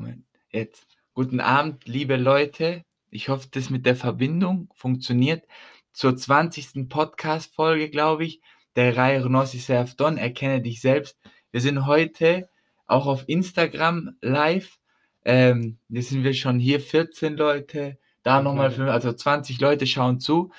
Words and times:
Moment, 0.00 0.24
jetzt. 0.50 0.86
Guten 1.12 1.40
Abend, 1.40 1.84
liebe 1.84 2.16
Leute. 2.16 2.86
Ich 3.10 3.28
hoffe, 3.28 3.48
das 3.50 3.68
mit 3.68 3.84
der 3.84 3.96
Verbindung 3.96 4.70
funktioniert. 4.74 5.46
Zur 5.92 6.16
20. 6.16 6.88
Podcast-Folge, 6.88 7.90
glaube 7.90 8.24
ich, 8.24 8.40
der 8.76 8.96
Reihe 8.96 9.22
Renossi 9.22 9.58
Serf 9.58 9.96
Don, 9.96 10.16
erkenne 10.16 10.62
dich 10.62 10.80
selbst. 10.80 11.18
Wir 11.50 11.60
sind 11.60 11.84
heute 11.84 12.48
auch 12.86 13.06
auf 13.06 13.24
Instagram 13.26 14.16
live. 14.22 14.78
Ähm, 15.26 15.76
jetzt 15.90 16.08
sind 16.08 16.24
wir 16.24 16.32
schon 16.32 16.58
hier 16.58 16.80
14 16.80 17.36
Leute, 17.36 17.98
da 18.22 18.40
nochmal, 18.40 18.72
also 18.88 19.12
20 19.12 19.60
Leute 19.60 19.86
schauen 19.86 20.18
zu. 20.18 20.50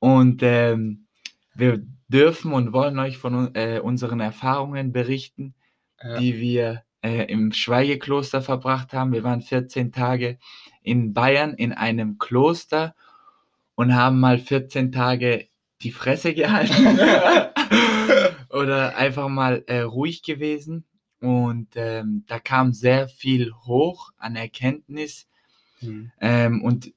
Und 0.00 0.42
ähm, 0.42 1.06
wir 1.54 1.86
dürfen 2.08 2.52
und 2.52 2.72
wollen 2.72 2.98
euch 2.98 3.16
von 3.16 3.54
äh, 3.54 3.78
unseren 3.78 4.18
Erfahrungen 4.18 4.90
berichten, 4.90 5.54
ja. 6.02 6.18
die 6.18 6.40
wir 6.40 6.82
äh, 7.02 7.24
im 7.24 7.52
Schweigekloster 7.52 8.42
verbracht 8.42 8.92
haben. 8.92 9.12
Wir 9.12 9.24
waren 9.24 9.42
14 9.42 9.92
Tage 9.92 10.38
in 10.82 11.14
Bayern 11.14 11.54
in 11.54 11.72
einem 11.72 12.18
Kloster 12.18 12.94
und 13.74 13.94
haben 13.94 14.20
mal 14.20 14.38
14 14.38 14.92
Tage 14.92 15.48
die 15.82 15.92
Fresse 15.92 16.34
gehalten 16.34 16.98
oder 18.50 18.96
einfach 18.96 19.28
mal 19.28 19.64
äh, 19.66 19.80
ruhig 19.80 20.22
gewesen. 20.22 20.84
Und 21.20 21.68
ähm, 21.74 22.24
da 22.26 22.38
kam 22.38 22.72
sehr 22.72 23.08
viel 23.08 23.52
hoch 23.66 24.10
an 24.18 24.36
Erkenntnis. 24.36 25.26
Mhm. 25.80 26.12
Ähm, 26.20 26.62
und 26.62 26.92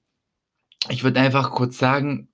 ich 0.89 1.03
würde 1.03 1.19
einfach 1.19 1.51
kurz 1.51 1.77
sagen, 1.77 2.27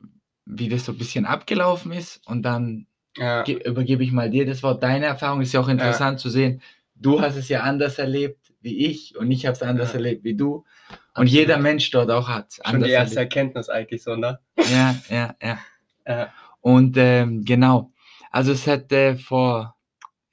wie 0.45 0.69
das 0.69 0.85
so 0.85 0.93
ein 0.93 0.97
bisschen 0.97 1.25
abgelaufen 1.25 1.91
ist 1.91 2.25
und 2.25 2.43
dann 2.43 2.87
ja. 3.17 3.45
übergebe 3.45 4.03
ich 4.03 4.11
mal 4.11 4.29
dir 4.29 4.45
das 4.45 4.63
Wort. 4.63 4.83
Deine 4.83 5.05
Erfahrung 5.05 5.41
ist 5.41 5.53
ja 5.53 5.59
auch 5.59 5.67
interessant 5.67 6.19
ja. 6.19 6.21
zu 6.21 6.29
sehen. 6.29 6.61
Du 6.99 7.21
hast 7.21 7.35
es 7.35 7.49
ja 7.49 7.61
anders 7.61 7.99
erlebt 7.99 8.53
wie 8.61 8.85
ich 8.85 9.15
und 9.17 9.31
ich 9.31 9.45
habe 9.45 9.55
es 9.55 9.61
anders 9.61 9.89
ja. 9.89 9.95
erlebt 9.95 10.23
wie 10.23 10.35
du. 10.35 10.55
Und 10.55 10.65
Absolut. 11.13 11.31
jeder 11.31 11.57
Mensch 11.57 11.89
dort 11.91 12.11
auch 12.11 12.27
hat 12.27 12.59
Schon 12.65 12.83
die 12.83 12.89
erste 12.89 13.17
erlebt. 13.17 13.35
Erkenntnis 13.35 13.69
eigentlich 13.69 14.03
so, 14.03 14.15
ne? 14.15 14.39
Ja, 14.71 14.95
ja, 15.09 15.35
ja. 15.41 15.59
ja. 16.07 16.33
Und 16.61 16.97
ähm, 16.97 17.43
genau, 17.45 17.91
also 18.31 18.51
es 18.51 18.65
hätte 18.65 19.17
vor, 19.17 19.75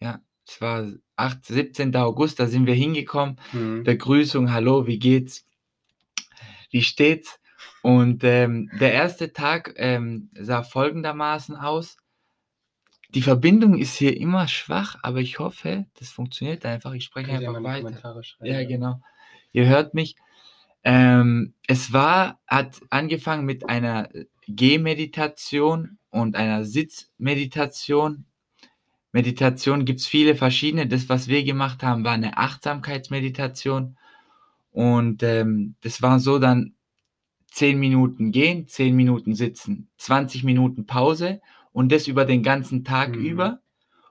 ja, 0.00 0.20
es 0.46 0.60
war 0.60 0.86
8, 1.16 1.44
17. 1.44 1.94
August, 1.96 2.40
da 2.40 2.46
sind 2.46 2.66
wir 2.66 2.74
hingekommen. 2.74 3.38
Mhm. 3.52 3.84
Begrüßung, 3.84 4.52
hallo, 4.52 4.86
wie 4.86 4.98
geht's? 4.98 5.46
Wie 6.70 6.82
steht's? 6.82 7.38
Und 7.82 8.24
ähm, 8.24 8.70
der 8.80 8.92
erste 8.92 9.32
Tag 9.32 9.74
ähm, 9.76 10.30
sah 10.34 10.62
folgendermaßen 10.62 11.54
aus. 11.56 11.98
Die 13.14 13.22
Verbindung 13.22 13.78
ist 13.78 13.94
hier 13.94 14.16
immer 14.16 14.48
schwach, 14.48 14.96
aber 15.02 15.20
ich 15.20 15.38
hoffe, 15.38 15.86
das 15.98 16.10
funktioniert 16.10 16.66
einfach. 16.66 16.92
Ich 16.94 17.04
spreche 17.04 17.30
Könnt 17.30 17.46
einfach 17.46 17.62
weiter. 17.62 18.22
Ja, 18.40 18.64
genau. 18.64 19.00
Ihr 19.52 19.66
hört 19.66 19.94
mich. 19.94 20.16
Ähm, 20.82 21.54
es 21.68 21.92
war, 21.92 22.40
hat 22.46 22.80
angefangen 22.90 23.44
mit 23.44 23.68
einer 23.68 24.08
Gehmeditation 24.48 25.98
und 26.10 26.34
einer 26.34 26.64
Sitzmeditation. 26.64 28.26
Meditation 29.12 29.84
gibt 29.84 30.00
es 30.00 30.08
viele 30.08 30.34
verschiedene. 30.34 30.88
Das, 30.88 31.08
was 31.08 31.28
wir 31.28 31.44
gemacht 31.44 31.84
haben, 31.84 32.04
war 32.04 32.12
eine 32.12 32.36
Achtsamkeitsmeditation. 32.36 33.96
Und 34.72 35.22
ähm, 35.22 35.76
das 35.82 36.02
war 36.02 36.18
so 36.18 36.40
dann 36.40 36.74
10 37.52 37.78
Minuten 37.78 38.32
gehen, 38.32 38.66
10 38.66 38.96
Minuten 38.96 39.36
sitzen, 39.36 39.88
20 39.98 40.42
Minuten 40.42 40.86
Pause 40.86 41.40
und 41.74 41.90
das 41.90 42.06
über 42.06 42.24
den 42.24 42.42
ganzen 42.42 42.84
Tag 42.84 43.16
mhm. 43.16 43.24
über. 43.24 43.60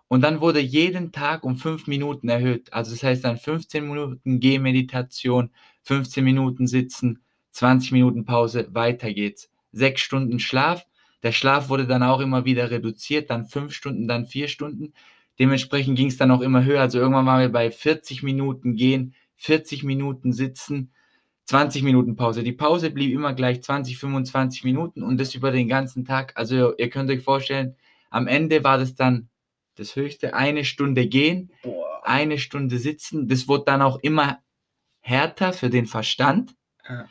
Und 0.09 0.21
dann 0.21 0.41
wurde 0.41 0.59
jeden 0.59 1.11
Tag 1.11 1.43
um 1.43 1.55
5 1.55 1.87
Minuten 1.87 2.29
erhöht. 2.29 2.71
Also 2.71 2.91
das 2.91 3.01
heißt 3.01 3.23
dann 3.23 3.37
15 3.37 3.87
Minuten 3.87 4.39
Gehmeditation, 4.39 5.49
15 5.83 6.23
Minuten 6.23 6.67
sitzen, 6.67 7.23
20 7.51 7.93
Minuten 7.93 8.25
Pause, 8.25 8.67
weiter 8.73 9.11
geht's. 9.13 9.49
6 9.71 10.01
Stunden 10.01 10.39
Schlaf. 10.39 10.85
Der 11.23 11.31
Schlaf 11.31 11.69
wurde 11.69 11.87
dann 11.87 12.03
auch 12.03 12.19
immer 12.19 12.43
wieder 12.45 12.69
reduziert, 12.69 13.29
dann 13.29 13.45
5 13.45 13.73
Stunden, 13.73 14.07
dann 14.07 14.27
4 14.27 14.49
Stunden. 14.49 14.93
Dementsprechend 15.39 15.97
ging 15.97 16.07
es 16.07 16.17
dann 16.17 16.31
auch 16.31 16.41
immer 16.41 16.65
höher. 16.65 16.81
Also 16.81 16.99
irgendwann 16.99 17.25
waren 17.25 17.41
wir 17.41 17.49
bei 17.49 17.71
40 17.71 18.23
Minuten 18.23 18.75
gehen, 18.75 19.15
40 19.37 19.83
Minuten 19.83 20.33
sitzen, 20.33 20.91
20 21.45 21.83
Minuten 21.83 22.15
Pause. 22.15 22.43
Die 22.43 22.53
Pause 22.53 22.89
blieb 22.89 23.13
immer 23.13 23.33
gleich 23.33 23.61
20, 23.61 23.97
25 23.97 24.63
Minuten 24.63 25.03
und 25.03 25.19
das 25.19 25.35
über 25.35 25.51
den 25.51 25.67
ganzen 25.67 26.05
Tag. 26.05 26.33
Also 26.35 26.75
ihr 26.77 26.89
könnt 26.89 27.09
euch 27.09 27.21
vorstellen, 27.21 27.75
am 28.09 28.27
Ende 28.27 28.63
war 28.63 28.77
das 28.77 28.95
dann 28.95 29.29
das 29.75 29.95
höchste, 29.95 30.35
eine 30.35 30.65
Stunde 30.65 31.07
gehen, 31.07 31.51
Boah. 31.63 32.01
eine 32.03 32.37
Stunde 32.37 32.77
sitzen. 32.77 33.27
Das 33.27 33.47
wurde 33.47 33.65
dann 33.65 33.81
auch 33.81 33.99
immer 33.99 34.39
härter 35.01 35.51
für 35.51 35.69
den 35.69 35.85
Verstand. 35.85 36.55
Ja. 36.87 37.07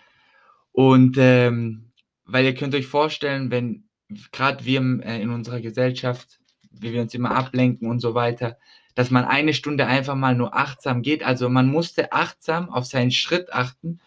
Und 0.71 1.17
ähm, 1.19 1.93
weil 2.25 2.45
ihr 2.45 2.55
könnt 2.55 2.75
euch 2.75 2.87
vorstellen, 2.87 3.51
wenn 3.51 3.85
gerade 4.31 4.65
wir 4.65 4.81
äh, 5.05 5.21
in 5.21 5.31
unserer 5.31 5.61
Gesellschaft, 5.61 6.41
wie 6.71 6.93
wir 6.93 7.03
uns 7.03 7.15
immer 7.15 7.33
ablenken 7.33 7.91
und 7.91 8.01
so 8.01 8.15
weiter, 8.15 8.57
dass 8.95 9.11
man 9.11 9.25
eine 9.25 9.55
Stunde 9.55 9.87
einfach 9.87 10.15
mal 10.15 10.35
nur 10.35 10.55
achtsam 10.55 11.03
geht. 11.03 11.23
Also 11.23 11.49
man 11.49 11.69
musste 11.69 12.13
achtsam 12.13 12.71
auf 12.71 12.87
seinen 12.87 13.11
Schritt 13.11 13.53
achten 13.53 14.01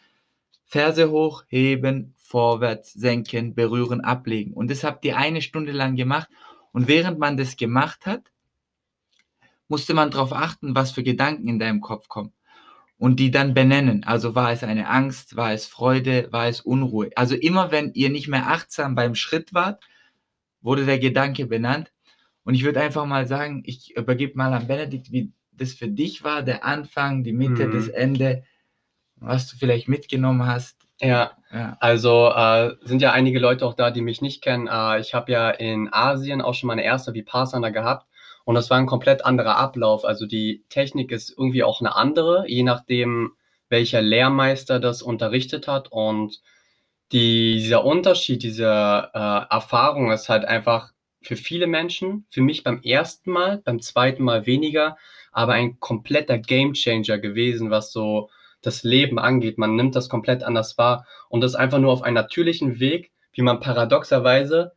Ferse 0.65 1.11
hoch, 1.11 1.43
heben, 1.47 2.15
vorwärts, 2.17 2.93
senken, 2.93 3.53
berühren, 3.55 4.01
ablegen. 4.01 4.53
Und 4.53 4.69
das 4.71 4.83
habt 4.83 5.05
ihr 5.05 5.17
eine 5.17 5.41
Stunde 5.41 5.71
lang 5.71 5.95
gemacht. 5.95 6.27
Und 6.71 6.87
während 6.87 7.19
man 7.19 7.37
das 7.37 7.55
gemacht 7.55 8.05
hat, 8.05 8.31
musste 9.67 9.93
man 9.93 10.11
darauf 10.11 10.33
achten, 10.33 10.75
was 10.75 10.91
für 10.91 11.03
Gedanken 11.03 11.47
in 11.47 11.59
deinem 11.59 11.81
Kopf 11.81 12.07
kommen. 12.07 12.33
Und 12.97 13.19
die 13.19 13.29
dann 13.29 13.53
benennen. 13.53 14.03
Also 14.03 14.35
war 14.35 14.51
es 14.51 14.63
eine 14.63 14.89
Angst, 14.89 15.35
war 15.35 15.53
es 15.53 15.65
Freude, 15.65 16.29
war 16.31 16.47
es 16.47 16.61
Unruhe. 16.61 17.09
Also 17.15 17.35
immer 17.35 17.71
wenn 17.71 17.93
ihr 17.93 18.09
nicht 18.09 18.27
mehr 18.27 18.47
achtsam 18.47 18.95
beim 18.95 19.15
Schritt 19.15 19.53
wart, 19.53 19.83
wurde 20.61 20.85
der 20.85 20.99
Gedanke 20.99 21.45
benannt. 21.45 21.91
Und 22.43 22.55
ich 22.55 22.63
würde 22.63 22.81
einfach 22.81 23.05
mal 23.05 23.27
sagen, 23.27 23.63
ich 23.65 23.95
übergebe 23.97 24.37
mal 24.37 24.53
an 24.53 24.67
Benedikt, 24.67 25.11
wie 25.11 25.31
das 25.51 25.73
für 25.73 25.87
dich 25.87 26.23
war, 26.23 26.41
der 26.41 26.63
Anfang, 26.63 27.23
die 27.23 27.33
Mitte, 27.33 27.67
mhm. 27.67 27.71
das 27.73 27.87
Ende 27.87 28.43
was 29.25 29.47
du 29.47 29.57
vielleicht 29.57 29.87
mitgenommen 29.87 30.45
hast. 30.45 30.77
Ja, 31.01 31.31
ja. 31.51 31.75
also 31.81 32.29
äh, 32.29 32.75
sind 32.83 33.01
ja 33.01 33.11
einige 33.11 33.39
Leute 33.39 33.65
auch 33.65 33.73
da, 33.73 33.91
die 33.91 34.01
mich 34.01 34.21
nicht 34.21 34.41
kennen. 34.41 34.67
Äh, 34.67 34.99
ich 35.01 35.13
habe 35.13 35.31
ja 35.31 35.49
in 35.49 35.91
Asien 35.91 36.41
auch 36.41 36.53
schon 36.53 36.67
meine 36.67 36.83
erste 36.83 37.13
Vipassana 37.13 37.69
gehabt 37.69 38.07
und 38.45 38.55
das 38.55 38.69
war 38.69 38.77
ein 38.77 38.85
komplett 38.85 39.25
anderer 39.25 39.57
Ablauf. 39.57 40.05
Also 40.05 40.25
die 40.25 40.63
Technik 40.69 41.11
ist 41.11 41.31
irgendwie 41.31 41.63
auch 41.63 41.81
eine 41.81 41.95
andere, 41.95 42.45
je 42.47 42.63
nachdem, 42.63 43.33
welcher 43.69 44.01
Lehrmeister 44.01 44.79
das 44.79 45.01
unterrichtet 45.01 45.67
hat. 45.67 45.91
Und 45.91 46.41
die, 47.11 47.55
dieser 47.55 47.83
Unterschied, 47.83 48.43
diese 48.43 49.09
äh, 49.13 49.53
Erfahrung 49.53 50.11
ist 50.11 50.29
halt 50.29 50.45
einfach 50.45 50.93
für 51.23 51.35
viele 51.35 51.65
Menschen, 51.65 52.27
für 52.29 52.41
mich 52.41 52.63
beim 52.63 52.81
ersten 52.83 53.31
Mal, 53.31 53.61
beim 53.65 53.81
zweiten 53.81 54.23
Mal 54.23 54.45
weniger, 54.45 54.95
aber 55.31 55.53
ein 55.53 55.79
kompletter 55.79 56.37
Gamechanger 56.37 57.17
gewesen, 57.17 57.71
was 57.71 57.91
so 57.91 58.29
das 58.65 58.83
Leben 58.83 59.19
angeht. 59.19 59.57
Man 59.57 59.75
nimmt 59.75 59.95
das 59.95 60.09
komplett 60.09 60.43
anders 60.43 60.77
wahr 60.77 61.05
und 61.29 61.41
das 61.41 61.55
einfach 61.55 61.79
nur 61.79 61.91
auf 61.91 62.01
einen 62.01 62.15
natürlichen 62.15 62.79
Weg, 62.79 63.11
wie 63.33 63.41
man 63.41 63.59
paradoxerweise 63.59 64.73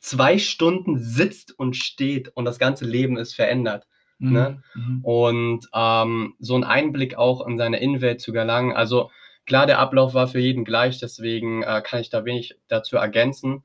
zwei 0.00 0.38
Stunden 0.38 0.98
sitzt 0.98 1.58
und 1.58 1.76
steht 1.76 2.28
und 2.28 2.44
das 2.44 2.58
ganze 2.58 2.84
Leben 2.84 3.16
ist 3.16 3.34
verändert. 3.34 3.86
Mhm. 4.18 4.32
Ne? 4.32 4.62
Mhm. 4.74 5.00
Und 5.04 5.68
ähm, 5.74 6.34
so 6.38 6.56
ein 6.56 6.64
Einblick 6.64 7.16
auch 7.16 7.46
in 7.46 7.58
seine 7.58 7.80
Innenwelt 7.80 8.20
zu 8.20 8.32
gelangen. 8.32 8.72
Also 8.72 9.10
klar, 9.46 9.66
der 9.66 9.78
Ablauf 9.78 10.14
war 10.14 10.28
für 10.28 10.40
jeden 10.40 10.64
gleich, 10.64 10.98
deswegen 10.98 11.62
äh, 11.62 11.82
kann 11.84 12.00
ich 12.00 12.10
da 12.10 12.24
wenig 12.24 12.56
dazu 12.68 12.96
ergänzen. 12.96 13.62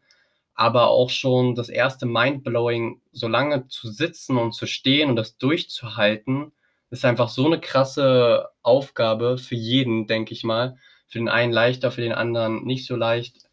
Aber 0.54 0.88
auch 0.88 1.10
schon 1.10 1.54
das 1.54 1.68
erste 1.68 2.06
Mindblowing, 2.06 3.02
so 3.12 3.28
lange 3.28 3.68
zu 3.68 3.90
sitzen 3.90 4.38
und 4.38 4.54
zu 4.54 4.68
stehen 4.68 5.10
und 5.10 5.18
das 5.18 5.38
durchzuhalten, 5.38 6.54
ist 7.00 7.06
einfach 7.06 7.30
so 7.30 7.46
eine 7.46 7.60
krasse 7.60 8.50
Aufgabe 8.62 9.38
für 9.38 9.56
jeden, 9.56 10.08
denke 10.08 10.34
ich 10.34 10.44
mal. 10.44 10.78
Für 11.08 11.20
den 11.20 11.30
einen 11.30 11.54
leichter, 11.54 11.92
für 11.92 12.02
den 12.02 12.14
anderen 12.14 12.64
nicht 12.66 12.86
so 12.86 12.96
leicht. 12.96 13.50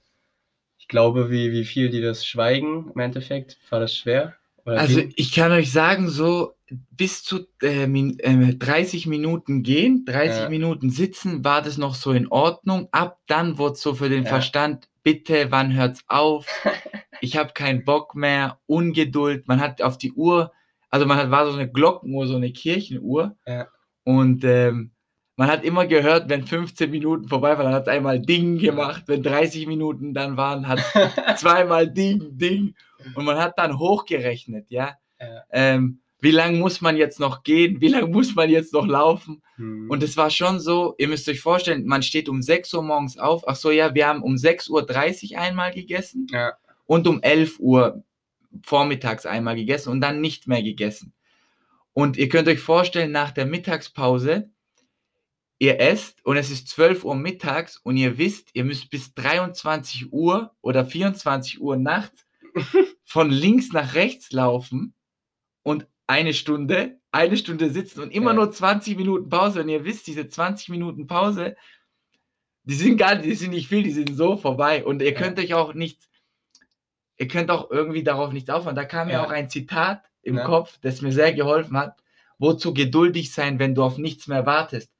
Ich 0.78 0.88
glaube, 0.88 1.30
wie, 1.30 1.52
wie 1.52 1.64
viel 1.64 1.90
die 1.90 2.00
das 2.00 2.26
schweigen 2.26 2.90
im 2.94 3.00
Endeffekt, 3.00 3.58
war 3.70 3.80
das 3.80 3.94
schwer? 3.94 4.34
also 4.64 4.98
wie? 4.98 5.12
ich 5.16 5.32
kann 5.32 5.52
euch 5.52 5.72
sagen, 5.72 6.08
so 6.08 6.54
bis 6.90 7.22
zu 7.22 7.46
äh, 7.62 7.84
äh, 7.84 8.54
30 8.54 9.06
Minuten 9.06 9.62
gehen, 9.62 10.04
30 10.06 10.42
ja. 10.42 10.48
Minuten 10.48 10.90
sitzen, 10.90 11.44
war 11.44 11.62
das 11.62 11.76
noch 11.78 11.94
so 11.94 12.12
in 12.12 12.28
Ordnung. 12.28 12.88
Ab 12.92 13.18
dann 13.26 13.58
wurde 13.58 13.76
so 13.76 13.94
für 13.94 14.08
den 14.08 14.24
ja. 14.24 14.28
Verstand, 14.28 14.88
bitte, 15.02 15.50
wann 15.50 15.74
hört's 15.74 16.04
auf? 16.06 16.46
ich 17.20 17.36
habe 17.36 17.52
keinen 17.52 17.84
Bock 17.84 18.14
mehr, 18.14 18.58
Ungeduld. 18.66 19.48
Man 19.48 19.60
hat 19.60 19.82
auf 19.82 19.98
die 19.98 20.12
Uhr 20.12 20.52
also 20.92 21.06
man 21.06 21.16
hat, 21.16 21.30
war 21.30 21.50
so 21.50 21.58
eine 21.58 21.68
Glockenuhr, 21.68 22.26
so 22.26 22.36
eine 22.36 22.52
Kirchenuhr. 22.52 23.34
Ja. 23.46 23.66
Und 24.04 24.44
ähm, 24.44 24.92
man 25.36 25.48
hat 25.48 25.64
immer 25.64 25.86
gehört, 25.86 26.28
wenn 26.28 26.46
15 26.46 26.90
Minuten 26.90 27.28
vorbei 27.28 27.56
waren, 27.56 27.64
dann 27.64 27.74
hat 27.74 27.84
es 27.84 27.88
einmal 27.88 28.20
Ding 28.20 28.58
gemacht. 28.58 29.04
Wenn 29.06 29.22
30 29.22 29.66
Minuten 29.66 30.12
dann 30.12 30.36
waren, 30.36 30.68
hat 30.68 30.80
zweimal 31.38 31.88
Ding, 31.88 32.36
Ding. 32.36 32.74
Und 33.14 33.24
man 33.24 33.38
hat 33.38 33.58
dann 33.58 33.78
hochgerechnet, 33.78 34.66
ja. 34.68 34.92
ja. 35.18 35.42
Ähm, 35.50 36.00
wie 36.20 36.30
lange 36.30 36.58
muss 36.58 36.82
man 36.82 36.98
jetzt 36.98 37.18
noch 37.18 37.42
gehen, 37.42 37.80
wie 37.80 37.88
lange 37.88 38.06
muss 38.08 38.34
man 38.34 38.50
jetzt 38.50 38.74
noch 38.74 38.86
laufen. 38.86 39.42
Mhm. 39.56 39.90
Und 39.90 40.02
es 40.02 40.18
war 40.18 40.28
schon 40.28 40.60
so, 40.60 40.94
ihr 40.98 41.08
müsst 41.08 41.26
euch 41.26 41.40
vorstellen, 41.40 41.86
man 41.86 42.02
steht 42.02 42.28
um 42.28 42.42
6 42.42 42.74
Uhr 42.74 42.82
morgens 42.82 43.16
auf. 43.18 43.48
Ach 43.48 43.56
so, 43.56 43.70
ja, 43.70 43.94
wir 43.94 44.06
haben 44.06 44.22
um 44.22 44.34
6.30 44.34 45.32
Uhr 45.32 45.40
einmal 45.40 45.72
gegessen 45.72 46.26
ja. 46.30 46.52
und 46.84 47.08
um 47.08 47.22
11 47.22 47.58
Uhr 47.60 48.04
vormittags 48.64 49.26
einmal 49.26 49.56
gegessen 49.56 49.90
und 49.90 50.00
dann 50.00 50.20
nicht 50.20 50.46
mehr 50.46 50.62
gegessen. 50.62 51.14
Und 51.92 52.16
ihr 52.16 52.28
könnt 52.28 52.48
euch 52.48 52.60
vorstellen, 52.60 53.12
nach 53.12 53.30
der 53.30 53.46
Mittagspause, 53.46 54.50
ihr 55.58 55.78
esst 55.80 56.24
und 56.24 56.36
es 56.36 56.50
ist 56.50 56.68
12 56.68 57.04
Uhr 57.04 57.14
mittags 57.14 57.76
und 57.76 57.96
ihr 57.96 58.18
wisst, 58.18 58.50
ihr 58.54 58.64
müsst 58.64 58.90
bis 58.90 59.14
23 59.14 60.12
Uhr 60.12 60.54
oder 60.60 60.84
24 60.84 61.60
Uhr 61.60 61.76
nachts 61.76 62.26
von 63.04 63.30
links 63.30 63.72
nach 63.72 63.94
rechts 63.94 64.32
laufen 64.32 64.94
und 65.62 65.86
eine 66.06 66.34
Stunde, 66.34 66.98
eine 67.10 67.36
Stunde 67.36 67.70
sitzen 67.70 68.00
und 68.00 68.10
immer 68.10 68.32
nur 68.32 68.50
20 68.50 68.96
Minuten 68.96 69.28
Pause. 69.28 69.62
Und 69.62 69.68
ihr 69.68 69.84
wisst, 69.84 70.06
diese 70.06 70.28
20 70.28 70.68
Minuten 70.70 71.06
Pause, 71.06 71.56
die 72.64 72.74
sind 72.74 72.96
gar 72.96 73.14
nicht, 73.14 73.26
die 73.26 73.34
sind 73.34 73.50
nicht 73.50 73.68
viel, 73.68 73.82
die 73.82 73.92
sind 73.92 74.14
so 74.14 74.36
vorbei. 74.36 74.84
Und 74.84 75.02
ihr 75.02 75.14
könnt 75.14 75.38
euch 75.38 75.54
auch 75.54 75.74
nicht, 75.74 76.08
ihr 77.16 77.28
könnt 77.28 77.50
auch 77.50 77.70
irgendwie 77.70 78.02
darauf 78.02 78.32
nichts 78.32 78.50
aufhören. 78.50 78.76
Da 78.76 78.84
kam 78.84 79.08
ja, 79.08 79.14
ja 79.14 79.26
auch 79.26 79.30
ein 79.30 79.48
Zitat 79.48 80.02
im 80.22 80.36
Kopf, 80.38 80.78
das 80.82 81.02
mir 81.02 81.12
sehr 81.12 81.32
geholfen 81.32 81.76
hat. 81.76 81.96
Wozu 82.38 82.74
geduldig 82.74 83.32
sein, 83.32 83.58
wenn 83.58 83.74
du 83.74 83.82
auf 83.82 83.98
nichts 83.98 84.26
mehr 84.26 84.46
wartest? 84.46 84.90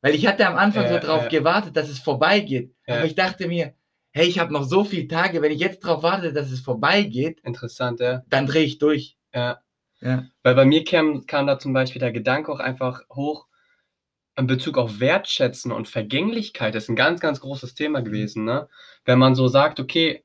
Weil 0.00 0.14
ich 0.14 0.26
hatte 0.26 0.46
am 0.46 0.56
Anfang 0.56 0.88
so 0.88 0.98
drauf 0.98 1.28
gewartet, 1.28 1.76
dass 1.76 1.88
es 1.88 1.98
vorbeigeht. 1.98 2.74
Aber 2.86 3.04
ich 3.04 3.14
dachte 3.14 3.48
mir, 3.48 3.74
hey, 4.12 4.26
ich 4.26 4.38
habe 4.38 4.52
noch 4.52 4.64
so 4.64 4.84
viele 4.84 5.08
Tage, 5.08 5.42
wenn 5.42 5.52
ich 5.52 5.60
jetzt 5.60 5.84
darauf 5.84 6.02
warte, 6.02 6.32
dass 6.32 6.50
es 6.50 6.60
vorbeigeht, 6.60 7.40
interessant, 7.40 8.00
ja. 8.00 8.22
Dann 8.28 8.46
drehe 8.46 8.64
ich 8.64 8.78
durch. 8.78 9.16
Ja. 9.34 9.60
ja. 10.00 10.24
Weil 10.42 10.54
bei 10.54 10.64
mir 10.64 10.84
kam, 10.84 11.26
kam 11.26 11.46
da 11.46 11.58
zum 11.58 11.72
Beispiel 11.72 12.00
der 12.00 12.12
Gedanke 12.12 12.50
auch 12.50 12.60
einfach 12.60 13.02
hoch, 13.10 13.46
in 14.38 14.46
Bezug 14.46 14.76
auf 14.78 15.00
Wertschätzen 15.00 15.72
und 15.72 15.88
Vergänglichkeit 15.88 16.74
ist 16.74 16.88
ein 16.88 16.96
ganz, 16.96 17.20
ganz 17.20 17.40
großes 17.40 17.74
Thema 17.74 18.00
gewesen. 18.00 18.44
Ne? 18.44 18.68
Wenn 19.04 19.18
man 19.18 19.34
so 19.34 19.48
sagt, 19.48 19.80
okay, 19.80 20.24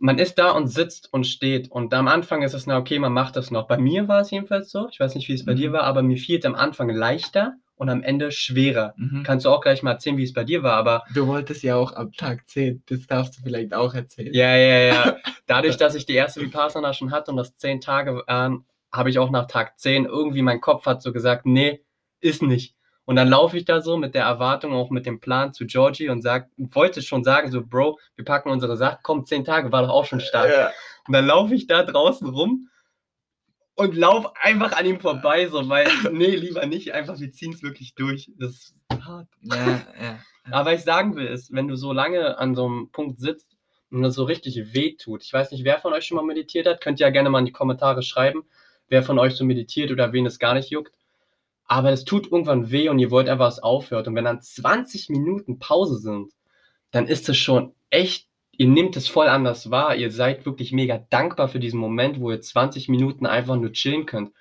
man 0.00 0.18
ist 0.18 0.38
da 0.38 0.50
und 0.50 0.66
sitzt 0.66 1.12
und 1.12 1.26
steht 1.26 1.70
und 1.70 1.92
am 1.92 2.08
Anfang 2.08 2.42
ist 2.42 2.54
es, 2.54 2.66
na 2.66 2.78
okay, 2.78 2.98
man 2.98 3.12
macht 3.12 3.36
das 3.36 3.50
noch. 3.50 3.68
Bei 3.68 3.78
mir 3.78 4.08
war 4.08 4.22
es 4.22 4.30
jedenfalls 4.30 4.70
so, 4.70 4.88
ich 4.90 4.98
weiß 4.98 5.14
nicht, 5.14 5.28
wie 5.28 5.34
es 5.34 5.44
bei 5.44 5.52
mhm. 5.52 5.58
dir 5.58 5.72
war, 5.72 5.82
aber 5.82 6.02
mir 6.02 6.16
fiel 6.16 6.38
es 6.38 6.46
am 6.46 6.54
Anfang 6.54 6.88
leichter 6.88 7.54
und 7.76 7.90
am 7.90 8.02
Ende 8.02 8.32
schwerer. 8.32 8.94
Mhm. 8.96 9.22
Kannst 9.24 9.44
du 9.44 9.50
auch 9.50 9.60
gleich 9.60 9.82
mal 9.82 9.92
erzählen, 9.92 10.16
wie 10.16 10.24
es 10.24 10.32
bei 10.32 10.44
dir 10.44 10.62
war, 10.62 10.74
aber. 10.74 11.04
Du 11.14 11.26
wolltest 11.26 11.62
ja 11.62 11.76
auch 11.76 11.94
am 11.94 12.12
Tag 12.12 12.48
10, 12.48 12.82
das 12.86 13.06
darfst 13.06 13.38
du 13.38 13.42
vielleicht 13.42 13.74
auch 13.74 13.94
erzählen. 13.94 14.32
Ja, 14.32 14.56
ja, 14.56 14.78
ja. 14.78 15.16
Dadurch, 15.46 15.76
dass 15.76 15.94
ich 15.94 16.06
die 16.06 16.14
erste 16.14 16.40
Vipassana 16.40 16.94
schon 16.94 17.10
hatte 17.10 17.30
und 17.30 17.36
das 17.36 17.56
10 17.56 17.82
Tage 17.82 18.22
waren, 18.26 18.64
habe 18.90 19.10
ich 19.10 19.18
auch 19.18 19.30
nach 19.30 19.46
Tag 19.46 19.78
10 19.78 20.06
irgendwie 20.06 20.42
mein 20.42 20.60
Kopf 20.60 20.86
hat 20.86 21.02
so 21.02 21.12
gesagt, 21.12 21.44
nee, 21.44 21.80
ist 22.20 22.42
nicht. 22.42 22.74
Und 23.10 23.16
dann 23.16 23.26
laufe 23.26 23.56
ich 23.58 23.64
da 23.64 23.80
so 23.80 23.96
mit 23.96 24.14
der 24.14 24.22
Erwartung, 24.22 24.72
auch 24.72 24.90
mit 24.90 25.04
dem 25.04 25.18
Plan 25.18 25.52
zu 25.52 25.66
Georgie 25.66 26.10
und 26.10 26.22
sag, 26.22 26.48
wollte 26.56 27.02
schon 27.02 27.24
sagen, 27.24 27.50
so, 27.50 27.60
Bro, 27.60 27.98
wir 28.14 28.24
packen 28.24 28.50
unsere 28.50 28.76
Sachen, 28.76 29.00
komm, 29.02 29.26
10 29.26 29.44
Tage 29.44 29.72
war 29.72 29.82
doch 29.82 29.88
auch 29.88 30.04
schon 30.04 30.20
stark. 30.20 30.48
Ja. 30.48 30.70
Und 31.08 31.14
dann 31.14 31.26
laufe 31.26 31.52
ich 31.52 31.66
da 31.66 31.82
draußen 31.82 32.28
rum 32.28 32.68
und 33.74 33.96
lauf 33.96 34.32
einfach 34.40 34.78
an 34.78 34.86
ihm 34.86 35.00
vorbei, 35.00 35.48
so, 35.48 35.68
weil, 35.68 35.88
nee, 36.12 36.36
lieber 36.36 36.64
nicht, 36.66 36.92
einfach, 36.92 37.18
wir 37.18 37.32
ziehen 37.32 37.52
es 37.52 37.64
wirklich 37.64 37.96
durch. 37.96 38.30
Das 38.38 38.50
ist 38.50 38.76
hart. 39.04 39.26
Ja, 39.40 39.56
ja. 39.56 40.18
Aber 40.52 40.70
was 40.70 40.78
ich 40.78 40.84
sagen 40.84 41.16
will, 41.16 41.26
ist, 41.26 41.52
wenn 41.52 41.66
du 41.66 41.74
so 41.74 41.92
lange 41.92 42.38
an 42.38 42.54
so 42.54 42.64
einem 42.66 42.90
Punkt 42.92 43.18
sitzt 43.18 43.56
und 43.90 44.02
das 44.02 44.14
so 44.14 44.22
richtig 44.22 44.72
weh 44.72 44.94
tut, 44.94 45.24
ich 45.24 45.32
weiß 45.32 45.50
nicht, 45.50 45.64
wer 45.64 45.80
von 45.80 45.92
euch 45.94 46.04
schon 46.04 46.14
mal 46.14 46.24
meditiert 46.24 46.68
hat, 46.68 46.80
könnt 46.80 47.00
ihr 47.00 47.08
ja 47.08 47.10
gerne 47.10 47.28
mal 47.28 47.40
in 47.40 47.46
die 47.46 47.50
Kommentare 47.50 48.04
schreiben, 48.04 48.44
wer 48.86 49.02
von 49.02 49.18
euch 49.18 49.34
so 49.34 49.44
meditiert 49.44 49.90
oder 49.90 50.12
wen 50.12 50.26
es 50.26 50.38
gar 50.38 50.54
nicht 50.54 50.70
juckt. 50.70 50.94
Aber 51.70 51.92
es 51.92 52.04
tut 52.04 52.32
irgendwann 52.32 52.72
weh 52.72 52.88
und 52.88 52.98
ihr 52.98 53.12
wollt 53.12 53.28
einfach, 53.28 53.46
was 53.46 53.62
aufhört. 53.62 54.08
Und 54.08 54.16
wenn 54.16 54.24
dann 54.24 54.42
20 54.42 55.08
Minuten 55.08 55.60
Pause 55.60 55.98
sind, 55.98 56.32
dann 56.90 57.06
ist 57.06 57.28
es 57.28 57.36
schon 57.36 57.74
echt 57.90 58.30
ihr 58.60 58.68
nehmt 58.68 58.94
es 58.94 59.08
voll 59.08 59.28
anders 59.28 59.70
wahr. 59.70 59.96
Ihr 59.96 60.10
seid 60.10 60.44
wirklich 60.44 60.70
mega 60.70 60.98
dankbar 61.08 61.48
für 61.48 61.60
diesen 61.60 61.80
Moment, 61.80 62.20
wo 62.20 62.30
ihr 62.30 62.42
20 62.42 62.90
Minuten 62.90 63.24
einfach 63.24 63.56
nur 63.56 63.72
chillen 63.72 64.04
könnt. 64.04 64.32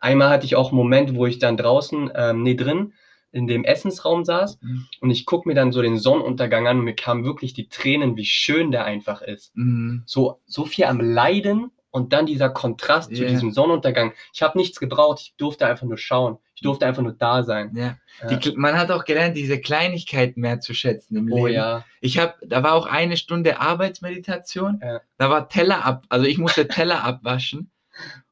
Einmal 0.00 0.30
hatte 0.30 0.44
ich 0.44 0.56
auch 0.56 0.70
einen 0.70 0.76
Moment, 0.76 1.14
wo 1.14 1.24
ich 1.26 1.38
dann 1.38 1.56
draußen, 1.56 2.10
ähm, 2.16 2.42
nee, 2.42 2.56
drin, 2.56 2.94
in 3.30 3.46
dem 3.46 3.62
Essensraum 3.62 4.24
saß 4.24 4.58
mhm. 4.60 4.86
und 5.02 5.10
ich 5.10 5.24
gucke 5.24 5.48
mir 5.48 5.54
dann 5.54 5.70
so 5.70 5.82
den 5.82 5.98
Sonnenuntergang 5.98 6.66
an 6.66 6.80
und 6.80 6.84
mir 6.84 6.96
kamen 6.96 7.22
wirklich 7.22 7.54
die 7.54 7.68
Tränen, 7.68 8.16
wie 8.16 8.24
schön 8.24 8.72
der 8.72 8.86
einfach 8.86 9.22
ist. 9.22 9.56
Mhm. 9.56 10.02
So, 10.04 10.40
so 10.46 10.64
viel 10.64 10.86
am 10.86 11.00
Leiden 11.00 11.70
und 11.90 12.12
dann 12.12 12.26
dieser 12.26 12.50
Kontrast 12.50 13.10
yeah. 13.10 13.18
zu 13.18 13.26
diesem 13.26 13.52
Sonnenuntergang. 13.52 14.12
Ich 14.32 14.42
habe 14.42 14.58
nichts 14.58 14.78
gebraucht, 14.78 15.20
ich 15.22 15.34
durfte 15.36 15.66
einfach 15.66 15.86
nur 15.86 15.98
schauen. 15.98 16.38
Ich 16.54 16.62
durfte 16.62 16.86
einfach 16.86 17.02
nur 17.02 17.12
da 17.12 17.42
sein. 17.42 17.72
Ja. 17.74 17.98
ja. 18.22 18.36
Die, 18.36 18.52
man 18.52 18.78
hat 18.78 18.90
auch 18.90 19.04
gelernt, 19.04 19.36
diese 19.36 19.60
Kleinigkeiten 19.60 20.40
mehr 20.40 20.60
zu 20.60 20.74
schätzen 20.74 21.16
im 21.16 21.32
oh, 21.32 21.46
Leben. 21.46 21.56
Ja. 21.56 21.84
Ich 22.00 22.18
habe, 22.18 22.34
da 22.42 22.62
war 22.62 22.74
auch 22.74 22.86
eine 22.86 23.16
Stunde 23.16 23.60
Arbeitsmeditation. 23.60 24.80
Ja. 24.82 25.00
Da 25.16 25.30
war 25.30 25.48
Teller 25.48 25.84
ab, 25.84 26.04
also 26.08 26.26
ich 26.26 26.38
musste 26.38 26.68
Teller 26.68 27.02
abwaschen. 27.04 27.70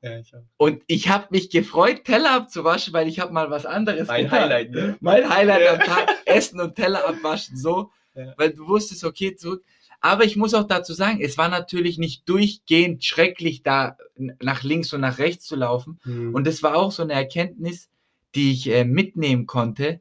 Ja, 0.00 0.18
ich 0.18 0.32
und 0.56 0.82
ich 0.86 1.08
habe 1.08 1.26
mich 1.30 1.50
gefreut, 1.50 2.04
Teller 2.04 2.34
abzuwaschen, 2.34 2.92
weil 2.92 3.08
ich 3.08 3.18
habe 3.18 3.32
mal 3.32 3.50
was 3.50 3.66
anderes 3.66 4.08
Mein 4.08 4.24
getan. 4.24 4.40
Highlight, 4.42 4.70
ne? 4.70 4.96
Mein 5.00 5.28
Highlight 5.28 5.68
am 5.68 5.80
Tag, 5.80 6.08
Essen 6.24 6.60
und 6.60 6.74
Teller 6.76 7.06
abwaschen, 7.06 7.56
so. 7.56 7.90
Weil 8.36 8.50
du 8.50 8.66
wusstest, 8.66 9.04
okay, 9.04 9.36
zurück. 9.36 9.64
Aber 10.00 10.24
ich 10.24 10.36
muss 10.36 10.54
auch 10.54 10.66
dazu 10.66 10.94
sagen, 10.94 11.20
es 11.20 11.38
war 11.38 11.48
natürlich 11.48 11.98
nicht 11.98 12.28
durchgehend 12.28 13.04
schrecklich, 13.04 13.62
da 13.62 13.96
nach 14.16 14.62
links 14.62 14.92
und 14.92 15.00
nach 15.00 15.18
rechts 15.18 15.46
zu 15.46 15.56
laufen. 15.56 15.98
Mhm. 16.04 16.34
Und 16.34 16.46
es 16.46 16.62
war 16.62 16.76
auch 16.76 16.92
so 16.92 17.02
eine 17.02 17.14
Erkenntnis, 17.14 17.88
die 18.34 18.52
ich 18.52 18.70
äh, 18.70 18.84
mitnehmen 18.84 19.46
konnte. 19.46 20.00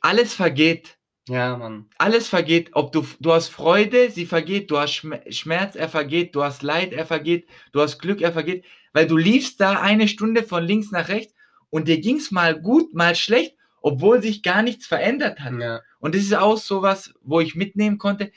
Alles 0.00 0.34
vergeht. 0.34 0.98
Ja, 1.28 1.56
Mann. 1.56 1.86
Alles 1.98 2.28
vergeht. 2.28 2.70
Ob 2.72 2.92
du, 2.92 3.06
du 3.20 3.32
hast 3.32 3.48
Freude, 3.48 4.10
sie 4.10 4.26
vergeht. 4.26 4.70
Du 4.70 4.78
hast 4.78 5.02
Schmerz, 5.30 5.74
er 5.74 5.88
vergeht. 5.88 6.34
Du 6.34 6.42
hast 6.42 6.62
Leid, 6.62 6.92
er 6.92 7.06
vergeht. 7.06 7.48
Du 7.72 7.80
hast 7.80 7.98
Glück, 7.98 8.20
er 8.20 8.32
vergeht. 8.32 8.64
Weil 8.92 9.06
du 9.06 9.16
liefst 9.16 9.60
da 9.60 9.80
eine 9.80 10.08
Stunde 10.08 10.42
von 10.42 10.64
links 10.64 10.90
nach 10.90 11.08
rechts 11.08 11.34
und 11.70 11.88
dir 11.88 12.00
ging 12.00 12.16
es 12.16 12.30
mal 12.30 12.58
gut, 12.58 12.94
mal 12.94 13.14
schlecht, 13.14 13.54
obwohl 13.82 14.22
sich 14.22 14.42
gar 14.42 14.62
nichts 14.62 14.86
verändert 14.86 15.40
hat. 15.40 15.52
Ja. 15.60 15.80
Und 16.00 16.14
das 16.14 16.22
ist 16.22 16.34
auch 16.34 16.56
so 16.56 16.80
was, 16.80 17.14
wo 17.22 17.40
ich 17.40 17.54
mitnehmen 17.54 17.98
konnte 17.98 18.32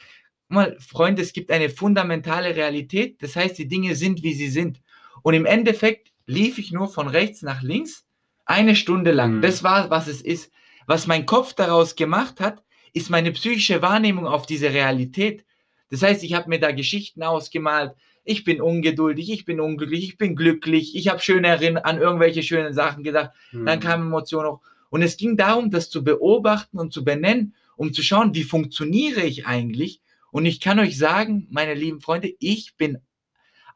mal, 0.51 0.77
Freunde, 0.79 1.21
es 1.21 1.33
gibt 1.33 1.51
eine 1.51 1.69
fundamentale 1.69 2.55
Realität. 2.55 3.21
Das 3.21 3.35
heißt, 3.35 3.57
die 3.57 3.67
Dinge 3.67 3.95
sind, 3.95 4.23
wie 4.23 4.33
sie 4.33 4.49
sind. 4.49 4.81
Und 5.23 5.33
im 5.33 5.45
Endeffekt 5.45 6.11
lief 6.25 6.57
ich 6.57 6.71
nur 6.71 6.87
von 6.87 7.07
rechts 7.07 7.41
nach 7.41 7.61
links 7.61 8.05
eine 8.45 8.75
Stunde 8.75 9.11
lang. 9.11 9.37
Mhm. 9.37 9.41
Das 9.41 9.63
war, 9.63 9.89
was 9.89 10.07
es 10.07 10.21
ist. 10.21 10.51
Was 10.87 11.07
mein 11.07 11.25
Kopf 11.25 11.53
daraus 11.53 11.95
gemacht 11.95 12.39
hat, 12.39 12.63
ist 12.93 13.09
meine 13.09 13.31
psychische 13.31 13.81
Wahrnehmung 13.81 14.27
auf 14.27 14.45
diese 14.45 14.73
Realität. 14.73 15.45
Das 15.89 16.01
heißt, 16.01 16.23
ich 16.23 16.33
habe 16.33 16.49
mir 16.49 16.59
da 16.59 16.71
Geschichten 16.71 17.23
ausgemalt. 17.23 17.93
Ich 18.23 18.43
bin 18.43 18.61
ungeduldig, 18.61 19.31
ich 19.31 19.45
bin 19.45 19.59
unglücklich, 19.59 20.03
ich 20.03 20.17
bin 20.17 20.35
glücklich, 20.35 20.95
ich 20.95 21.07
habe 21.07 21.19
schön 21.21 21.45
an 21.45 21.97
irgendwelche 21.97 22.43
schönen 22.43 22.73
Sachen 22.73 23.03
gedacht. 23.03 23.31
Mhm. 23.51 23.65
Dann 23.65 23.79
kamen 23.79 24.07
Emotionen 24.07 24.49
hoch. 24.49 24.61
Und 24.89 25.01
es 25.01 25.17
ging 25.17 25.37
darum, 25.37 25.71
das 25.71 25.89
zu 25.89 26.03
beobachten 26.03 26.77
und 26.77 26.91
zu 26.91 27.03
benennen, 27.03 27.55
um 27.77 27.93
zu 27.93 28.03
schauen, 28.03 28.35
wie 28.35 28.43
funktioniere 28.43 29.21
ich 29.21 29.47
eigentlich 29.47 30.01
und 30.31 30.45
ich 30.45 30.59
kann 30.59 30.79
euch 30.79 30.97
sagen, 30.97 31.47
meine 31.51 31.73
lieben 31.73 32.01
Freunde, 32.01 32.33
ich 32.39 32.75
bin 32.77 32.99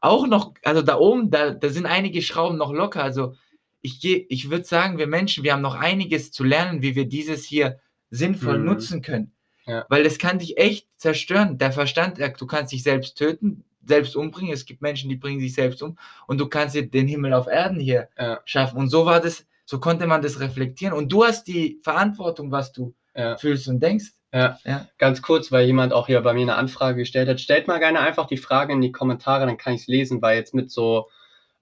auch 0.00 0.26
noch, 0.26 0.54
also 0.62 0.82
da 0.82 0.98
oben, 0.98 1.30
da, 1.30 1.50
da 1.50 1.68
sind 1.68 1.86
einige 1.86 2.22
Schrauben 2.22 2.58
noch 2.58 2.72
locker. 2.72 3.02
Also 3.02 3.34
ich 3.82 4.04
ich 4.04 4.50
würde 4.50 4.64
sagen, 4.64 4.98
wir 4.98 5.06
Menschen, 5.06 5.44
wir 5.44 5.52
haben 5.52 5.62
noch 5.62 5.74
einiges 5.74 6.32
zu 6.32 6.44
lernen, 6.44 6.82
wie 6.82 6.94
wir 6.94 7.06
dieses 7.06 7.44
hier 7.44 7.78
sinnvoll 8.10 8.58
mhm. 8.58 8.64
nutzen 8.64 9.02
können. 9.02 9.32
Ja. 9.66 9.84
Weil 9.88 10.04
das 10.04 10.18
kann 10.18 10.38
dich 10.38 10.58
echt 10.58 10.88
zerstören. 10.96 11.58
Der 11.58 11.72
Verstand, 11.72 12.18
du 12.18 12.46
kannst 12.46 12.72
dich 12.72 12.82
selbst 12.82 13.18
töten, 13.18 13.64
selbst 13.84 14.16
umbringen. 14.16 14.52
Es 14.52 14.64
gibt 14.64 14.80
Menschen, 14.80 15.10
die 15.10 15.16
bringen 15.16 15.40
sich 15.40 15.54
selbst 15.54 15.82
um 15.82 15.98
und 16.26 16.38
du 16.38 16.48
kannst 16.48 16.74
dir 16.74 16.88
den 16.88 17.08
Himmel 17.08 17.32
auf 17.32 17.46
Erden 17.46 17.80
hier 17.80 18.08
ja. 18.18 18.40
schaffen. 18.44 18.78
Und 18.78 18.88
so 18.88 19.06
war 19.06 19.20
das, 19.20 19.46
so 19.64 19.80
konnte 19.80 20.06
man 20.06 20.22
das 20.22 20.40
reflektieren. 20.40 20.96
Und 20.96 21.12
du 21.12 21.24
hast 21.24 21.44
die 21.44 21.80
Verantwortung, 21.82 22.50
was 22.50 22.72
du 22.72 22.94
ja. 23.14 23.36
fühlst 23.36 23.68
und 23.68 23.80
denkst. 23.80 24.12
Ja. 24.32 24.58
ja. 24.64 24.86
Ganz 24.98 25.22
kurz, 25.22 25.52
weil 25.52 25.66
jemand 25.66 25.92
auch 25.92 26.06
hier 26.06 26.20
bei 26.20 26.34
mir 26.34 26.42
eine 26.42 26.56
Anfrage 26.56 26.98
gestellt 26.98 27.28
hat. 27.28 27.40
Stellt 27.40 27.68
mal 27.68 27.78
gerne 27.78 28.00
einfach 28.00 28.26
die 28.26 28.36
Frage 28.36 28.72
in 28.72 28.80
die 28.80 28.92
Kommentare, 28.92 29.46
dann 29.46 29.56
kann 29.56 29.74
ich 29.74 29.82
es 29.82 29.86
lesen, 29.86 30.20
weil 30.20 30.36
jetzt 30.36 30.54
mit 30.54 30.70
so 30.70 31.08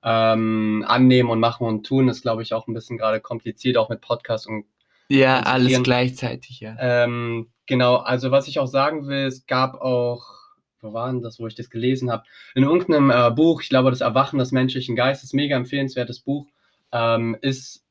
ähm, 0.02 0.84
annehmen 0.86 1.30
und 1.30 1.40
machen 1.40 1.66
und 1.66 1.84
tun 1.86 2.08
ist, 2.08 2.22
glaube 2.22 2.42
ich, 2.42 2.52
auch 2.52 2.66
ein 2.66 2.74
bisschen 2.74 2.98
gerade 2.98 3.20
kompliziert, 3.20 3.76
auch 3.76 3.88
mit 3.88 4.00
Podcast 4.00 4.46
und 4.46 4.66
ja, 5.08 5.40
alles 5.40 5.82
gleichzeitig, 5.82 6.60
ja. 6.60 6.76
Ähm, 6.78 7.48
genau, 7.66 7.96
also 7.96 8.30
was 8.30 8.48
ich 8.48 8.58
auch 8.58 8.66
sagen 8.66 9.06
will, 9.06 9.26
es 9.26 9.46
gab 9.46 9.74
auch, 9.80 10.26
wo 10.80 10.92
war 10.92 11.10
denn 11.10 11.22
das, 11.22 11.38
wo 11.38 11.46
ich 11.46 11.54
das 11.54 11.70
gelesen 11.70 12.10
habe? 12.10 12.24
In 12.54 12.64
irgendeinem 12.64 13.10
äh, 13.10 13.30
Buch, 13.30 13.62
ich 13.62 13.68
glaube, 13.68 13.90
das 13.90 14.00
Erwachen 14.00 14.38
des 14.38 14.50
menschlichen 14.50 14.96
Geistes, 14.96 15.32
mega 15.32 15.56
empfehlenswertes 15.56 16.20
Buch, 16.20 16.46
ähm, 16.92 17.36
ist, 17.42 17.84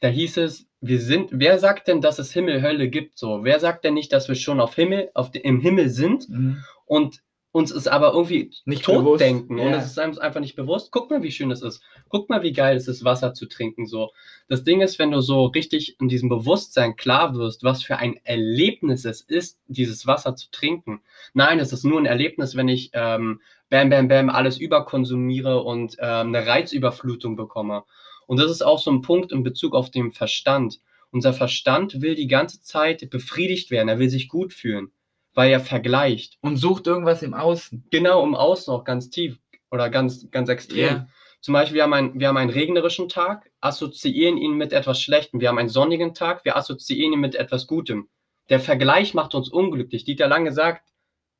da 0.00 0.08
hieß 0.08 0.36
es, 0.38 0.69
wir 0.80 1.00
sind, 1.00 1.30
wer 1.32 1.58
sagt 1.58 1.88
denn, 1.88 2.00
dass 2.00 2.18
es 2.18 2.32
Himmel, 2.32 2.62
Hölle 2.62 2.88
gibt? 2.88 3.18
So, 3.18 3.44
wer 3.44 3.60
sagt 3.60 3.84
denn 3.84 3.94
nicht, 3.94 4.12
dass 4.12 4.28
wir 4.28 4.34
schon 4.34 4.60
auf 4.60 4.74
Himmel, 4.74 5.10
auf, 5.14 5.30
im 5.34 5.60
Himmel 5.60 5.90
sind? 5.90 6.28
Mhm. 6.28 6.64
Und 6.86 7.22
uns 7.52 7.72
ist 7.72 7.88
aber 7.88 8.12
irgendwie 8.12 8.52
Nicht 8.64 8.84
tot 8.84 8.98
bewusst, 8.98 9.20
denken 9.20 9.58
und 9.58 9.70
ja. 9.70 9.76
es 9.76 9.86
ist 9.86 9.98
einem 9.98 10.16
einfach 10.18 10.40
nicht 10.40 10.54
bewusst. 10.54 10.92
Guck 10.92 11.10
mal, 11.10 11.22
wie 11.22 11.32
schön 11.32 11.50
es 11.50 11.62
ist. 11.62 11.82
Guck 12.08 12.30
mal, 12.30 12.42
wie 12.42 12.52
geil 12.52 12.76
es 12.76 12.86
ist, 12.86 13.04
Wasser 13.04 13.34
zu 13.34 13.46
trinken. 13.46 13.86
So, 13.86 14.10
das 14.48 14.62
Ding 14.62 14.80
ist, 14.80 15.00
wenn 15.00 15.10
du 15.10 15.20
so 15.20 15.46
richtig 15.46 15.96
in 16.00 16.08
diesem 16.08 16.28
Bewusstsein 16.28 16.94
klar 16.94 17.34
wirst, 17.34 17.64
was 17.64 17.82
für 17.82 17.96
ein 17.96 18.20
Erlebnis 18.22 19.04
es 19.04 19.20
ist, 19.22 19.58
dieses 19.66 20.06
Wasser 20.06 20.36
zu 20.36 20.48
trinken. 20.52 21.00
Nein, 21.34 21.58
es 21.58 21.72
ist 21.72 21.84
nur 21.84 21.98
ein 21.98 22.06
Erlebnis, 22.06 22.56
wenn 22.56 22.68
ich 22.68 22.90
ähm, 22.92 23.40
bam, 23.68 23.90
bam, 23.90 24.06
bam 24.06 24.30
alles 24.30 24.58
überkonsumiere 24.58 25.62
und 25.62 25.96
ähm, 25.98 26.28
eine 26.28 26.46
Reizüberflutung 26.46 27.34
bekomme. 27.34 27.82
Und 28.30 28.38
das 28.38 28.48
ist 28.48 28.62
auch 28.62 28.78
so 28.78 28.92
ein 28.92 29.02
Punkt 29.02 29.32
in 29.32 29.42
Bezug 29.42 29.74
auf 29.74 29.90
den 29.90 30.12
Verstand. 30.12 30.78
Unser 31.10 31.32
Verstand 31.32 32.00
will 32.00 32.14
die 32.14 32.28
ganze 32.28 32.62
Zeit 32.62 33.10
befriedigt 33.10 33.72
werden. 33.72 33.88
Er 33.88 33.98
will 33.98 34.08
sich 34.08 34.28
gut 34.28 34.52
fühlen, 34.52 34.92
weil 35.34 35.50
er 35.50 35.58
vergleicht. 35.58 36.38
Und 36.40 36.56
sucht 36.56 36.86
irgendwas 36.86 37.24
im 37.24 37.34
Außen. 37.34 37.88
Genau, 37.90 38.22
im 38.22 38.36
Außen 38.36 38.72
auch 38.72 38.84
ganz 38.84 39.10
tief 39.10 39.36
oder 39.72 39.90
ganz, 39.90 40.30
ganz 40.30 40.48
extrem. 40.48 40.78
Ja. 40.78 41.08
Zum 41.40 41.54
Beispiel, 41.54 41.74
wir 41.74 41.82
haben, 41.82 41.92
einen, 41.92 42.20
wir 42.20 42.28
haben 42.28 42.36
einen 42.36 42.50
regnerischen 42.50 43.08
Tag, 43.08 43.50
assoziieren 43.60 44.38
ihn 44.38 44.52
mit 44.52 44.72
etwas 44.72 45.02
Schlechtem. 45.02 45.40
Wir 45.40 45.48
haben 45.48 45.58
einen 45.58 45.68
sonnigen 45.68 46.14
Tag, 46.14 46.44
wir 46.44 46.56
assoziieren 46.56 47.14
ihn 47.14 47.18
mit 47.20 47.34
etwas 47.34 47.66
Gutem. 47.66 48.08
Der 48.48 48.60
Vergleich 48.60 49.12
macht 49.12 49.34
uns 49.34 49.48
unglücklich. 49.48 50.04
Dieter 50.04 50.28
Lange 50.28 50.52
sagt, 50.52 50.88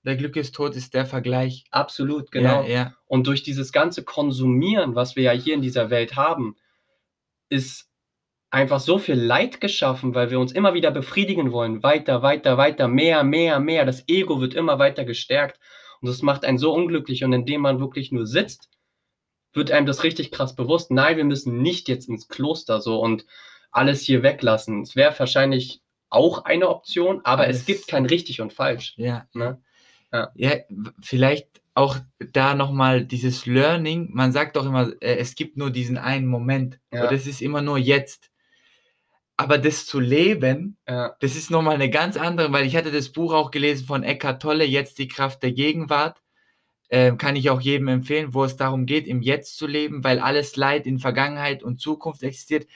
Der 0.04 0.16
Glück 0.16 0.34
ist 0.34 0.56
tot 0.56 0.74
ist 0.74 0.92
der 0.94 1.06
Vergleich. 1.06 1.66
absolut, 1.70 2.32
genau. 2.32 2.62
Ja, 2.62 2.68
ja. 2.68 2.94
Und 3.06 3.28
durch 3.28 3.44
dieses 3.44 3.70
ganze 3.70 4.02
Konsumieren, 4.02 4.96
was 4.96 5.14
wir 5.14 5.22
ja 5.22 5.30
hier 5.30 5.54
in 5.54 5.62
dieser 5.62 5.88
Welt 5.90 6.16
haben, 6.16 6.56
ist 7.50 7.88
einfach 8.50 8.80
so 8.80 8.98
viel 8.98 9.14
Leid 9.14 9.60
geschaffen, 9.60 10.14
weil 10.14 10.30
wir 10.30 10.40
uns 10.40 10.52
immer 10.52 10.74
wieder 10.74 10.90
befriedigen 10.90 11.52
wollen. 11.52 11.82
Weiter, 11.82 12.22
weiter, 12.22 12.56
weiter, 12.56 12.88
mehr, 12.88 13.22
mehr, 13.22 13.60
mehr. 13.60 13.84
Das 13.84 14.08
Ego 14.08 14.40
wird 14.40 14.54
immer 14.54 14.78
weiter 14.78 15.04
gestärkt. 15.04 15.60
Und 16.00 16.08
das 16.08 16.22
macht 16.22 16.44
einen 16.44 16.58
so 16.58 16.72
unglücklich. 16.72 17.22
Und 17.24 17.32
indem 17.32 17.60
man 17.60 17.78
wirklich 17.80 18.10
nur 18.10 18.26
sitzt, 18.26 18.68
wird 19.52 19.70
einem 19.70 19.86
das 19.86 20.02
richtig 20.04 20.30
krass 20.30 20.54
bewusst. 20.56 20.90
Nein, 20.90 21.16
wir 21.16 21.24
müssen 21.24 21.60
nicht 21.62 21.88
jetzt 21.88 22.08
ins 22.08 22.28
Kloster 22.28 22.80
so 22.80 23.00
und 23.00 23.26
alles 23.70 24.02
hier 24.02 24.22
weglassen. 24.22 24.82
Es 24.82 24.96
wäre 24.96 25.16
wahrscheinlich 25.18 25.80
auch 26.08 26.44
eine 26.44 26.68
Option, 26.68 27.20
aber 27.24 27.42
Alles- 27.42 27.58
es 27.58 27.66
gibt 27.66 27.86
kein 27.86 28.06
richtig 28.06 28.40
und 28.40 28.52
falsch. 28.52 28.94
Ja. 28.96 29.26
Ne? 29.32 29.60
Ja. 30.12 30.30
ja, 30.34 30.52
vielleicht 31.00 31.59
auch 31.74 31.98
da 32.18 32.54
nochmal 32.54 33.04
dieses 33.04 33.46
Learning. 33.46 34.10
Man 34.12 34.32
sagt 34.32 34.56
doch 34.56 34.66
immer, 34.66 34.92
äh, 35.00 35.16
es 35.16 35.34
gibt 35.34 35.56
nur 35.56 35.70
diesen 35.70 35.98
einen 35.98 36.26
Moment. 36.26 36.80
Ja. 36.92 37.04
Oder 37.04 37.12
es 37.12 37.26
ist 37.26 37.42
immer 37.42 37.62
nur 37.62 37.78
jetzt. 37.78 38.30
Aber 39.36 39.56
das 39.56 39.86
zu 39.86 40.00
leben, 40.00 40.76
Ja, 40.86 41.16
das 41.20 41.34
ist 41.34 41.50
nochmal 41.50 41.76
eine 41.76 41.88
ganz 41.88 42.16
andere, 42.16 42.52
weil 42.52 42.66
ich 42.66 42.76
hatte 42.76 42.90
das 42.90 43.10
Buch 43.10 43.32
auch 43.32 43.50
gelesen 43.50 43.86
von 43.86 44.02
Eckhart 44.02 44.42
Tolle, 44.42 44.64
Jetzt 44.64 44.98
die 44.98 45.08
Kraft 45.08 45.42
der 45.42 45.52
Gegenwart. 45.52 46.20
Ähm, 46.92 47.18
kann 47.18 47.36
ich 47.36 47.50
auch 47.50 47.60
jedem 47.60 47.86
empfehlen, 47.86 48.34
wo 48.34 48.44
es 48.44 48.56
darum 48.56 48.84
geht, 48.84 49.06
im 49.06 49.22
Jetzt 49.22 49.56
zu 49.56 49.68
leben, 49.68 50.02
weil 50.02 50.18
alles 50.18 50.56
Leid 50.56 50.86
in 50.86 50.98
Vergangenheit 50.98 51.62
und 51.62 51.80
Zukunft 51.80 52.24
existiert. 52.24 52.66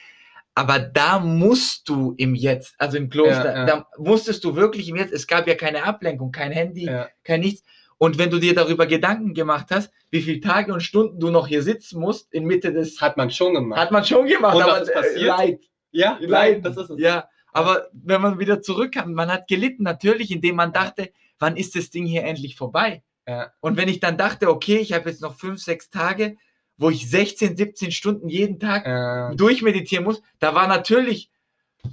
Aber 0.55 0.79
da 0.79 1.19
musst 1.19 1.89
du 1.89 2.15
im 2.17 2.37
Jetzt, 2.37 2.77
also 2.79 2.97
im 2.97 3.11
Kloster, 3.11 3.55
Ja, 3.55 3.67
da 3.67 3.89
musstest 3.99 4.45
du 4.45 4.55
wirklich 4.55 4.89
im 4.89 4.95
Jetzt, 4.97 5.13
es 5.13 5.27
gab 5.27 5.49
ja 5.49 5.57
keine 5.57 5.83
Ablenkung, 5.83 6.31
kein 6.31 6.53
Handy, 6.53 6.89
kein 7.25 7.41
nichts. 7.41 7.65
Und 7.99 8.19
wenn 8.19 8.31
du 8.31 8.39
dir 8.39 8.55
darüber 8.55 8.87
Gedanken 8.87 9.35
gemacht 9.35 9.67
hast, 9.71 9.93
wie 10.11 10.21
viele 10.21 10.41
Tage 10.41 10.73
und 10.73 10.81
Stunden 10.81 11.21
du 11.21 11.31
noch 11.31 11.47
hier 11.47 11.63
sitzen 11.63 12.01
musst, 12.01 12.33
in 12.33 12.45
Mitte 12.45 12.73
des, 12.73 13.01
hat 13.01 13.17
man 13.17 13.31
schon 13.31 13.55
gemacht. 13.55 13.81
hat 13.81 13.91
man 13.91 14.05
schon 14.05 14.27
gemacht, 14.27 14.57
Und 14.57 14.63
aber 14.63 14.81
ist 14.83 14.89
äh, 14.89 14.93
passiert? 14.95 15.27
Leid. 15.27 15.61
ja, 15.93 16.19
Leid, 16.21 16.65
das 16.65 16.77
ist 16.77 16.91
es. 16.91 17.01
Ja, 17.01 17.29
aber 17.53 17.89
wenn 17.93 18.21
man 18.21 18.39
wieder 18.39 18.61
zurückkam, 18.61 19.15
man 19.15 19.31
hat 19.31 19.47
gelitten 19.47 19.85
natürlich, 19.85 20.31
indem 20.31 20.57
man 20.57 20.73
dachte, 20.73 21.11
wann 21.39 21.57
ist 21.57 21.77
das 21.77 21.91
Ding 21.91 22.05
hier 22.05 22.25
endlich 22.25 22.57
vorbei? 22.57 23.03
Ja. 23.27 23.53
Und 23.61 23.77
wenn 23.77 23.89
ich 23.89 24.01
dann 24.01 24.19
dachte, 24.19 24.51
okay, 24.51 24.79
ich 24.79 24.93
habe 24.93 25.09
jetzt 25.09 25.23
noch 25.23 25.37
fünf, 25.37 25.63
sechs 25.63 25.89
Tage, 25.89 26.37
wo 26.77 26.91
ich 26.91 27.09
16, 27.09 27.57
17 27.57 27.93
Stunden 27.93 28.29
jeden 28.29 28.59
Tag 28.59 28.87
Äh, 28.87 29.37
durchmeditieren 29.37 30.05
muss, 30.05 30.21
da 30.41 30.55
war 30.55 30.67
natürlich, 30.67 31.31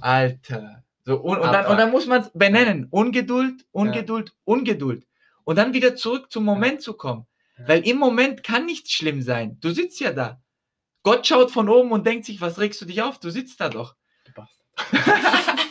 Alter. 0.00 0.82
So, 1.04 1.20
und, 1.20 1.38
und, 1.38 1.52
dann, 1.52 1.66
und 1.66 1.76
dann 1.78 1.90
muss 1.90 2.06
man 2.06 2.22
es 2.22 2.30
benennen. 2.32 2.86
Ungeduld, 2.90 3.64
Ungeduld, 3.72 4.34
Ungeduld. 4.44 5.04
Und 5.44 5.56
dann 5.56 5.74
wieder 5.74 5.96
zurück 5.96 6.30
zum 6.30 6.44
Moment 6.44 6.82
zu 6.82 6.94
kommen. 6.94 7.26
Weil 7.66 7.86
im 7.86 7.98
Moment 7.98 8.42
kann 8.42 8.66
nichts 8.66 8.92
schlimm 8.92 9.22
sein. 9.22 9.58
Du 9.60 9.70
sitzt 9.70 10.00
ja 10.00 10.12
da. 10.12 10.40
Gott 11.02 11.26
schaut 11.26 11.50
von 11.50 11.68
oben 11.68 11.90
und 11.92 12.06
denkt 12.06 12.24
sich, 12.26 12.40
was 12.40 12.58
regst 12.58 12.80
du 12.80 12.84
dich 12.86 13.02
auf? 13.02 13.18
Du 13.20 13.30
sitzt 13.30 13.60
da 13.60 13.68
doch. 13.68 13.94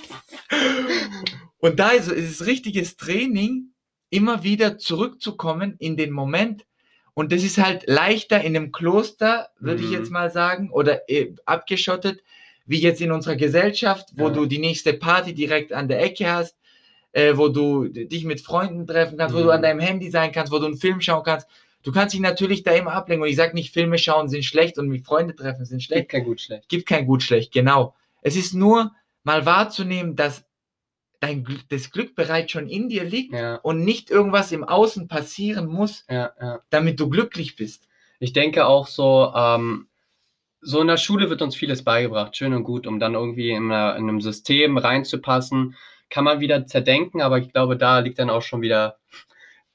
Und 1.59 1.79
da 1.79 1.89
ist, 1.91 2.07
ist 2.11 2.41
es 2.41 2.45
richtiges 2.47 2.97
Training, 2.97 3.73
immer 4.09 4.43
wieder 4.43 4.77
zurückzukommen 4.77 5.75
in 5.79 5.95
den 5.95 6.11
Moment. 6.11 6.65
Und 7.13 7.31
das 7.31 7.43
ist 7.43 7.57
halt 7.57 7.83
leichter 7.87 8.41
in 8.41 8.55
einem 8.55 8.71
Kloster, 8.71 9.49
würde 9.59 9.81
ich 9.81 9.87
Mhm. 9.89 9.93
jetzt 9.93 10.11
mal 10.11 10.31
sagen, 10.31 10.71
oder 10.71 11.09
äh, 11.09 11.33
abgeschottet, 11.45 12.23
wie 12.65 12.79
jetzt 12.79 13.01
in 13.01 13.11
unserer 13.11 13.35
Gesellschaft, 13.35 14.09
wo 14.15 14.27
Ja. 14.27 14.33
du 14.33 14.45
die 14.45 14.59
nächste 14.59 14.93
Party 14.93 15.33
direkt 15.33 15.71
an 15.73 15.87
der 15.87 16.01
Ecke 16.01 16.31
hast, 16.31 16.57
äh, 17.13 17.36
wo 17.36 17.50
du 17.50 17.88
dich 17.88 18.24
mit 18.25 18.41
Freunden 18.41 18.88
treffen 18.88 19.18
kannst, 19.18 19.36
wo 19.36 19.39
du 19.39 19.46
Mhm. 19.46 19.51
an 19.51 19.62
deinem 19.62 19.80
Handy 19.80 20.10
sein 20.10 20.32
kannst, 20.32 20.51
wo 20.51 20.60
du 20.60 20.65
einen 20.65 20.77
Film 20.77 21.01
schauen 21.01 21.24
kannst. 21.24 21.48
Du 21.84 21.91
kannst 21.91 22.13
dich 22.13 22.22
natürlich 22.22 22.63
da 22.63 22.72
immer 22.72 22.94
ablenken. 22.94 23.24
Und 23.24 23.30
ich 23.30 23.36
sage 23.36 23.53
nicht, 23.56 23.74
Filme 23.74 23.98
schauen 23.98 24.30
sind 24.30 24.46
schlecht 24.46 24.77
und 24.77 24.88
mit 24.88 25.06
Freunde 25.06 25.36
treffen 25.36 25.65
sind 25.65 25.82
schlecht 25.82 26.10
Gibt 26.10 26.12
kein 26.12 26.24
gut 26.24 26.41
schlecht. 26.41 26.70
gibt 26.70 26.88
kein 26.88 27.06
gut 27.06 27.24
schlecht, 27.24 27.51
genau. 27.51 27.96
Es 28.22 28.36
ist 28.36 28.53
nur 28.53 28.91
mal 29.24 29.46
wahrzunehmen, 29.46 30.15
dass 30.15 30.46
dein 31.20 31.46
das 31.70 31.91
Glück 31.91 32.15
bereits 32.15 32.51
schon 32.51 32.68
in 32.68 32.89
dir 32.89 33.03
liegt 33.03 33.34
Ja, 33.34 33.56
und 33.58 33.84
nicht 33.84 34.10
irgendwas 34.10 34.51
im 34.51 34.63
Außen 34.63 35.08
passieren 35.08 35.68
muss, 35.68 36.06
ja, 36.10 36.32
ja. 36.39 36.60
damit 36.70 37.00
du 37.00 37.10
glücklich 37.10 37.56
bist. 37.56 37.88
Ich 38.20 38.34
denke 38.34 38.65
auch 38.65 38.88
so, 38.88 39.32
ähm, 39.36 39.88
so 40.62 40.82
in 40.82 40.88
der 40.88 40.98
Schule 40.98 41.30
wird 41.30 41.41
uns 41.41 41.56
vieles 41.56 41.84
beigebracht, 41.84 42.36
schön 42.38 42.53
und 42.53 42.63
gut, 42.63 42.86
um 42.88 43.00
dann 43.00 43.15
irgendwie 43.15 43.50
in, 43.51 43.72
einer, 43.72 43.96
in 43.98 44.08
einem 44.10 44.22
System 44.22 44.77
reinzupassen. 44.77 45.75
Kann 46.12 46.25
man 46.25 46.39
wieder 46.39 46.68
zerdenken, 46.68 47.22
aber 47.22 47.39
ich 47.39 47.51
glaube, 47.51 47.75
da 47.77 48.00
liegt 48.00 48.20
dann 48.20 48.30
auch 48.30 48.44
schon 48.44 48.62
wieder 48.62 49.00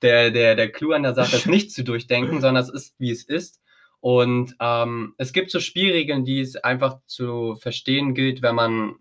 der, 0.03 0.31
der, 0.31 0.55
der 0.55 0.71
Clou 0.71 0.93
an 0.93 1.03
der 1.03 1.15
Sache, 1.15 1.35
es 1.35 1.47
nicht 1.47 1.73
zu 1.73 1.83
durchdenken, 1.83 2.41
sondern 2.41 2.63
es 2.63 2.71
ist, 2.71 2.95
wie 2.99 3.11
es 3.11 3.25
ist. 3.25 3.61
Und 4.01 4.55
ähm, 4.61 5.15
es 5.19 5.33
gibt 5.33 5.51
so 5.51 5.59
Spielregeln, 5.59 6.25
die 6.25 6.41
es 6.41 6.55
einfach 6.57 6.99
zu 7.07 7.57
verstehen 7.57 8.15
gilt, 8.15 8.43
wenn 8.43 8.55
man 8.55 8.95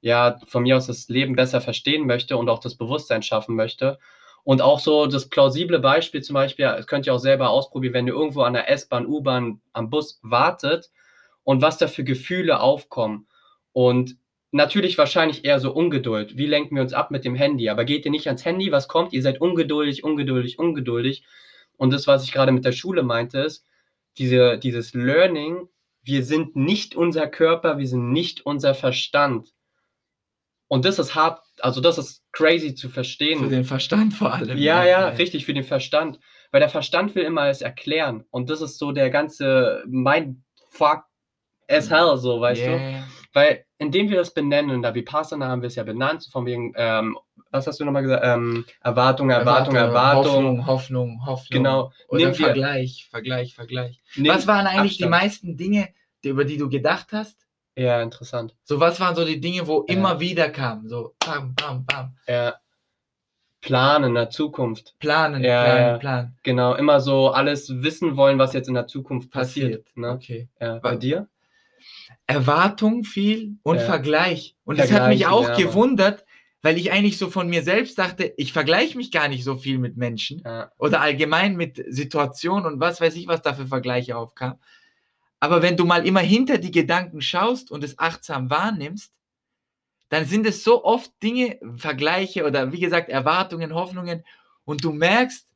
ja 0.00 0.38
von 0.46 0.64
mir 0.64 0.76
aus 0.76 0.88
das 0.88 1.08
Leben 1.08 1.36
besser 1.36 1.60
verstehen 1.60 2.06
möchte 2.06 2.36
und 2.36 2.48
auch 2.48 2.58
das 2.58 2.76
Bewusstsein 2.76 3.22
schaffen 3.22 3.56
möchte. 3.56 3.98
Und 4.44 4.60
auch 4.60 4.78
so 4.78 5.06
das 5.06 5.28
plausible 5.28 5.78
Beispiel 5.78 6.22
zum 6.22 6.34
Beispiel, 6.34 6.66
das 6.66 6.86
könnt 6.86 7.06
ihr 7.06 7.14
auch 7.14 7.18
selber 7.18 7.50
ausprobieren, 7.50 7.94
wenn 7.94 8.06
ihr 8.06 8.12
irgendwo 8.12 8.42
an 8.42 8.52
der 8.52 8.70
S-Bahn, 8.70 9.06
U-Bahn, 9.06 9.60
am 9.72 9.90
Bus 9.90 10.20
wartet 10.22 10.90
und 11.42 11.62
was 11.62 11.78
da 11.78 11.88
für 11.88 12.04
Gefühle 12.04 12.60
aufkommen. 12.60 13.26
Und 13.72 14.16
natürlich 14.56 14.98
wahrscheinlich 14.98 15.44
eher 15.44 15.60
so 15.60 15.72
Ungeduld. 15.72 16.36
Wie 16.36 16.46
lenken 16.46 16.74
wir 16.74 16.82
uns 16.82 16.92
ab 16.92 17.10
mit 17.10 17.24
dem 17.24 17.34
Handy? 17.34 17.68
Aber 17.68 17.84
geht 17.84 18.04
ihr 18.04 18.10
nicht 18.10 18.26
ans 18.26 18.44
Handy? 18.44 18.72
Was 18.72 18.88
kommt? 18.88 19.12
Ihr 19.12 19.22
seid 19.22 19.40
ungeduldig, 19.40 20.02
ungeduldig, 20.02 20.58
ungeduldig. 20.58 21.24
Und 21.76 21.92
das, 21.92 22.06
was 22.06 22.24
ich 22.24 22.32
gerade 22.32 22.52
mit 22.52 22.64
der 22.64 22.72
Schule 22.72 23.02
meinte, 23.02 23.40
ist, 23.40 23.64
diese, 24.18 24.58
dieses 24.58 24.94
Learning, 24.94 25.68
wir 26.02 26.24
sind 26.24 26.56
nicht 26.56 26.96
unser 26.96 27.26
Körper, 27.26 27.78
wir 27.78 27.86
sind 27.86 28.12
nicht 28.12 28.46
unser 28.46 28.74
Verstand. 28.74 29.52
Und 30.68 30.84
das 30.84 30.98
ist 30.98 31.14
hart, 31.14 31.40
also 31.60 31.80
das 31.80 31.98
ist 31.98 32.24
crazy 32.32 32.74
zu 32.74 32.88
verstehen. 32.88 33.40
Für 33.40 33.48
den 33.48 33.64
Verstand 33.64 34.14
vor 34.14 34.32
allem. 34.32 34.58
Ja, 34.58 34.84
ja, 34.84 35.08
richtig, 35.10 35.44
für 35.44 35.54
den 35.54 35.64
Verstand. 35.64 36.18
Weil 36.50 36.60
der 36.60 36.70
Verstand 36.70 37.14
will 37.14 37.24
immer 37.24 37.42
alles 37.42 37.60
erklären. 37.60 38.24
Und 38.30 38.50
das 38.50 38.62
ist 38.62 38.78
so 38.78 38.92
der 38.92 39.10
ganze 39.10 39.84
Mindfuck 39.86 41.04
as 41.68 41.90
hell, 41.90 42.16
so, 42.16 42.40
weißt 42.40 42.66
du? 42.66 43.04
Weil 43.36 43.66
indem 43.76 44.08
wir 44.08 44.16
das 44.16 44.32
benennen, 44.32 44.80
da 44.80 44.94
Vipassana 44.94 45.48
haben 45.48 45.60
wir 45.60 45.66
es 45.66 45.74
ja 45.74 45.82
benannt, 45.82 46.26
von 46.32 46.46
wegen, 46.46 46.72
ähm, 46.74 47.18
was 47.50 47.66
hast 47.66 47.78
du 47.78 47.84
nochmal 47.84 48.00
gesagt? 48.02 48.24
Ähm, 48.24 48.64
Erwartung, 48.80 49.28
Erwartung, 49.28 49.74
Erwartung. 49.74 50.32
Hoffnung, 50.32 50.66
Hoffnung, 50.66 51.26
Hoffnung. 51.26 51.62
Genau. 51.62 51.92
Oder 52.08 52.32
Vergleich, 52.32 53.06
Vergleich, 53.10 53.54
Vergleich. 53.54 54.00
Was 54.26 54.46
waren 54.46 54.66
eigentlich 54.66 54.96
die 54.96 55.04
Abstand. 55.04 55.22
meisten 55.22 55.56
Dinge, 55.58 55.90
die, 56.24 56.30
über 56.30 56.46
die 56.46 56.56
du 56.56 56.70
gedacht 56.70 57.08
hast? 57.12 57.46
Ja, 57.76 58.00
interessant. 58.00 58.56
So, 58.64 58.80
was 58.80 58.98
waren 59.00 59.14
so 59.14 59.22
die 59.26 59.38
Dinge, 59.38 59.66
wo 59.66 59.84
Ja. 59.86 59.94
immer 59.94 60.18
wieder 60.18 60.48
kamen? 60.48 60.88
So, 60.88 61.14
bam, 61.18 61.54
bam, 61.54 61.84
bam. 61.84 62.16
Ja. 62.26 62.54
Planen 63.60 64.04
in 64.10 64.14
der 64.14 64.30
Zukunft. 64.30 64.94
Planen, 64.98 65.44
Ja, 65.44 65.62
planen, 65.64 65.86
ja. 65.88 65.98
planen. 65.98 66.38
Genau, 66.42 66.74
immer 66.74 67.00
so 67.00 67.28
alles 67.28 67.82
wissen 67.82 68.16
wollen, 68.16 68.38
was 68.38 68.54
jetzt 68.54 68.68
in 68.68 68.74
der 68.74 68.86
Zukunft 68.86 69.30
passiert. 69.30 69.84
Passiert. 69.84 69.96
Ne? 69.98 70.10
Okay. 70.12 70.48
Ja, 70.58 70.78
bei 70.78 70.92
Wa- 70.92 70.96
dir? 70.96 71.28
Erwartung 72.26 73.04
viel 73.04 73.56
und 73.62 73.76
Ja. 73.76 73.82
Vergleich. 73.82 74.56
Und 74.64 74.78
das 74.78 74.90
hat 74.90 75.08
mich 75.08 75.26
auch 75.26 75.48
ja, 75.48 75.56
gewundert, 75.56 76.24
weil 76.62 76.78
ich 76.78 76.90
eigentlich 76.90 77.18
so 77.18 77.30
von 77.30 77.48
mir 77.48 77.62
selbst 77.62 77.98
dachte, 77.98 78.34
ich 78.36 78.52
vergleiche 78.52 78.96
mich 78.96 79.12
gar 79.12 79.28
nicht 79.28 79.44
so 79.44 79.56
viel 79.56 79.78
mit 79.78 79.96
Menschen 79.96 80.42
Ja, 80.44 80.72
oder 80.78 81.00
allgemein 81.00 81.56
mit 81.56 81.82
Situationen 81.88 82.66
und 82.66 82.80
was 82.80 83.00
weiß 83.00 83.14
ich, 83.14 83.28
was 83.28 83.42
da 83.42 83.54
für 83.54 83.66
Vergleiche 83.66 84.16
aufkam. 84.16 84.58
Aber 85.38 85.62
wenn 85.62 85.76
du 85.76 85.84
mal 85.84 86.06
immer 86.06 86.20
hinter 86.20 86.58
die 86.58 86.72
Gedanken 86.72 87.20
schaust 87.20 87.70
und 87.70 87.84
es 87.84 87.98
achtsam 87.98 88.50
wahrnimmst, 88.50 89.12
dann 90.08 90.24
sind 90.24 90.46
es 90.46 90.64
so 90.64 90.84
oft 90.84 91.10
Dinge, 91.22 91.58
Vergleiche 91.76 92.44
oder 92.44 92.72
wie 92.72 92.80
gesagt 92.80 93.08
Erwartungen, 93.08 93.74
Hoffnungen 93.74 94.24
und 94.64 94.82
du 94.82 94.92
merkst, 94.92 95.46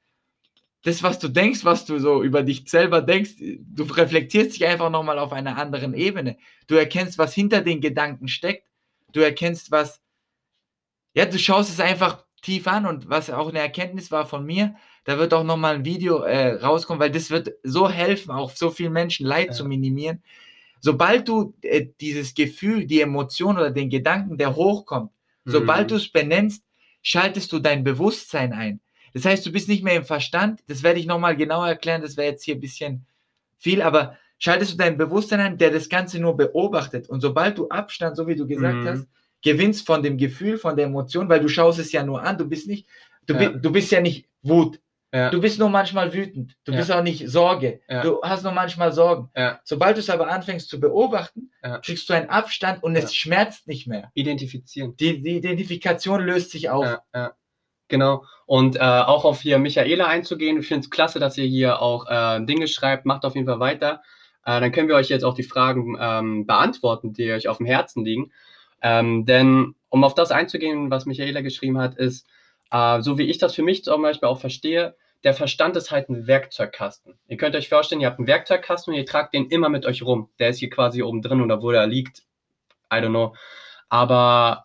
das, 0.82 1.02
was 1.02 1.18
du 1.18 1.28
denkst, 1.28 1.64
was 1.64 1.84
du 1.84 1.98
so 1.98 2.22
über 2.22 2.42
dich 2.42 2.68
selber 2.68 3.02
denkst, 3.02 3.32
du 3.38 3.82
reflektierst 3.84 4.54
dich 4.54 4.66
einfach 4.66 4.90
nochmal 4.90 5.18
auf 5.18 5.32
einer 5.32 5.58
anderen 5.58 5.94
Ebene. 5.94 6.38
Du 6.66 6.74
erkennst, 6.74 7.18
was 7.18 7.34
hinter 7.34 7.60
den 7.60 7.80
Gedanken 7.80 8.28
steckt. 8.28 8.66
Du 9.12 9.20
erkennst, 9.20 9.70
was, 9.70 10.00
ja, 11.12 11.26
du 11.26 11.38
schaust 11.38 11.70
es 11.70 11.80
einfach 11.80 12.24
tief 12.40 12.66
an 12.66 12.86
und 12.86 13.08
was 13.08 13.28
auch 13.30 13.48
eine 13.48 13.58
Erkenntnis 13.58 14.10
war 14.10 14.26
von 14.26 14.46
mir, 14.46 14.74
da 15.04 15.18
wird 15.18 15.34
auch 15.34 15.44
nochmal 15.44 15.76
ein 15.76 15.84
Video 15.84 16.20
äh, 16.20 16.54
rauskommen, 16.54 17.00
weil 17.00 17.10
das 17.10 17.30
wird 17.30 17.52
so 17.62 17.90
helfen, 17.90 18.30
auch 18.30 18.50
so 18.50 18.70
vielen 18.70 18.92
Menschen 18.92 19.26
Leid 19.26 19.48
ja. 19.48 19.52
zu 19.52 19.64
minimieren. 19.64 20.22
Sobald 20.80 21.28
du 21.28 21.54
äh, 21.62 21.88
dieses 22.00 22.34
Gefühl, 22.34 22.86
die 22.86 23.00
Emotion 23.00 23.56
oder 23.56 23.70
den 23.70 23.90
Gedanken, 23.90 24.38
der 24.38 24.56
hochkommt, 24.56 25.10
mhm. 25.44 25.50
sobald 25.50 25.90
du 25.90 25.96
es 25.96 26.10
benennst, 26.10 26.64
schaltest 27.02 27.52
du 27.52 27.58
dein 27.58 27.84
Bewusstsein 27.84 28.52
ein. 28.52 28.80
Das 29.12 29.24
heißt, 29.24 29.44
du 29.44 29.52
bist 29.52 29.68
nicht 29.68 29.82
mehr 29.82 29.96
im 29.96 30.04
Verstand. 30.04 30.60
Das 30.68 30.82
werde 30.82 31.00
ich 31.00 31.06
nochmal 31.06 31.36
genauer 31.36 31.68
erklären. 31.68 32.02
Das 32.02 32.16
wäre 32.16 32.30
jetzt 32.30 32.44
hier 32.44 32.54
ein 32.54 32.60
bisschen 32.60 33.06
viel, 33.58 33.82
aber 33.82 34.16
schaltest 34.38 34.72
du 34.72 34.76
dein 34.76 34.96
Bewusstsein 34.96 35.40
ein, 35.40 35.58
der 35.58 35.70
das 35.70 35.88
Ganze 35.88 36.18
nur 36.18 36.36
beobachtet. 36.36 37.08
Und 37.08 37.20
sobald 37.20 37.58
du 37.58 37.68
Abstand, 37.68 38.16
so 38.16 38.26
wie 38.26 38.36
du 38.36 38.46
gesagt 38.46 38.78
mhm. 38.78 38.88
hast, 38.88 39.08
gewinnst 39.42 39.86
von 39.86 40.02
dem 40.02 40.18
Gefühl, 40.18 40.58
von 40.58 40.76
der 40.76 40.86
Emotion, 40.86 41.28
weil 41.28 41.40
du 41.40 41.48
schaust 41.48 41.78
es 41.78 41.92
ja 41.92 42.02
nur 42.02 42.22
an. 42.22 42.38
Du 42.38 42.48
bist 42.48 42.66
nicht, 42.66 42.86
du, 43.26 43.34
ja. 43.34 43.50
Bi 43.50 43.60
du 43.60 43.70
bist 43.70 43.92
ja 43.92 44.00
nicht 44.00 44.28
Wut. 44.42 44.80
Ja. 45.12 45.30
Du 45.30 45.40
bist 45.40 45.58
nur 45.58 45.68
manchmal 45.68 46.12
wütend. 46.12 46.56
Du 46.64 46.70
ja. 46.70 46.78
bist 46.78 46.92
auch 46.92 47.02
nicht 47.02 47.28
Sorge. 47.28 47.80
Ja. 47.88 48.02
Du 48.02 48.20
hast 48.22 48.44
nur 48.44 48.52
manchmal 48.52 48.92
Sorgen. 48.92 49.28
Sobald 49.64 49.96
du 49.96 50.00
es 50.00 50.08
aber 50.08 50.28
anfängst 50.28 50.68
zu 50.68 50.78
beobachten, 50.78 51.50
kriegst 51.82 52.08
du 52.08 52.14
einen 52.14 52.28
Abstand 52.28 52.82
und 52.82 52.94
es 52.94 53.14
schmerzt 53.14 53.66
nicht 53.66 53.88
mehr. 53.88 54.10
Identifizieren. 54.14 54.96
Die, 54.96 55.20
die 55.20 55.36
Identifikation 55.36 56.20
löst 56.20 56.52
sich 56.52 56.70
auf. 56.70 56.98
Genau. 57.90 58.24
Und 58.46 58.76
äh, 58.76 58.80
auch 58.80 59.24
auf 59.24 59.42
hier 59.42 59.58
Michaela 59.58 60.06
einzugehen. 60.06 60.58
Ich 60.58 60.68
finde 60.68 60.84
es 60.84 60.90
klasse, 60.90 61.20
dass 61.20 61.36
ihr 61.36 61.44
hier 61.44 61.82
auch 61.82 62.06
äh, 62.08 62.44
Dinge 62.44 62.68
schreibt. 62.68 63.04
Macht 63.04 63.24
auf 63.24 63.34
jeden 63.34 63.46
Fall 63.46 63.60
weiter. 63.60 64.00
Äh, 64.46 64.60
dann 64.60 64.72
können 64.72 64.88
wir 64.88 64.94
euch 64.94 65.08
jetzt 65.08 65.24
auch 65.24 65.34
die 65.34 65.42
Fragen 65.42 65.98
ähm, 66.00 66.46
beantworten, 66.46 67.12
die 67.12 67.30
euch 67.30 67.48
auf 67.48 67.58
dem 67.58 67.66
Herzen 67.66 68.04
liegen. 68.04 68.32
Ähm, 68.80 69.26
denn 69.26 69.74
um 69.90 70.04
auf 70.04 70.14
das 70.14 70.30
einzugehen, 70.30 70.90
was 70.90 71.04
Michaela 71.04 71.42
geschrieben 71.42 71.78
hat, 71.78 71.96
ist, 71.96 72.26
äh, 72.70 73.02
so 73.02 73.18
wie 73.18 73.28
ich 73.28 73.38
das 73.38 73.54
für 73.54 73.62
mich 73.62 73.84
zum 73.84 74.02
Beispiel 74.02 74.28
auch 74.28 74.40
verstehe, 74.40 74.96
der 75.22 75.34
Verstand 75.34 75.76
ist 75.76 75.90
halt 75.90 76.08
ein 76.08 76.26
Werkzeugkasten. 76.26 77.18
Ihr 77.28 77.36
könnt 77.36 77.54
euch 77.54 77.68
vorstellen, 77.68 78.00
ihr 78.00 78.06
habt 78.06 78.18
einen 78.18 78.26
Werkzeugkasten 78.26 78.94
und 78.94 78.98
ihr 78.98 79.04
tragt 79.04 79.34
den 79.34 79.46
immer 79.46 79.68
mit 79.68 79.84
euch 79.84 80.02
rum. 80.02 80.30
Der 80.38 80.48
ist 80.48 80.58
hier 80.60 80.70
quasi 80.70 81.02
oben 81.02 81.20
drin 81.20 81.42
oder 81.42 81.60
wo 81.60 81.70
der 81.70 81.86
liegt. 81.86 82.22
I 82.92 82.96
don't 82.96 83.10
know. 83.10 83.34
Aber 83.90 84.64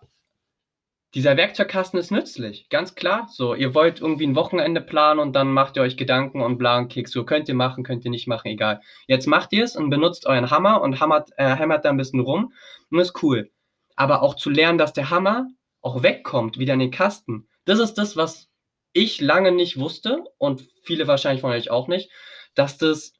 dieser 1.15 1.37
Werkzeugkasten 1.37 1.97
ist 1.97 2.11
nützlich, 2.11 2.67
ganz 2.69 2.93
klar. 2.93 3.29
So, 3.31 3.55
ihr 3.55 3.73
wollt 3.73 4.01
irgendwie 4.01 4.27
ein 4.27 4.35
Wochenende 4.35 4.81
planen 4.81 5.21
und 5.21 5.33
dann 5.33 5.51
macht 5.51 5.77
ihr 5.77 5.81
euch 5.81 5.95
Gedanken 5.95 6.41
und 6.41 6.57
bla 6.57 6.83
Kick. 6.83 7.07
So 7.07 7.23
könnt 7.23 7.47
ihr 7.47 7.55
machen, 7.55 7.85
könnt 7.85 8.03
ihr 8.03 8.11
nicht 8.11 8.27
machen, 8.27 8.49
egal. 8.49 8.81
Jetzt 9.07 9.25
macht 9.25 9.53
ihr 9.53 9.63
es 9.63 9.77
und 9.77 9.89
benutzt 9.89 10.25
euren 10.25 10.51
Hammer 10.51 10.81
und 10.81 10.99
hammert, 10.99 11.29
äh, 11.37 11.55
hämmert 11.55 11.85
da 11.85 11.89
ein 11.89 11.97
bisschen 11.97 12.19
rum 12.19 12.53
und 12.91 12.99
ist 12.99 13.23
cool. 13.23 13.49
Aber 13.95 14.21
auch 14.21 14.35
zu 14.35 14.49
lernen, 14.49 14.77
dass 14.77 14.91
der 14.91 15.09
Hammer 15.09 15.47
auch 15.81 16.03
wegkommt, 16.03 16.59
wieder 16.59 16.73
in 16.73 16.79
den 16.79 16.91
Kasten. 16.91 17.47
Das 17.63 17.79
ist 17.79 17.93
das, 17.93 18.17
was 18.17 18.49
ich 18.91 19.21
lange 19.21 19.53
nicht 19.53 19.79
wusste 19.79 20.23
und 20.37 20.67
viele 20.83 21.07
wahrscheinlich 21.07 21.41
von 21.41 21.51
euch 21.51 21.71
auch 21.71 21.87
nicht, 21.87 22.11
dass 22.55 22.77
das 22.77 23.13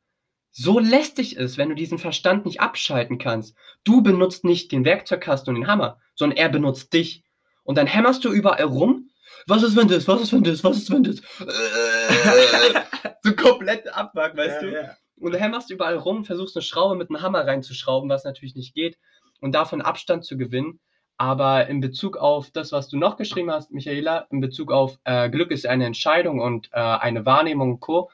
so 0.52 0.80
lästig 0.80 1.36
ist, 1.36 1.58
wenn 1.58 1.70
du 1.70 1.76
diesen 1.76 1.98
Verstand 1.98 2.46
nicht 2.46 2.62
abschalten 2.62 3.18
kannst. 3.18 3.58
Du 3.84 4.02
benutzt 4.02 4.44
nicht 4.44 4.72
den 4.72 4.84
Werkzeugkasten 4.84 5.54
und 5.54 5.62
den 5.62 5.68
Hammer, 5.68 6.00
sondern 6.16 6.38
er 6.38 6.50
benutzt 6.50 6.94
dich. 6.94 7.25
Und 7.66 7.78
dann 7.78 7.88
hämmerst 7.88 8.24
du 8.24 8.32
überall 8.32 8.64
rum. 8.64 9.10
Was 9.48 9.64
ist, 9.64 9.76
wenn 9.76 9.88
das? 9.88 10.08
Was 10.08 10.22
ist, 10.22 10.32
wenn 10.32 10.44
das? 10.44 10.64
Was 10.64 10.78
ist, 10.78 10.92
wenn 10.92 11.04
das? 11.04 11.18
so 13.24 13.36
komplett 13.36 13.94
abwack, 13.94 14.38
weißt 14.38 14.62
ja, 14.62 14.68
du? 14.68 14.74
Ja. 14.74 14.98
Und 15.18 15.34
du 15.34 15.40
hämmerst 15.40 15.72
überall 15.72 15.98
rum, 15.98 16.24
versuchst 16.26 16.56
eine 16.56 16.64
Schraube 16.64 16.96
mit 16.96 17.10
einem 17.10 17.22
Hammer 17.22 17.46
reinzuschrauben, 17.46 18.10
was 18.10 18.24
natürlich 18.24 18.56
nicht 18.56 18.74
geht. 18.74 18.98
Und 19.42 19.54
davon 19.54 19.82
Abstand 19.82 20.24
zu 20.24 20.38
gewinnen. 20.38 20.80
Aber 21.18 21.68
in 21.68 21.82
Bezug 21.82 22.18
auf 22.18 22.52
das, 22.52 22.72
was 22.72 22.90
du 22.90 22.98
noch 22.98 23.18
geschrieben 23.18 23.52
hast, 23.52 23.72
Michaela, 23.72 24.28
in 24.32 24.42
Bezug 24.42 24.72
auf 24.72 25.00
äh, 25.06 25.30
Glück 25.30 25.52
ist 25.52 25.66
eine 25.66 25.86
Entscheidung 25.86 26.40
und 26.40 26.70
äh, 26.74 26.80
eine 26.80 27.26
Wahrnehmung 27.26 27.74
und 27.74 27.80
Co. 27.80 28.12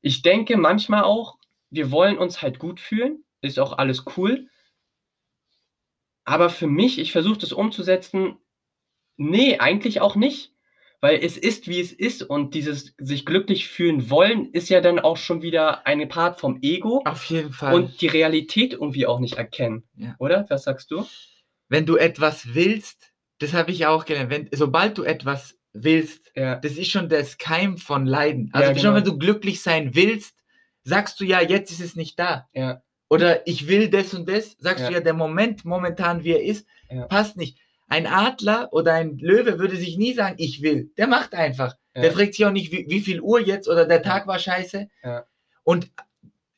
Ich 0.00 0.22
denke 0.22 0.56
manchmal 0.56 1.04
auch, 1.04 1.36
wir 1.68 1.90
wollen 1.90 2.18
uns 2.18 2.42
halt 2.42 2.58
gut 2.58 2.80
fühlen, 2.80 3.24
ist 3.42 3.58
auch 3.58 3.76
alles 3.76 4.04
cool. 4.16 4.48
Aber 6.24 6.48
für 6.48 6.66
mich, 6.66 6.98
ich 6.98 7.12
versuche 7.12 7.38
das 7.38 7.52
umzusetzen, 7.52 8.38
nee, 9.20 9.58
eigentlich 9.58 10.00
auch 10.00 10.16
nicht. 10.16 10.52
Weil 11.02 11.24
es 11.24 11.38
ist, 11.38 11.66
wie 11.66 11.80
es 11.80 11.92
ist 11.92 12.22
und 12.22 12.54
dieses 12.54 12.94
sich 12.98 13.24
glücklich 13.24 13.68
fühlen 13.68 14.10
wollen, 14.10 14.50
ist 14.52 14.68
ja 14.68 14.82
dann 14.82 14.98
auch 14.98 15.16
schon 15.16 15.40
wieder 15.40 15.86
eine 15.86 16.06
Part 16.06 16.38
vom 16.40 16.58
Ego. 16.60 17.02
Auf 17.06 17.24
jeden 17.24 17.52
Fall. 17.52 17.72
Und 17.74 18.02
die 18.02 18.06
Realität 18.06 18.74
irgendwie 18.74 19.06
auch 19.06 19.18
nicht 19.18 19.38
erkennen. 19.38 19.88
Ja. 19.96 20.14
Oder? 20.18 20.44
Was 20.50 20.64
sagst 20.64 20.90
du? 20.90 21.06
Wenn 21.70 21.86
du 21.86 21.96
etwas 21.96 22.54
willst, 22.54 23.14
das 23.38 23.54
habe 23.54 23.70
ich 23.70 23.86
auch 23.86 24.04
gelernt, 24.04 24.28
wenn, 24.28 24.48
sobald 24.52 24.98
du 24.98 25.04
etwas 25.04 25.58
willst, 25.72 26.32
ja. 26.36 26.56
das 26.56 26.72
ist 26.72 26.90
schon 26.90 27.08
das 27.08 27.38
Keim 27.38 27.78
von 27.78 28.04
Leiden. 28.04 28.50
Also 28.52 28.66
ja, 28.66 28.72
genau. 28.72 28.82
schon, 28.82 28.94
wenn 28.96 29.04
du 29.04 29.16
glücklich 29.16 29.62
sein 29.62 29.94
willst, 29.94 30.36
sagst 30.82 31.18
du 31.18 31.24
ja, 31.24 31.40
jetzt 31.40 31.70
ist 31.70 31.80
es 31.80 31.96
nicht 31.96 32.18
da. 32.18 32.48
Ja. 32.52 32.82
Oder 33.08 33.46
ich 33.48 33.68
will 33.68 33.88
das 33.88 34.12
und 34.12 34.28
das, 34.28 34.54
sagst 34.58 34.86
du 34.86 34.92
ja, 34.92 35.00
der 35.00 35.14
Moment 35.14 35.64
momentan, 35.64 36.24
wie 36.24 36.32
er 36.32 36.42
ist, 36.42 36.66
passt 37.08 37.38
nicht. 37.38 37.58
Ein 37.90 38.06
Adler 38.06 38.72
oder 38.72 38.94
ein 38.94 39.18
Löwe 39.18 39.58
würde 39.58 39.76
sich 39.76 39.98
nie 39.98 40.14
sagen, 40.14 40.36
ich 40.38 40.62
will. 40.62 40.92
Der 40.96 41.08
macht 41.08 41.34
einfach. 41.34 41.74
Ja. 41.94 42.02
Der 42.02 42.12
fragt 42.12 42.34
sich 42.34 42.46
auch 42.46 42.52
nicht, 42.52 42.70
wie, 42.70 42.86
wie, 42.88 43.00
viel 43.00 43.20
Uhr 43.20 43.40
jetzt 43.40 43.68
oder 43.68 43.84
der 43.84 44.00
Tag 44.00 44.28
war 44.28 44.38
scheiße. 44.38 44.88
Und 45.64 45.90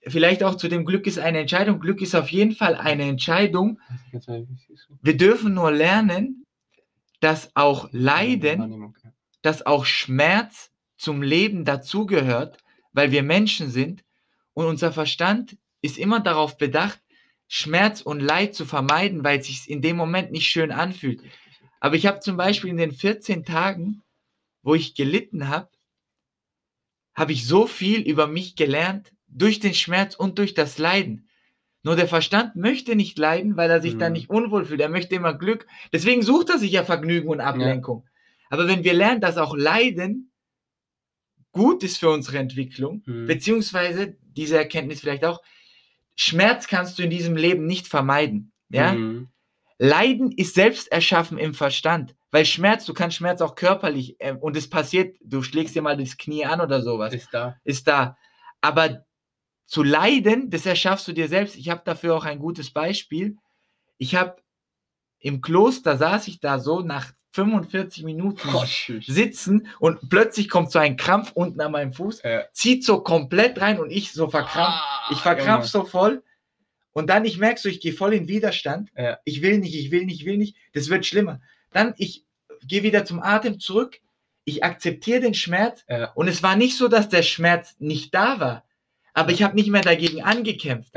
vielleicht 0.06 0.44
auch 0.44 0.56
zu 0.56 0.68
dem 0.68 0.84
Glück 0.84 1.06
ist 1.06 1.18
eine 1.18 1.40
Entscheidung. 1.40 1.80
Glück 1.80 2.02
ist 2.02 2.14
auf 2.14 2.28
jeden 2.28 2.52
Fall 2.52 2.74
eine 2.74 3.04
Entscheidung. 3.04 3.80
Wir 5.00 5.16
dürfen 5.16 5.54
nur 5.54 5.72
lernen, 5.72 6.44
dass 7.20 7.50
auch 7.54 7.88
Leiden, 7.92 8.94
dass 9.40 9.64
auch 9.64 9.86
Schmerz 9.86 10.70
zum 10.98 11.22
Leben 11.22 11.64
dazugehört, 11.64 12.58
weil 12.92 13.10
wir 13.10 13.22
Menschen 13.22 13.70
sind 13.70 14.04
und 14.52 14.66
unser 14.66 14.92
Verstand 14.92 15.56
ist 15.80 15.96
immer 15.96 16.20
darauf 16.20 16.58
bedacht, 16.58 17.00
Schmerz 17.54 18.00
und 18.00 18.20
Leid 18.20 18.54
zu 18.54 18.64
vermeiden, 18.64 19.24
weil 19.24 19.38
es 19.38 19.46
sich 19.46 19.68
in 19.68 19.82
dem 19.82 19.94
Moment 19.94 20.32
nicht 20.32 20.46
schön 20.46 20.72
anfühlt. 20.72 21.20
Aber 21.80 21.96
ich 21.96 22.06
habe 22.06 22.20
zum 22.20 22.38
Beispiel 22.38 22.70
in 22.70 22.78
den 22.78 22.92
14 22.92 23.44
Tagen, 23.44 24.00
wo 24.62 24.74
ich 24.74 24.94
gelitten 24.94 25.48
habe, 25.48 25.68
habe 27.12 27.32
ich 27.32 27.46
so 27.46 27.66
viel 27.66 28.00
über 28.00 28.26
mich 28.26 28.56
gelernt, 28.56 29.12
durch 29.28 29.60
den 29.60 29.74
Schmerz 29.74 30.14
und 30.14 30.38
durch 30.38 30.54
das 30.54 30.78
Leiden. 30.78 31.28
Nur 31.82 31.94
der 31.94 32.08
Verstand 32.08 32.56
möchte 32.56 32.96
nicht 32.96 33.18
leiden, 33.18 33.58
weil 33.58 33.70
er 33.70 33.82
sich 33.82 33.96
mhm. 33.96 33.98
dann 33.98 34.12
nicht 34.14 34.30
unwohl 34.30 34.64
fühlt. 34.64 34.80
Er 34.80 34.88
möchte 34.88 35.14
immer 35.14 35.34
Glück. 35.34 35.66
Deswegen 35.92 36.22
sucht 36.22 36.48
er 36.48 36.58
sich 36.58 36.72
ja 36.72 36.84
Vergnügen 36.84 37.28
und 37.28 37.40
Ablenkung. 37.40 38.04
Ja. 38.04 38.10
Aber 38.48 38.66
wenn 38.66 38.82
wir 38.82 38.94
lernen, 38.94 39.20
dass 39.20 39.36
auch 39.36 39.54
Leiden 39.54 40.32
gut 41.50 41.82
ist 41.82 41.98
für 41.98 42.08
unsere 42.08 42.38
Entwicklung, 42.38 43.02
mhm. 43.04 43.26
beziehungsweise 43.26 44.16
diese 44.22 44.56
Erkenntnis 44.56 45.00
vielleicht 45.00 45.26
auch, 45.26 45.42
Schmerz 46.16 46.66
kannst 46.66 46.98
du 46.98 47.02
in 47.02 47.10
diesem 47.10 47.36
Leben 47.36 47.66
nicht 47.66 47.88
vermeiden. 47.88 48.52
Ja? 48.68 48.92
Mhm. 48.92 49.28
Leiden 49.78 50.32
ist 50.32 50.54
selbst 50.54 50.90
erschaffen 50.92 51.38
im 51.38 51.54
Verstand. 51.54 52.14
Weil 52.30 52.46
Schmerz, 52.46 52.86
du 52.86 52.94
kannst 52.94 53.16
Schmerz 53.16 53.40
auch 53.40 53.54
körperlich, 53.54 54.16
äh, 54.18 54.32
und 54.32 54.56
es 54.56 54.70
passiert, 54.70 55.16
du 55.22 55.42
schlägst 55.42 55.74
dir 55.74 55.82
mal 55.82 55.96
das 55.96 56.16
Knie 56.16 56.46
an 56.46 56.60
oder 56.60 56.80
sowas. 56.80 57.12
Ist 57.12 57.28
da. 57.32 57.56
Ist 57.64 57.86
da. 57.86 58.16
Aber 58.60 59.04
zu 59.66 59.82
leiden, 59.82 60.50
das 60.50 60.66
erschaffst 60.66 61.08
du 61.08 61.12
dir 61.12 61.28
selbst. 61.28 61.56
Ich 61.56 61.68
habe 61.68 61.82
dafür 61.84 62.16
auch 62.16 62.24
ein 62.24 62.38
gutes 62.38 62.70
Beispiel. 62.70 63.36
Ich 63.98 64.14
habe 64.14 64.36
im 65.18 65.40
Kloster 65.40 65.96
saß 65.96 66.28
ich 66.28 66.40
da 66.40 66.58
so 66.58 66.80
nach 66.80 67.12
45 67.32 68.04
Minuten 68.04 68.48
sitzen 69.06 69.66
und 69.78 70.10
plötzlich 70.10 70.50
kommt 70.50 70.70
so 70.70 70.78
ein 70.78 70.96
Krampf 70.96 71.32
unten 71.32 71.60
an 71.60 71.72
meinem 71.72 71.92
Fuß, 71.92 72.22
ja. 72.22 72.44
zieht 72.52 72.84
so 72.84 73.00
komplett 73.00 73.60
rein 73.60 73.80
und 73.80 73.90
ich 73.90 74.12
so 74.12 74.28
verkrampft. 74.28 74.80
Ah, 74.82 75.08
ich 75.10 75.18
verkrampf 75.18 75.66
so 75.66 75.84
voll. 75.84 76.22
Und 76.92 77.08
dann 77.08 77.24
ich 77.24 77.38
merke 77.38 77.58
so, 77.58 77.70
ich 77.70 77.80
gehe 77.80 77.94
voll 77.94 78.12
in 78.12 78.28
Widerstand. 78.28 78.90
Ja. 78.96 79.18
Ich 79.24 79.40
will 79.40 79.58
nicht, 79.58 79.74
ich 79.74 79.90
will 79.90 80.04
nicht, 80.04 80.20
ich 80.20 80.26
will 80.26 80.36
nicht. 80.36 80.56
Das 80.74 80.90
wird 80.90 81.06
schlimmer. 81.06 81.40
Dann 81.72 81.94
ich 81.96 82.26
gehe 82.66 82.82
wieder 82.82 83.06
zum 83.06 83.22
Atem 83.22 83.58
zurück. 83.58 83.98
Ich 84.44 84.62
akzeptiere 84.62 85.20
den 85.20 85.34
Schmerz. 85.34 85.84
Ja. 85.88 86.12
Und 86.12 86.28
es 86.28 86.42
war 86.42 86.54
nicht 86.54 86.76
so, 86.76 86.88
dass 86.88 87.08
der 87.08 87.22
Schmerz 87.22 87.76
nicht 87.78 88.14
da 88.14 88.40
war. 88.40 88.64
Aber 89.14 89.30
ich 89.30 89.42
habe 89.42 89.54
nicht 89.54 89.70
mehr 89.70 89.80
dagegen 89.80 90.22
angekämpft. 90.22 90.92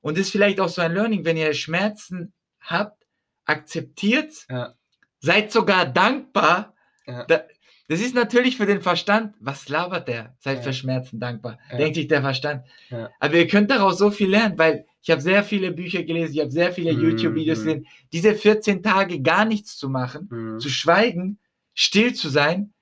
Und 0.00 0.16
das 0.16 0.26
ist 0.26 0.30
vielleicht 0.30 0.58
auch 0.60 0.68
so 0.70 0.80
ein 0.80 0.94
Learning, 0.94 1.26
wenn 1.26 1.36
ihr 1.36 1.52
Schmerzen 1.52 2.32
habt, 2.60 3.04
akzeptiert 3.44 4.46
ja 4.48 4.74
Seid 5.20 5.52
sogar 5.52 5.86
dankbar. 5.86 6.74
Ja. 7.06 7.24
das 7.24 8.00
ist 8.00 8.14
natürlich 8.14 8.56
für 8.56 8.66
den 8.66 8.82
Verstand, 8.82 9.34
was 9.38 9.68
labert 9.68 10.08
der? 10.08 10.34
Seid 10.40 10.58
ja. 10.58 10.62
für 10.62 10.72
Schmerzen 10.72 11.20
dankbar, 11.20 11.58
ja. 11.70 11.78
denkt 11.78 11.94
sich 11.94 12.08
der 12.08 12.20
Verstand. 12.20 12.66
Ja. 12.90 13.10
Aber 13.20 13.34
ihr 13.34 13.46
könnt 13.46 13.70
daraus 13.70 13.98
so 13.98 14.10
viel 14.10 14.28
lernen, 14.28 14.58
weil 14.58 14.86
ich 15.02 15.10
habe 15.10 15.20
sehr 15.20 15.44
viele 15.44 15.70
Bücher 15.70 16.02
gelesen, 16.02 16.34
ich 16.34 16.40
habe 16.40 16.50
sehr 16.50 16.72
viele 16.72 16.92
mhm. 16.92 17.02
YouTube-Videos 17.02 17.58
gesehen. 17.58 17.86
Diese 18.12 18.34
14 18.34 18.82
Tage 18.82 19.22
gar 19.22 19.44
nichts 19.44 19.76
zu 19.76 19.88
machen, 19.88 20.28
mhm. 20.30 20.58
zu 20.58 20.68
schweigen, 20.68 21.38
still 21.74 22.12
zu 22.12 22.28
sein, 22.28 22.74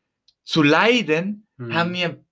zu 0.43 0.63
leiden, 0.63 1.47
mhm. 1.59 1.75
haben 1.75 1.93
mir 1.93 2.25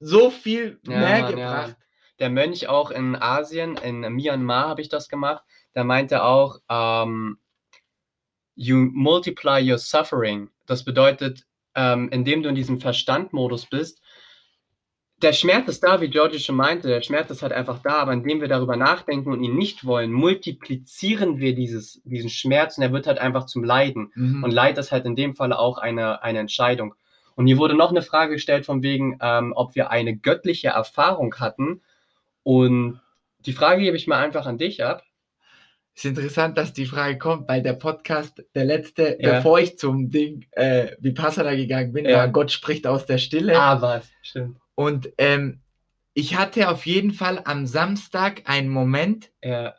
so 0.00 0.30
viel 0.30 0.78
mehr 0.86 1.22
Mann, 1.22 1.30
gebracht. 1.30 1.76
Der 2.18 2.30
Mönch 2.30 2.68
auch 2.68 2.90
in 2.90 3.16
Asien, 3.16 3.76
in 3.78 4.00
Myanmar 4.00 4.68
habe 4.68 4.82
ich 4.82 4.88
das 4.88 5.08
gemacht, 5.08 5.42
der 5.74 5.84
meinte 5.84 6.24
auch, 6.24 6.58
ähm, 6.68 7.38
you 8.58 8.90
multiply 8.92 9.60
your 9.60 9.78
suffering. 9.78 10.50
Das 10.66 10.84
bedeutet, 10.84 11.46
ähm, 11.74 12.08
indem 12.10 12.42
du 12.42 12.48
in 12.48 12.56
diesem 12.56 12.80
Verstandmodus 12.80 13.66
bist, 13.66 14.02
der 15.22 15.32
Schmerz 15.32 15.68
ist 15.68 15.82
da, 15.82 16.00
wie 16.00 16.08
Georgie 16.08 16.38
schon 16.38 16.56
meinte, 16.56 16.88
der 16.88 17.02
Schmerz 17.02 17.30
ist 17.30 17.42
halt 17.42 17.52
einfach 17.52 17.80
da, 17.82 17.94
aber 17.94 18.12
indem 18.12 18.40
wir 18.40 18.48
darüber 18.48 18.76
nachdenken 18.76 19.32
und 19.32 19.42
ihn 19.42 19.56
nicht 19.56 19.84
wollen, 19.84 20.12
multiplizieren 20.12 21.38
wir 21.38 21.54
dieses, 21.54 22.00
diesen 22.04 22.30
Schmerz 22.30 22.78
und 22.78 22.84
er 22.84 22.92
wird 22.92 23.06
halt 23.06 23.18
einfach 23.18 23.46
zum 23.46 23.64
Leiden. 23.64 24.12
Mhm. 24.14 24.44
Und 24.44 24.52
Leid 24.52 24.78
ist 24.78 24.92
halt 24.92 25.06
in 25.06 25.16
dem 25.16 25.34
Fall 25.34 25.52
auch 25.52 25.78
eine, 25.78 26.22
eine 26.22 26.38
Entscheidung. 26.38 26.94
Und 27.34 27.46
hier 27.46 27.58
wurde 27.58 27.74
noch 27.74 27.90
eine 27.90 28.02
Frage 28.02 28.34
gestellt 28.34 28.66
von 28.66 28.82
wegen, 28.82 29.18
ähm, 29.20 29.52
ob 29.54 29.74
wir 29.74 29.90
eine 29.90 30.16
göttliche 30.16 30.68
Erfahrung 30.68 31.34
hatten. 31.36 31.82
Und 32.42 33.00
die 33.40 33.52
Frage 33.52 33.82
gebe 33.82 33.96
ich 33.96 34.06
mal 34.06 34.18
einfach 34.18 34.46
an 34.46 34.58
dich 34.58 34.84
ab. 34.84 35.02
Ist 35.98 36.04
interessant, 36.04 36.56
dass 36.58 36.72
die 36.72 36.86
Frage 36.86 37.18
kommt, 37.18 37.48
weil 37.48 37.62
der 37.62 37.72
Podcast, 37.74 38.44
der 38.54 38.64
letzte, 38.64 39.18
Ja. 39.20 39.36
bevor 39.36 39.58
ich 39.58 39.78
zum 39.78 40.10
Ding 40.10 40.46
äh, 40.52 40.92
Vipassana 41.00 41.54
gegangen 41.54 41.92
bin, 41.92 42.04
Ja. 42.04 42.18
war 42.18 42.28
Gott 42.28 42.52
spricht 42.52 42.86
aus 42.86 43.06
der 43.06 43.18
Stille. 43.18 43.58
Ah, 43.58 43.80
was? 43.82 44.08
Stimmt. 44.22 44.58
Und 44.74 45.10
ähm, 45.18 45.60
ich 46.14 46.36
hatte 46.36 46.68
auf 46.68 46.86
jeden 46.86 47.12
Fall 47.12 47.40
am 47.44 47.66
Samstag 47.66 48.42
einen 48.46 48.68
Moment, 48.68 49.30
Ja, 49.42 49.74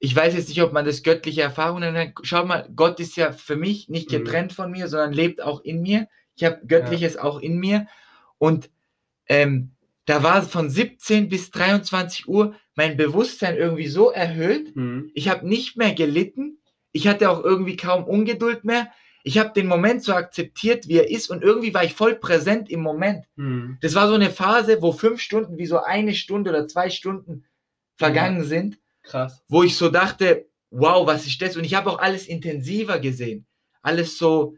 ich 0.00 0.14
weiß 0.14 0.34
jetzt 0.34 0.48
nicht, 0.48 0.62
ob 0.62 0.72
man 0.72 0.84
das 0.84 1.02
göttliche 1.02 1.42
Erfahrung 1.42 1.80
nennt. 1.80 2.14
Schau 2.22 2.44
mal, 2.44 2.68
Gott 2.76 3.00
ist 3.00 3.16
ja 3.16 3.32
für 3.32 3.56
mich 3.56 3.88
nicht 3.88 4.10
Mhm. 4.12 4.16
getrennt 4.24 4.52
von 4.52 4.70
mir, 4.70 4.86
sondern 4.88 5.12
lebt 5.12 5.42
auch 5.42 5.60
in 5.62 5.82
mir. 5.82 6.08
Ich 6.36 6.44
habe 6.44 6.60
Göttliches 6.66 7.16
auch 7.16 7.40
in 7.40 7.58
mir. 7.58 7.86
Und 8.38 8.70
ähm, 9.28 9.72
da 10.08 10.22
war 10.22 10.42
von 10.42 10.70
17 10.70 11.28
bis 11.28 11.50
23 11.50 12.26
Uhr 12.28 12.54
mein 12.74 12.96
Bewusstsein 12.96 13.56
irgendwie 13.56 13.88
so 13.88 14.10
erhöht. 14.10 14.74
hm. 14.74 15.10
Ich 15.14 15.28
habe 15.28 15.46
nicht 15.46 15.76
mehr 15.76 15.92
gelitten. 15.92 16.58
Ich 16.92 17.06
hatte 17.06 17.28
auch 17.30 17.44
irgendwie 17.44 17.76
kaum 17.76 18.04
Ungeduld 18.04 18.64
mehr. 18.64 18.90
Ich 19.22 19.36
habe 19.36 19.52
den 19.52 19.66
Moment 19.66 20.02
so 20.02 20.14
akzeptiert, 20.14 20.88
wie 20.88 20.96
er 20.96 21.10
ist. 21.10 21.28
Und 21.28 21.42
irgendwie 21.42 21.74
war 21.74 21.84
ich 21.84 21.92
voll 21.92 22.14
präsent 22.14 22.70
im 22.70 22.80
Moment. 22.80 23.26
Hm. 23.36 23.76
Das 23.82 23.94
war 23.94 24.08
so 24.08 24.14
eine 24.14 24.30
Phase, 24.30 24.80
wo 24.80 24.92
fünf 24.92 25.20
Stunden 25.20 25.58
wie 25.58 25.66
so 25.66 25.80
eine 25.82 26.14
Stunde 26.14 26.50
oder 26.50 26.66
zwei 26.66 26.88
Stunden 26.88 27.44
vergangen 27.96 28.44
sind 28.44 28.78
krass. 29.02 29.42
wo 29.48 29.62
ich 29.62 29.76
so 29.76 29.90
dachte, 29.90 30.46
wow, 30.70 31.06
was 31.06 31.26
ist 31.26 31.42
das? 31.42 31.56
Und 31.56 31.64
ich 31.64 31.74
habe 31.74 31.90
auch 31.90 31.98
alles 31.98 32.26
intensiver 32.26 32.98
gesehen. 32.98 33.46
Alles 33.82 34.16
so 34.16 34.56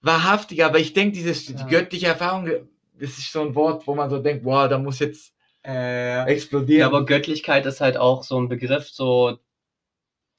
wahrhaftiger. 0.00 0.66
Aber 0.66 0.78
ich 0.78 0.92
denke, 0.94 1.12
dieses 1.16 1.48
Ja. 1.48 1.56
die 1.62 1.70
göttliche 1.70 2.06
Erfahrung, 2.06 2.48
das 2.98 3.18
ist 3.18 3.32
so 3.32 3.42
ein 3.42 3.54
Wort, 3.54 3.86
wo 3.86 3.94
man 3.94 4.10
so 4.10 4.18
denkt, 4.18 4.44
wow, 4.44 4.68
da 4.68 4.78
muss 4.78 4.98
jetzt 5.00 5.32
Äh, 5.64 6.24
explodieren. 6.26 6.80
ja, 6.80 6.86
aber 6.86 7.04
Göttlichkeit 7.04 7.66
ist 7.66 7.80
halt 7.80 7.96
auch 7.96 8.22
so 8.22 8.38
ein 8.40 8.48
Begriff, 8.48 8.88
so 8.88 9.38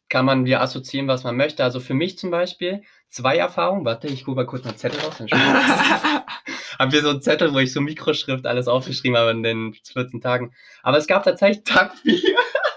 kann 0.10 0.26
man 0.26 0.46
wir 0.46 0.62
assoziieren, 0.62 1.08
was 1.08 1.24
man 1.24 1.36
möchte. 1.36 1.63
Also 1.63 1.80
für 1.82 1.93
mich 1.93 2.17
zum 2.17 2.32
Beispiel 2.32 2.82
zwei 3.10 3.38
Erfahrungen. 3.38 3.84
Warte, 3.84 4.08
ich 4.08 4.26
hole 4.26 4.36
mal 4.38 4.46
kurz 4.46 4.65
einen 4.65 4.78
Zettel 4.78 5.02
raus. 5.02 5.15
dann 5.17 5.28
schau- 5.28 5.38
Hab 6.80 6.91
hier 6.91 7.02
so 7.02 7.10
einen 7.10 7.22
Zettel, 7.22 7.54
wo 7.54 7.60
ich 7.60 7.74
so 7.74 7.82
Mikroschrift 7.82 8.46
alles 8.46 8.67
aufgeschrieben 8.67 9.17
habe 9.17 9.32
in 9.32 9.43
den 9.43 9.74
14 9.74 10.22
Tagen. 10.22 10.54
Aber 10.84 10.98
es 10.98 11.08
gab 11.08 11.24
tatsächlich 11.24 11.63
Tag 11.65 11.96
4. 11.98 12.20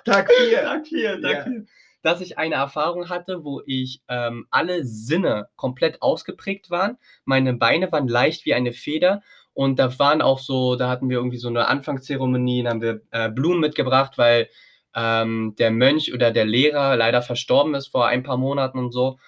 Tag 0.04 0.30
4. 0.32 0.60
Tag 0.62 0.86
4, 0.88 1.20
Tag 1.20 1.32
Ja. 1.34 1.44
4. 1.44 1.66
Dass 2.02 2.22
ich 2.22 2.38
eine 2.38 2.54
Erfahrung 2.54 3.10
hatte, 3.10 3.44
wo 3.44 3.60
ich 3.66 4.00
ähm, 4.08 4.46
alle 4.50 4.84
Sinne 4.86 5.50
komplett 5.54 6.00
ausgeprägt 6.00 6.70
waren. 6.70 6.96
Meine 7.26 7.52
Beine 7.52 7.92
waren 7.92 8.08
leicht 8.08 8.46
wie 8.46 8.54
eine 8.54 8.72
Feder. 8.72 9.22
Und 9.52 9.78
da 9.78 9.98
waren 9.98 10.22
auch 10.22 10.38
so, 10.38 10.76
da 10.76 10.88
hatten 10.88 11.08
wir 11.10 11.18
irgendwie 11.18 11.38
so 11.38 11.48
eine 11.48 11.68
Anfangszeremonie, 11.68 12.62
da 12.62 12.70
haben 12.70 12.82
wir 12.82 13.00
äh, 13.10 13.30
Blumen 13.30 13.60
mitgebracht, 13.60 14.16
weil 14.16 14.48
ähm, 14.94 15.54
der 15.58 15.70
Mönch 15.70 16.12
oder 16.14 16.30
der 16.30 16.44
Lehrer 16.44 16.96
leider 16.96 17.22
verstorben 17.22 17.74
ist 17.74 17.88
vor 17.88 18.06
ein 18.06 18.22
paar 18.22 18.36
Monaten 18.36 18.78
und 18.78 18.92
so. 18.92 19.18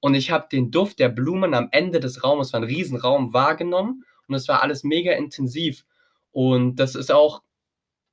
Und 0.00 0.14
ich 0.14 0.30
habe 0.30 0.48
den 0.50 0.70
Duft 0.70 0.98
der 0.98 1.08
Blumen 1.08 1.54
am 1.54 1.68
Ende 1.72 2.00
des 2.00 2.24
Raumes, 2.24 2.48
es 2.48 2.52
war 2.52 2.60
ein 2.60 2.64
Riesenraum, 2.64 3.32
wahrgenommen. 3.34 4.04
Und 4.28 4.34
es 4.34 4.48
war 4.48 4.62
alles 4.62 4.84
mega 4.84 5.12
intensiv. 5.12 5.84
Und 6.32 6.76
das 6.76 6.94
ist 6.94 7.10
auch 7.10 7.42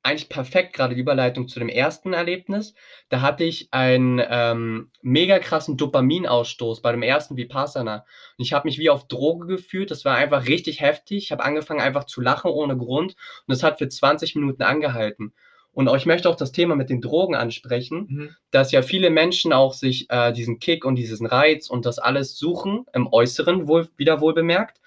eigentlich 0.03 0.29
perfekt, 0.29 0.73
gerade 0.73 0.95
die 0.95 1.01
Überleitung 1.01 1.47
zu 1.47 1.59
dem 1.59 1.69
ersten 1.69 2.13
Erlebnis. 2.13 2.73
Da 3.09 3.21
hatte 3.21 3.43
ich 3.43 3.67
einen 3.71 4.21
ähm, 4.29 4.91
mega 5.01 5.39
krassen 5.39 5.75
Dopaminausstoß 5.75 6.81
bei 6.81 6.91
dem 6.91 7.03
ersten 7.03 7.35
Vipassana. 7.35 8.05
Und 8.37 8.45
ich 8.45 8.53
habe 8.53 8.67
mich 8.67 8.79
wie 8.79 8.89
auf 8.89 9.07
Droge 9.07 9.47
gefühlt. 9.47 9.91
Das 9.91 10.05
war 10.05 10.15
einfach 10.15 10.47
richtig 10.47 10.79
heftig. 10.81 11.25
Ich 11.25 11.31
habe 11.31 11.43
angefangen 11.43 11.81
einfach 11.81 12.05
zu 12.05 12.21
lachen 12.21 12.51
ohne 12.51 12.77
Grund. 12.77 13.13
Und 13.13 13.53
das 13.53 13.63
hat 13.63 13.79
für 13.79 13.89
20 13.89 14.35
Minuten 14.35 14.63
angehalten. 14.63 15.33
Und 15.73 15.93
ich 15.95 16.07
möchte 16.07 16.27
auch 16.27 16.35
das 16.35 16.51
Thema 16.51 16.75
mit 16.75 16.89
den 16.89 17.01
Drogen 17.01 17.35
ansprechen, 17.35 18.07
Mhm. 18.09 18.35
dass 18.49 18.71
ja 18.71 18.81
viele 18.81 19.11
Menschen 19.11 19.53
auch 19.53 19.73
sich 19.73 20.09
äh, 20.09 20.31
diesen 20.33 20.57
Kick 20.57 20.85
und 20.85 20.95
diesen 20.95 21.27
Reiz 21.27 21.69
und 21.69 21.85
das 21.85 21.99
alles 21.99 22.35
suchen, 22.35 22.85
im 22.93 23.05
Äußeren 23.11 23.67
wohl, 23.67 23.87
wieder 23.95 24.19
wohl 24.19 24.33
bemerkt. 24.33 24.79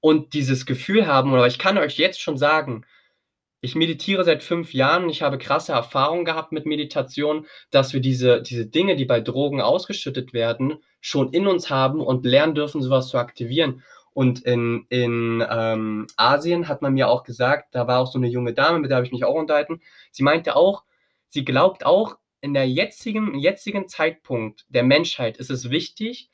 Und 0.00 0.32
dieses 0.32 0.64
Gefühl 0.64 1.06
haben, 1.06 1.32
oder 1.32 1.46
ich 1.46 1.58
kann 1.58 1.76
euch 1.76 1.98
jetzt 1.98 2.22
schon 2.22 2.38
sagen, 2.38 2.86
ich 3.60 3.74
meditiere 3.74 4.24
seit 4.24 4.42
fünf 4.42 4.72
Jahren 4.72 5.04
und 5.04 5.10
ich 5.10 5.22
habe 5.22 5.38
krasse 5.38 5.72
Erfahrungen 5.72 6.24
gehabt 6.24 6.52
mit 6.52 6.66
Meditation, 6.66 7.46
dass 7.70 7.92
wir 7.92 8.00
diese, 8.00 8.40
diese 8.40 8.66
Dinge, 8.66 8.96
die 8.96 9.04
bei 9.04 9.20
Drogen 9.20 9.60
ausgeschüttet 9.60 10.32
werden, 10.32 10.78
schon 11.00 11.32
in 11.32 11.46
uns 11.46 11.68
haben 11.70 12.00
und 12.00 12.24
lernen 12.24 12.54
dürfen, 12.54 12.82
sowas 12.82 13.08
zu 13.08 13.18
aktivieren. 13.18 13.82
Und 14.12 14.40
in, 14.40 14.86
in 14.88 15.44
ähm, 15.48 16.06
Asien 16.16 16.68
hat 16.68 16.82
man 16.82 16.94
mir 16.94 17.08
auch 17.08 17.24
gesagt, 17.24 17.74
da 17.74 17.86
war 17.86 18.00
auch 18.00 18.10
so 18.10 18.18
eine 18.18 18.28
junge 18.28 18.52
Dame, 18.52 18.78
mit 18.78 18.90
der 18.90 18.96
habe 18.96 19.06
ich 19.06 19.12
mich 19.12 19.24
auch 19.24 19.34
unterhalten. 19.34 19.80
Sie 20.10 20.22
meinte 20.22 20.56
auch, 20.56 20.84
sie 21.28 21.44
glaubt 21.44 21.84
auch, 21.84 22.16
in 22.40 22.54
der 22.54 22.68
jetzigen, 22.68 23.36
jetzigen 23.36 23.88
Zeitpunkt 23.88 24.64
der 24.68 24.84
Menschheit 24.84 25.38
ist 25.38 25.50
es 25.50 25.70
wichtig, 25.70 26.30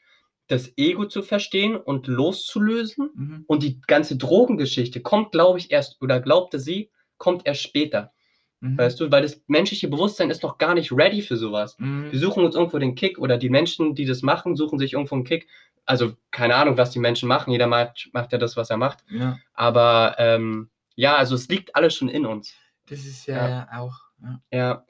das 0.48 0.72
Ego 0.76 1.06
zu 1.06 1.22
verstehen 1.22 1.76
und 1.76 2.06
loszulösen. 2.06 3.10
Mhm. 3.14 3.44
Und 3.46 3.62
die 3.62 3.80
ganze 3.80 4.16
Drogengeschichte 4.16 5.00
kommt, 5.00 5.32
glaube 5.32 5.58
ich, 5.58 5.70
erst, 5.70 6.00
oder 6.02 6.20
glaubte 6.20 6.58
sie, 6.58 6.90
kommt 7.18 7.46
erst 7.46 7.62
später. 7.62 8.12
Mhm. 8.61 8.79
Weißt 8.79 8.98
du, 9.00 9.11
weil 9.11 9.22
das 9.22 9.42
menschliche 9.46 9.88
Bewusstsein 9.88 10.31
ist 10.31 10.42
noch 10.42 10.59
gar 10.59 10.74
nicht 10.74 10.92
ready 10.92 11.22
für 11.22 11.37
sowas. 11.37 11.77
Wir 11.79 11.87
Mhm. 11.87 12.14
suchen 12.14 12.44
uns 12.44 12.55
irgendwo 12.55 12.79
den 12.79 12.94
Kick 12.94 13.18
oder 13.18 13.37
die 13.38 13.50
Menschen, 13.50 13.94
die 13.94 14.05
das 14.07 14.22
machen, 14.22 14.57
suchen 14.57 14.79
sich 14.79 14.92
irgendwo 14.94 15.14
einen 15.16 15.24
Kick. 15.24 15.48
Also 15.87 16.14
keine 16.31 16.55
Ahnung, 16.57 16.79
was 16.79 16.90
die 16.90 16.98
Menschen 16.98 17.29
machen. 17.29 17.50
Jeder 17.50 17.66
macht, 17.66 18.09
macht 18.12 18.33
ja 18.33 18.38
das, 18.38 18.57
was 18.57 18.70
er 18.70 18.77
macht. 18.79 19.05
Ja, 19.11 19.38
Aber 19.53 20.14
ähm, 20.18 20.70
ja, 20.96 21.16
also 21.16 21.35
es 21.35 21.48
liegt 21.48 21.77
alles 21.77 21.94
schon 21.94 22.09
in 22.09 22.24
uns. 22.24 22.55
das 22.88 23.00
ist 23.00 23.27
ja, 23.27 23.48
Ja. 23.48 23.68
auch. 23.81 23.98
Ja. 24.22 24.40
Ja. 24.50 24.85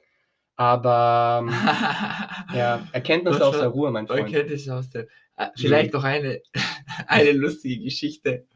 Aber 0.57 1.39
ähm, 1.43 1.49
ja, 2.57 2.87
Erkenntnis 2.93 3.39
Das 3.39 3.47
aus 3.47 3.57
der 3.59 3.67
Ruhe, 3.67 3.91
mein 3.91 4.07
Freund. 4.07 4.31
Ist 4.31 4.69
aus 4.69 4.89
der. 4.89 5.07
Ah, 5.35 5.49
Vielleicht 5.57 5.91
noch 5.93 6.05
eine, 6.05 6.41
eine 7.07 7.33
lustige 7.33 7.83
Geschichte. 7.83 8.47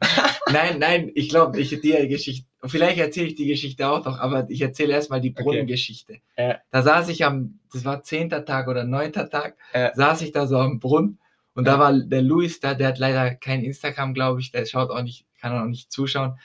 nein, 0.52 0.78
nein, 0.78 1.10
ich 1.14 1.28
glaube, 1.28 1.60
ich 1.60 1.68
die 1.80 2.08
Geschichte. 2.08 2.46
Vielleicht 2.66 2.98
erzähle 2.98 3.28
ich 3.28 3.34
die 3.36 3.46
Geschichte 3.46 3.88
auch 3.88 4.04
noch, 4.04 4.18
aber 4.18 4.46
ich 4.50 4.60
erzähle 4.60 4.92
erstmal 4.92 5.20
die 5.20 5.30
Okay. 5.30 5.42
Brunnengeschichte. 5.42 6.18
Ja. 6.36 6.58
Da 6.70 6.82
saß 6.82 7.08
ich 7.08 7.24
am, 7.24 7.58
das 7.72 7.84
war 7.84 8.02
zehnter 8.02 8.44
Tag 8.44 8.68
oder 8.68 8.84
neunter 8.84 9.30
Tag, 9.30 9.56
Ja. 9.74 9.94
saß 9.94 10.20
ich 10.22 10.32
da 10.32 10.46
so 10.46 10.58
am 10.58 10.78
Brunnen 10.78 11.18
und 11.54 11.66
Ja. 11.66 11.72
da 11.74 11.78
war 11.78 11.92
der 11.92 12.20
Luis 12.22 12.60
da, 12.60 12.74
der 12.74 12.88
hat 12.88 12.98
leider 12.98 13.34
kein 13.34 13.62
Instagram, 13.64 14.12
glaube 14.12 14.40
ich, 14.40 14.52
der 14.52 14.66
schaut 14.66 14.90
auch 14.90 15.02
nicht, 15.02 15.24
kann 15.40 15.56
auch 15.58 15.64
nicht 15.66 15.90
zuschauen. 15.90 16.38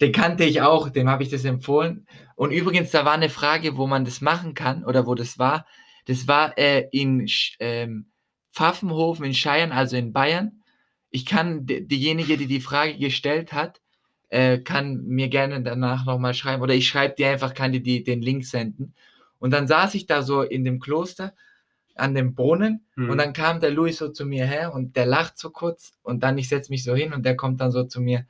Den 0.00 0.12
kannte 0.12 0.44
ich 0.44 0.60
auch, 0.62 0.88
dem 0.90 1.08
habe 1.08 1.22
ich 1.24 1.30
das 1.30 1.44
empfohlen. 1.44 2.06
Und 2.36 2.52
übrigens, 2.52 2.90
da 2.90 3.04
war 3.04 3.14
eine 3.14 3.30
Frage, 3.30 3.76
wo 3.76 3.86
man 3.86 4.04
das 4.04 4.20
machen 4.20 4.54
kann 4.54 4.84
oder 4.84 5.06
wo 5.06 5.14
das 5.14 5.38
war. 5.38 5.66
Das 6.04 6.28
war 6.28 6.56
äh, 6.58 6.86
in 6.92 7.26
ähm, 7.58 8.06
Pfaffenhofen 8.52 9.24
in 9.24 9.34
Scheiern, 9.34 9.72
also 9.72 9.96
in 9.96 10.12
Bayern. 10.12 10.62
Ich 11.16 11.24
kann, 11.24 11.64
diejenige, 11.64 12.36
die 12.36 12.46
die 12.46 12.60
Frage 12.60 12.98
gestellt 12.98 13.54
hat, 13.54 13.80
äh, 14.28 14.58
kann 14.58 15.02
mir 15.06 15.28
gerne 15.28 15.62
danach 15.62 16.04
nochmal 16.04 16.34
schreiben 16.34 16.62
oder 16.62 16.74
ich 16.74 16.86
schreibe 16.86 17.14
dir 17.14 17.30
einfach, 17.30 17.54
kann 17.54 17.72
dir 17.72 17.80
die, 17.80 18.04
den 18.04 18.20
Link 18.20 18.44
senden. 18.44 18.94
Und 19.38 19.50
dann 19.52 19.66
saß 19.66 19.94
ich 19.94 20.06
da 20.06 20.20
so 20.20 20.42
in 20.42 20.62
dem 20.62 20.78
Kloster 20.78 21.32
an 21.94 22.14
dem 22.14 22.34
Brunnen 22.34 22.84
Hm. 22.96 23.08
und 23.08 23.16
dann 23.16 23.32
kam 23.32 23.60
der 23.60 23.70
Louis 23.70 23.96
so 23.96 24.08
zu 24.10 24.26
mir 24.26 24.44
her 24.46 24.74
und 24.74 24.94
der 24.96 25.06
lacht 25.06 25.38
so 25.38 25.48
kurz 25.48 25.94
und 26.02 26.22
dann 26.22 26.36
ich 26.36 26.50
setze 26.50 26.70
mich 26.70 26.84
so 26.84 26.94
hin 26.94 27.14
und 27.14 27.24
der 27.24 27.34
kommt 27.34 27.62
dann 27.62 27.72
so 27.72 27.84
zu 27.84 28.02
mir 28.02 28.26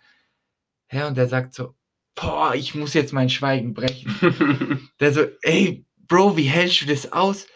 her 0.86 1.08
und 1.08 1.16
der 1.16 1.26
sagt 1.26 1.54
so, 1.54 1.74
boah, 2.14 2.54
ich 2.54 2.76
muss 2.76 2.94
jetzt 2.94 3.12
mein 3.12 3.30
Schweigen 3.30 3.74
brechen. 3.74 4.14
Der 5.00 5.12
so, 5.12 5.22
ey, 5.42 5.84
Bro, 6.08 6.36
wie 6.36 6.44
hältst 6.44 6.82
du 6.82 6.86
das 6.86 7.12
aus? 7.12 7.46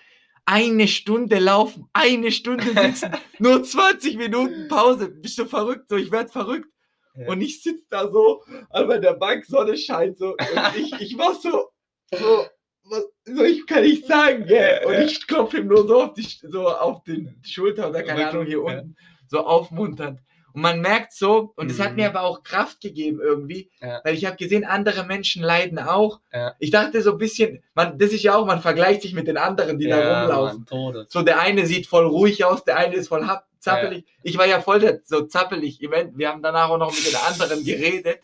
Eine 0.52 0.88
Stunde 0.88 1.38
laufen, 1.38 1.88
eine 1.92 2.32
Stunde 2.32 2.64
sitzen, 2.74 3.12
nur 3.38 3.62
20 3.62 4.16
Minuten 4.16 4.66
Pause. 4.66 5.08
Bist 5.08 5.38
du 5.38 5.44
verrückt? 5.44 5.88
So, 5.88 5.96
ich 5.96 6.10
werd 6.10 6.32
verrückt. 6.32 6.66
Ja. 7.14 7.28
Und 7.28 7.40
ich 7.40 7.62
sitze 7.62 7.84
da 7.88 8.10
so, 8.10 8.42
aber 8.70 8.98
der 8.98 9.14
Bank, 9.14 9.46
Sonne 9.46 9.76
scheint 9.76 10.18
so. 10.18 10.30
Und 10.30 10.76
ich, 10.76 10.92
ich 11.00 11.16
mach 11.16 11.34
so, 11.34 11.68
so, 12.12 12.46
was, 12.82 13.04
so 13.24 13.44
ich 13.44 13.64
kann 13.64 13.84
nicht 13.84 14.08
sagen, 14.08 14.44
gell? 14.44 14.80
Und 14.86 14.94
ich 14.94 15.24
klopfe 15.24 15.58
ihm 15.58 15.68
nur 15.68 15.86
so 15.86 16.02
auf 16.02 16.14
die, 16.14 16.26
so 16.42 16.68
auf 16.68 17.04
die 17.04 17.28
Schulter 17.42 17.88
oder 17.88 18.02
keine 18.02 18.28
Ahnung, 18.28 18.44
hier 18.44 18.60
unten, 18.60 18.96
so 19.28 19.38
aufmunternd. 19.38 20.18
Und 20.52 20.62
man 20.62 20.80
merkt 20.80 21.12
so, 21.12 21.52
und 21.56 21.70
es 21.70 21.78
mhm. 21.78 21.82
hat 21.82 21.96
mir 21.96 22.10
mhm. 22.10 22.16
aber 22.16 22.26
auch 22.26 22.42
Kraft 22.42 22.80
gegeben 22.80 23.20
irgendwie, 23.22 23.70
ja. 23.80 24.00
weil 24.04 24.14
ich 24.14 24.24
habe 24.26 24.36
gesehen, 24.36 24.64
andere 24.64 25.04
Menschen 25.04 25.42
leiden 25.42 25.78
auch. 25.78 26.20
Ja. 26.32 26.54
Ich 26.58 26.70
dachte 26.70 27.02
so 27.02 27.12
ein 27.12 27.18
bisschen, 27.18 27.62
man, 27.74 27.98
das 27.98 28.12
ist 28.12 28.22
ja 28.22 28.34
auch, 28.34 28.46
man 28.46 28.60
vergleicht 28.60 29.02
sich 29.02 29.14
mit 29.14 29.26
den 29.26 29.36
anderen, 29.36 29.78
die 29.78 29.86
ja, 29.86 30.00
da 30.00 30.20
rumlaufen. 30.22 30.66
Mann, 30.70 31.06
so 31.08 31.22
der 31.22 31.40
eine 31.40 31.66
sieht 31.66 31.86
voll 31.86 32.06
ruhig 32.06 32.44
aus, 32.44 32.64
der 32.64 32.76
eine 32.76 32.94
ist 32.94 33.08
voll 33.08 33.26
zappelig. 33.58 34.04
Ich 34.22 34.38
war 34.38 34.46
ja 34.46 34.60
voll 34.60 34.80
der, 34.80 35.00
so 35.04 35.22
zappelig. 35.22 35.80
Wir 35.80 36.28
haben 36.28 36.42
danach 36.42 36.70
auch 36.70 36.78
noch 36.78 36.92
mit 36.92 37.06
den 37.06 37.16
anderen 37.16 37.64
geredet. 37.64 38.20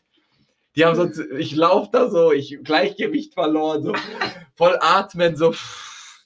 Die 0.75 0.85
haben 0.85 0.95
so, 0.95 1.09
ich 1.39 1.55
laufe 1.57 1.89
da 1.93 2.11
so, 2.11 2.33
ich 2.33 2.59
Gleichgewicht 2.63 3.33
verloren, 3.33 3.83
so 3.83 3.95
voll 4.57 4.77
atmen, 4.81 5.37
so, 5.37 5.55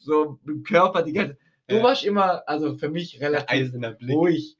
so 0.00 0.38
im 0.46 0.64
Körper 0.64 1.02
die 1.02 1.12
ganze. 1.12 1.38
Du 1.68 1.80
warst 1.84 2.04
immer, 2.04 2.42
also 2.48 2.76
für 2.76 2.88
mich 2.88 3.20
relativ 3.20 3.72
ruhig. 4.08 4.56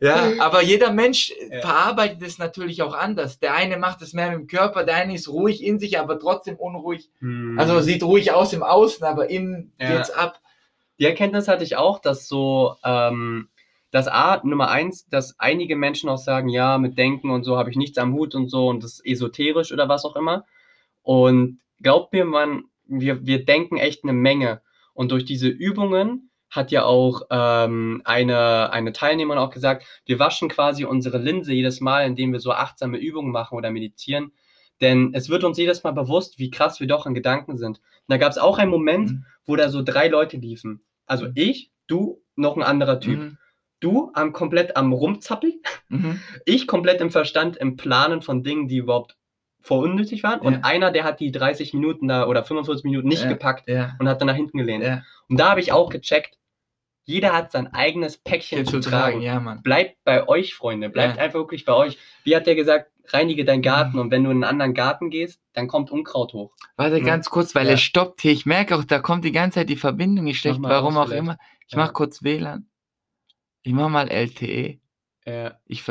Ja, 0.00 0.32
aber 0.40 0.62
jeder 0.62 0.92
Mensch 0.92 1.32
ja. 1.50 1.60
verarbeitet 1.60 2.22
es 2.22 2.38
natürlich 2.38 2.82
auch 2.82 2.94
anders. 2.94 3.38
Der 3.38 3.54
eine 3.54 3.76
macht 3.76 4.02
es 4.02 4.12
mehr 4.12 4.30
mit 4.30 4.38
dem 4.38 4.46
Körper, 4.46 4.84
der 4.84 4.96
eine 4.96 5.14
ist 5.14 5.28
ruhig 5.28 5.62
in 5.62 5.78
sich, 5.78 5.98
aber 5.98 6.18
trotzdem 6.18 6.56
unruhig. 6.56 7.10
Hm. 7.20 7.58
Also 7.58 7.80
sieht 7.80 8.02
ruhig 8.02 8.32
aus 8.32 8.52
im 8.52 8.62
Außen, 8.62 9.04
aber 9.04 9.30
innen 9.30 9.72
ja. 9.80 9.96
geht's 9.96 10.10
ab. 10.10 10.40
Die 10.98 11.06
Erkenntnis 11.06 11.48
hatte 11.48 11.64
ich 11.64 11.76
auch, 11.76 11.98
dass 11.98 12.28
so 12.28 12.76
ähm, 12.84 13.48
das 13.90 14.08
A, 14.08 14.40
Nummer 14.44 14.70
eins, 14.70 15.06
dass 15.08 15.38
einige 15.38 15.76
Menschen 15.76 16.08
auch 16.08 16.18
sagen, 16.18 16.48
ja, 16.48 16.78
mit 16.78 16.98
Denken 16.98 17.30
und 17.30 17.44
so 17.44 17.56
habe 17.56 17.70
ich 17.70 17.76
nichts 17.76 17.98
am 17.98 18.12
Hut 18.12 18.34
und 18.34 18.48
so 18.48 18.68
und 18.68 18.82
das 18.82 18.94
ist 18.94 19.06
esoterisch 19.06 19.72
oder 19.72 19.88
was 19.88 20.04
auch 20.04 20.16
immer. 20.16 20.44
Und 21.02 21.60
glaubt 21.80 22.12
mir, 22.12 22.24
man, 22.24 22.64
wir, 22.86 23.24
wir 23.26 23.44
denken 23.44 23.76
echt 23.76 24.02
eine 24.02 24.12
Menge. 24.12 24.62
Und 24.94 25.10
durch 25.12 25.24
diese 25.24 25.48
Übungen 25.48 26.30
hat 26.54 26.70
ja 26.70 26.84
auch 26.84 27.22
ähm, 27.30 28.00
eine, 28.04 28.72
eine 28.72 28.92
Teilnehmerin 28.92 29.40
auch 29.40 29.50
gesagt, 29.50 29.84
wir 30.06 30.18
waschen 30.18 30.48
quasi 30.48 30.84
unsere 30.84 31.18
Linse 31.18 31.52
jedes 31.52 31.80
Mal, 31.80 32.06
indem 32.06 32.32
wir 32.32 32.40
so 32.40 32.52
achtsame 32.52 32.98
Übungen 32.98 33.32
machen 33.32 33.56
oder 33.56 33.70
meditieren. 33.70 34.32
Denn 34.80 35.10
es 35.14 35.28
wird 35.28 35.44
uns 35.44 35.58
jedes 35.58 35.82
Mal 35.82 35.92
bewusst, 35.92 36.38
wie 36.38 36.50
krass 36.50 36.78
wir 36.78 36.86
doch 36.86 37.06
in 37.06 37.14
Gedanken 37.14 37.56
sind. 37.56 37.78
Und 37.78 38.08
da 38.08 38.16
gab 38.18 38.30
es 38.30 38.38
auch 38.38 38.58
einen 38.58 38.70
Moment, 38.70 39.10
mhm. 39.10 39.24
wo 39.46 39.56
da 39.56 39.68
so 39.68 39.82
drei 39.82 40.08
Leute 40.08 40.36
liefen. 40.36 40.84
Also 41.06 41.26
mhm. 41.26 41.32
ich, 41.34 41.72
du, 41.86 42.22
noch 42.36 42.56
ein 42.56 42.62
anderer 42.62 43.00
Typ. 43.00 43.18
Mhm. 43.18 43.38
Du 43.80 44.10
am 44.14 44.32
komplett 44.32 44.76
am 44.76 44.92
Rumzappeln, 44.92 45.60
mhm. 45.88 46.20
ich 46.46 46.66
komplett 46.66 47.00
im 47.00 47.10
Verstand, 47.10 47.56
im 47.56 47.76
Planen 47.76 48.22
von 48.22 48.42
Dingen, 48.42 48.68
die 48.68 48.78
überhaupt 48.78 49.16
vor 49.60 49.80
unnötig 49.80 50.22
waren. 50.22 50.40
Ja. 50.40 50.46
Und 50.46 50.64
einer, 50.64 50.90
der 50.90 51.04
hat 51.04 51.20
die 51.20 51.32
30 51.32 51.72
Minuten 51.74 52.08
da 52.08 52.26
oder 52.26 52.44
45 52.44 52.84
Minuten 52.84 53.08
nicht 53.08 53.22
ja. 53.22 53.28
gepackt 53.28 53.68
ja. 53.68 53.96
und 53.98 54.08
hat 54.08 54.20
dann 54.20 54.26
nach 54.26 54.36
hinten 54.36 54.58
gelehnt. 54.58 54.84
Und 55.28 55.40
da 55.40 55.50
habe 55.50 55.60
ich 55.60 55.72
auch 55.72 55.88
gecheckt, 55.88 56.36
jeder 57.04 57.32
hat 57.32 57.52
sein 57.52 57.72
eigenes 57.72 58.16
Päckchen 58.16 58.64
zu, 58.64 58.80
zu 58.80 58.90
tragen. 58.90 59.12
tragen. 59.12 59.22
Ja, 59.22 59.40
Mann. 59.40 59.62
Bleibt 59.62 60.02
bei 60.04 60.26
euch, 60.26 60.54
Freunde. 60.54 60.88
Bleibt 60.88 61.16
ja. 61.16 61.22
einfach 61.22 61.38
wirklich 61.38 61.64
bei 61.64 61.74
euch. 61.74 61.98
Wie 62.24 62.34
hat 62.34 62.46
der 62.46 62.54
gesagt, 62.54 62.90
reinige 63.08 63.44
deinen 63.44 63.62
Garten 63.62 63.98
und 63.98 64.10
wenn 64.10 64.24
du 64.24 64.30
in 64.30 64.38
einen 64.38 64.44
anderen 64.44 64.72
Garten 64.72 65.10
gehst, 65.10 65.40
dann 65.52 65.68
kommt 65.68 65.90
Unkraut 65.90 66.32
hoch. 66.32 66.54
Warte 66.76 66.98
ja. 66.98 67.04
ganz 67.04 67.28
kurz, 67.28 67.54
weil 67.54 67.66
ja. 67.66 67.72
er 67.72 67.76
stoppt 67.76 68.22
hier. 68.22 68.32
Ich 68.32 68.46
merke 68.46 68.74
auch, 68.76 68.84
da 68.84 68.98
kommt 68.98 69.24
die 69.24 69.32
ganze 69.32 69.60
Zeit 69.60 69.68
die 69.68 69.76
Verbindung 69.76 70.24
nicht 70.24 70.40
schlecht, 70.40 70.60
warum 70.62 70.96
auch 70.96 71.10
immer. 71.10 71.36
Ich 71.66 71.74
ja. 71.74 71.80
mache 71.80 71.92
kurz 71.92 72.22
WLAN. 72.22 72.66
Ich 73.62 73.72
mache 73.72 73.90
mal 73.90 74.08
LTE. 74.08 74.78
Ja. 75.26 75.58
Ich 75.66 75.84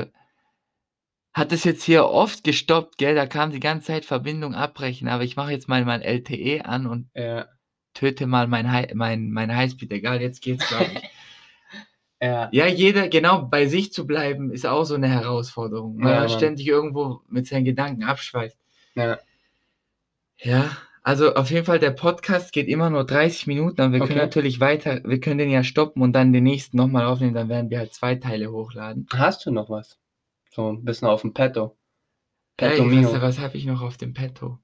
hat 1.34 1.52
es 1.52 1.64
jetzt 1.64 1.84
hier 1.84 2.06
oft 2.06 2.44
gestoppt, 2.44 3.00
gell? 3.00 3.16
Da 3.16 3.26
kam 3.26 3.52
die 3.52 3.60
ganze 3.60 3.88
Zeit 3.88 4.06
Verbindung 4.06 4.54
abbrechen, 4.54 5.08
aber 5.08 5.24
ich 5.24 5.36
mache 5.36 5.52
jetzt 5.52 5.68
mal 5.68 5.84
mein 5.84 6.04
LTE 6.04 6.66
an 6.66 6.86
und 6.86 7.10
ja 7.16 7.48
töte 7.94 8.28
mal 8.28 8.48
mein, 8.48 8.72
Hi 8.72 8.88
mein, 8.94 9.32
mein 9.32 9.56
Highspeed, 9.56 9.92
egal, 9.92 10.22
jetzt 10.22 10.42
geht's, 10.42 10.68
glaube 10.68 10.86
ich. 10.94 11.10
ja. 12.22 12.50
ja, 12.52 12.68
jeder, 12.68 13.08
genau, 13.10 13.44
bei 13.44 13.68
sich 13.68 13.94
zu 13.94 14.08
bleiben, 14.08 14.52
ist 14.52 14.66
auch 14.66 14.84
so 14.84 14.96
eine 14.96 15.08
Herausforderung, 15.08 16.04
weil 16.04 16.14
ja, 16.14 16.20
man 16.22 16.30
ständig 16.30 16.68
irgendwo 16.68 17.22
mit 17.28 17.48
seinen 17.48 17.66
Gedanken 17.66 18.04
abschweift. 18.04 18.58
Ja. 18.96 19.20
Ja, 20.38 20.76
also 21.04 21.36
auf 21.36 21.52
jeden 21.52 21.66
Fall, 21.66 21.80
der 21.80 21.92
Podcast 21.92 22.54
geht 22.54 22.70
immer 22.70 22.90
nur 22.90 23.06
30 23.06 23.48
Minuten, 23.48 23.82
aber 23.82 23.92
wir 23.92 24.02
okay. 24.02 24.14
können 24.14 24.26
natürlich 24.26 24.62
weiter, 24.62 25.02
wir 25.04 25.20
können 25.20 25.38
den 25.38 25.50
ja 25.50 25.64
stoppen 25.64 26.02
und 26.02 26.14
dann 26.14 26.32
den 26.32 26.46
nächsten 26.46 26.78
nochmal 26.78 27.06
aufnehmen, 27.06 27.34
dann 27.34 27.50
werden 27.50 27.70
wir 27.70 27.80
halt 27.80 27.94
zwei 27.94 28.16
Teile 28.16 28.52
hochladen. 28.52 29.08
Hast 29.14 29.46
du 29.46 29.52
noch 29.52 29.70
was? 29.70 30.00
So 30.50 30.72
ein 30.72 30.86
bisschen 30.86 31.10
auf 31.10 31.22
dem 31.22 31.34
Petto. 31.34 31.76
Petto 32.56 32.90
hey, 32.90 33.04
was, 33.04 33.22
was 33.22 33.40
habe 33.40 33.58
ich 33.58 33.66
noch 33.66 33.82
auf 33.82 33.98
dem 33.98 34.14
Petto? 34.14 34.60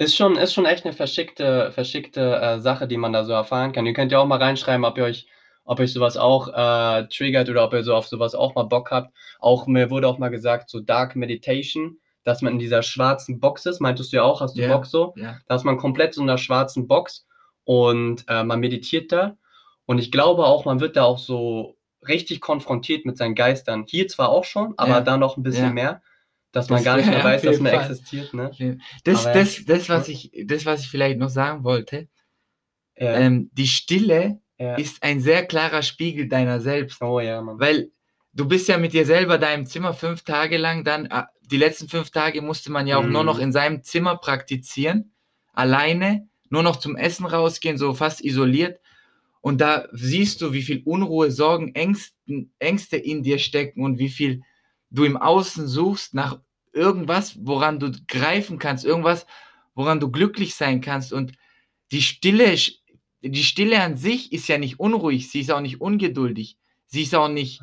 Ist 0.00 0.16
schon, 0.16 0.36
ist 0.36 0.54
schon 0.54 0.64
echt 0.64 0.84
eine 0.84 0.94
verschickte, 0.94 1.72
verschickte 1.72 2.36
äh, 2.40 2.60
Sache, 2.60 2.86
die 2.86 2.96
man 2.96 3.12
da 3.12 3.24
so 3.24 3.32
erfahren 3.32 3.72
kann. 3.72 3.84
Ihr 3.84 3.92
könnt 3.92 4.12
ja 4.12 4.20
auch 4.20 4.26
mal 4.26 4.38
reinschreiben, 4.38 4.84
ob 4.84 4.96
ihr 4.96 5.02
euch, 5.02 5.26
ob 5.64 5.80
euch 5.80 5.92
sowas 5.92 6.16
auch 6.16 6.46
äh, 6.48 7.08
triggert 7.08 7.48
oder 7.48 7.64
ob 7.64 7.72
ihr 7.72 7.82
so 7.82 7.96
auf 7.96 8.06
sowas 8.06 8.36
auch 8.36 8.54
mal 8.54 8.62
Bock 8.62 8.92
habt. 8.92 9.12
Auch 9.40 9.66
mir 9.66 9.90
wurde 9.90 10.06
auch 10.06 10.18
mal 10.18 10.28
gesagt, 10.28 10.70
so 10.70 10.78
Dark 10.78 11.16
Meditation, 11.16 11.98
dass 12.22 12.42
man 12.42 12.52
in 12.52 12.58
dieser 12.60 12.84
schwarzen 12.84 13.40
Box 13.40 13.66
ist. 13.66 13.80
Meintest 13.80 14.12
du 14.12 14.18
ja 14.18 14.22
auch, 14.22 14.40
hast 14.40 14.56
du 14.56 14.62
yeah, 14.62 14.72
Bock 14.72 14.86
so? 14.86 15.14
Yeah. 15.16 15.40
Da 15.48 15.56
ist 15.56 15.64
man 15.64 15.78
komplett 15.78 16.14
so 16.14 16.22
in 16.22 16.30
einer 16.30 16.38
schwarzen 16.38 16.86
Box 16.86 17.26
und 17.64 18.24
äh, 18.28 18.44
man 18.44 18.60
meditiert 18.60 19.10
da. 19.10 19.36
Und 19.84 19.98
ich 19.98 20.12
glaube 20.12 20.46
auch, 20.46 20.64
man 20.64 20.78
wird 20.78 20.96
da 20.96 21.02
auch 21.02 21.18
so 21.18 21.76
richtig 22.06 22.40
konfrontiert 22.40 23.04
mit 23.04 23.16
seinen 23.16 23.34
Geistern. 23.34 23.84
Hier 23.88 24.06
zwar 24.06 24.28
auch 24.28 24.44
schon, 24.44 24.74
aber 24.76 24.90
yeah. 24.90 25.00
da 25.00 25.16
noch 25.16 25.36
ein 25.36 25.42
bisschen 25.42 25.74
mehr 25.74 26.02
dass 26.52 26.68
man 26.68 26.78
das 26.78 26.84
gar 26.84 26.96
nicht 26.96 27.08
mehr 27.08 27.24
weiß, 27.24 27.42
dass 27.42 27.60
man 27.60 27.72
Fall. 27.72 27.90
existiert. 27.90 28.34
Ne? 28.34 28.78
Das, 29.04 29.26
Aber 29.26 29.38
das, 29.38 29.64
das, 29.64 29.88
was 29.88 30.08
ich, 30.08 30.30
das, 30.46 30.66
was 30.66 30.80
ich 30.80 30.88
vielleicht 30.88 31.18
noch 31.18 31.28
sagen 31.28 31.64
wollte, 31.64 32.08
ja. 32.96 33.14
ähm, 33.14 33.50
die 33.52 33.66
Stille 33.66 34.40
ja. 34.58 34.74
ist 34.76 35.02
ein 35.02 35.20
sehr 35.20 35.46
klarer 35.46 35.82
Spiegel 35.82 36.28
deiner 36.28 36.60
selbst. 36.60 37.00
Oh 37.02 37.20
ja, 37.20 37.40
Mann. 37.40 37.60
Weil 37.60 37.90
du 38.32 38.46
bist 38.46 38.68
ja 38.68 38.78
mit 38.78 38.92
dir 38.92 39.04
selber 39.04 39.38
da 39.38 39.52
im 39.52 39.66
Zimmer 39.66 39.92
fünf 39.92 40.22
Tage 40.22 40.56
lang, 40.56 40.84
dann 40.84 41.08
ah, 41.10 41.28
die 41.42 41.56
letzten 41.56 41.88
fünf 41.88 42.10
Tage 42.10 42.42
musste 42.42 42.70
man 42.70 42.86
ja 42.86 42.98
auch 42.98 43.04
mhm. 43.04 43.12
nur 43.12 43.24
noch 43.24 43.38
in 43.38 43.52
seinem 43.52 43.82
Zimmer 43.82 44.16
praktizieren, 44.16 45.12
alleine, 45.52 46.28
nur 46.50 46.62
noch 46.62 46.76
zum 46.76 46.96
Essen 46.96 47.26
rausgehen, 47.26 47.78
so 47.78 47.94
fast 47.94 48.24
isoliert. 48.24 48.80
Und 49.40 49.60
da 49.60 49.86
siehst 49.92 50.40
du, 50.42 50.52
wie 50.52 50.62
viel 50.62 50.82
Unruhe, 50.84 51.30
Sorgen, 51.30 51.74
Ängsten, 51.74 52.52
Ängste 52.58 52.96
in 52.96 53.22
dir 53.22 53.38
stecken 53.38 53.84
und 53.84 53.98
wie 53.98 54.08
viel 54.08 54.42
du 54.90 55.04
im 55.04 55.16
Außen 55.16 55.66
suchst 55.66 56.14
nach 56.14 56.38
irgendwas, 56.72 57.36
woran 57.40 57.78
du 57.78 57.92
greifen 58.06 58.58
kannst, 58.58 58.84
irgendwas, 58.84 59.26
woran 59.74 60.00
du 60.00 60.10
glücklich 60.10 60.54
sein 60.54 60.80
kannst. 60.80 61.12
Und 61.12 61.32
die 61.92 62.02
Stille, 62.02 62.56
die 63.22 63.44
Stille 63.44 63.80
an 63.80 63.96
sich 63.96 64.32
ist 64.32 64.48
ja 64.48 64.58
nicht 64.58 64.80
unruhig, 64.80 65.30
sie 65.30 65.40
ist 65.40 65.50
auch 65.50 65.60
nicht 65.60 65.80
ungeduldig, 65.80 66.56
sie 66.86 67.02
ist 67.02 67.14
auch 67.14 67.28
nicht, 67.28 67.62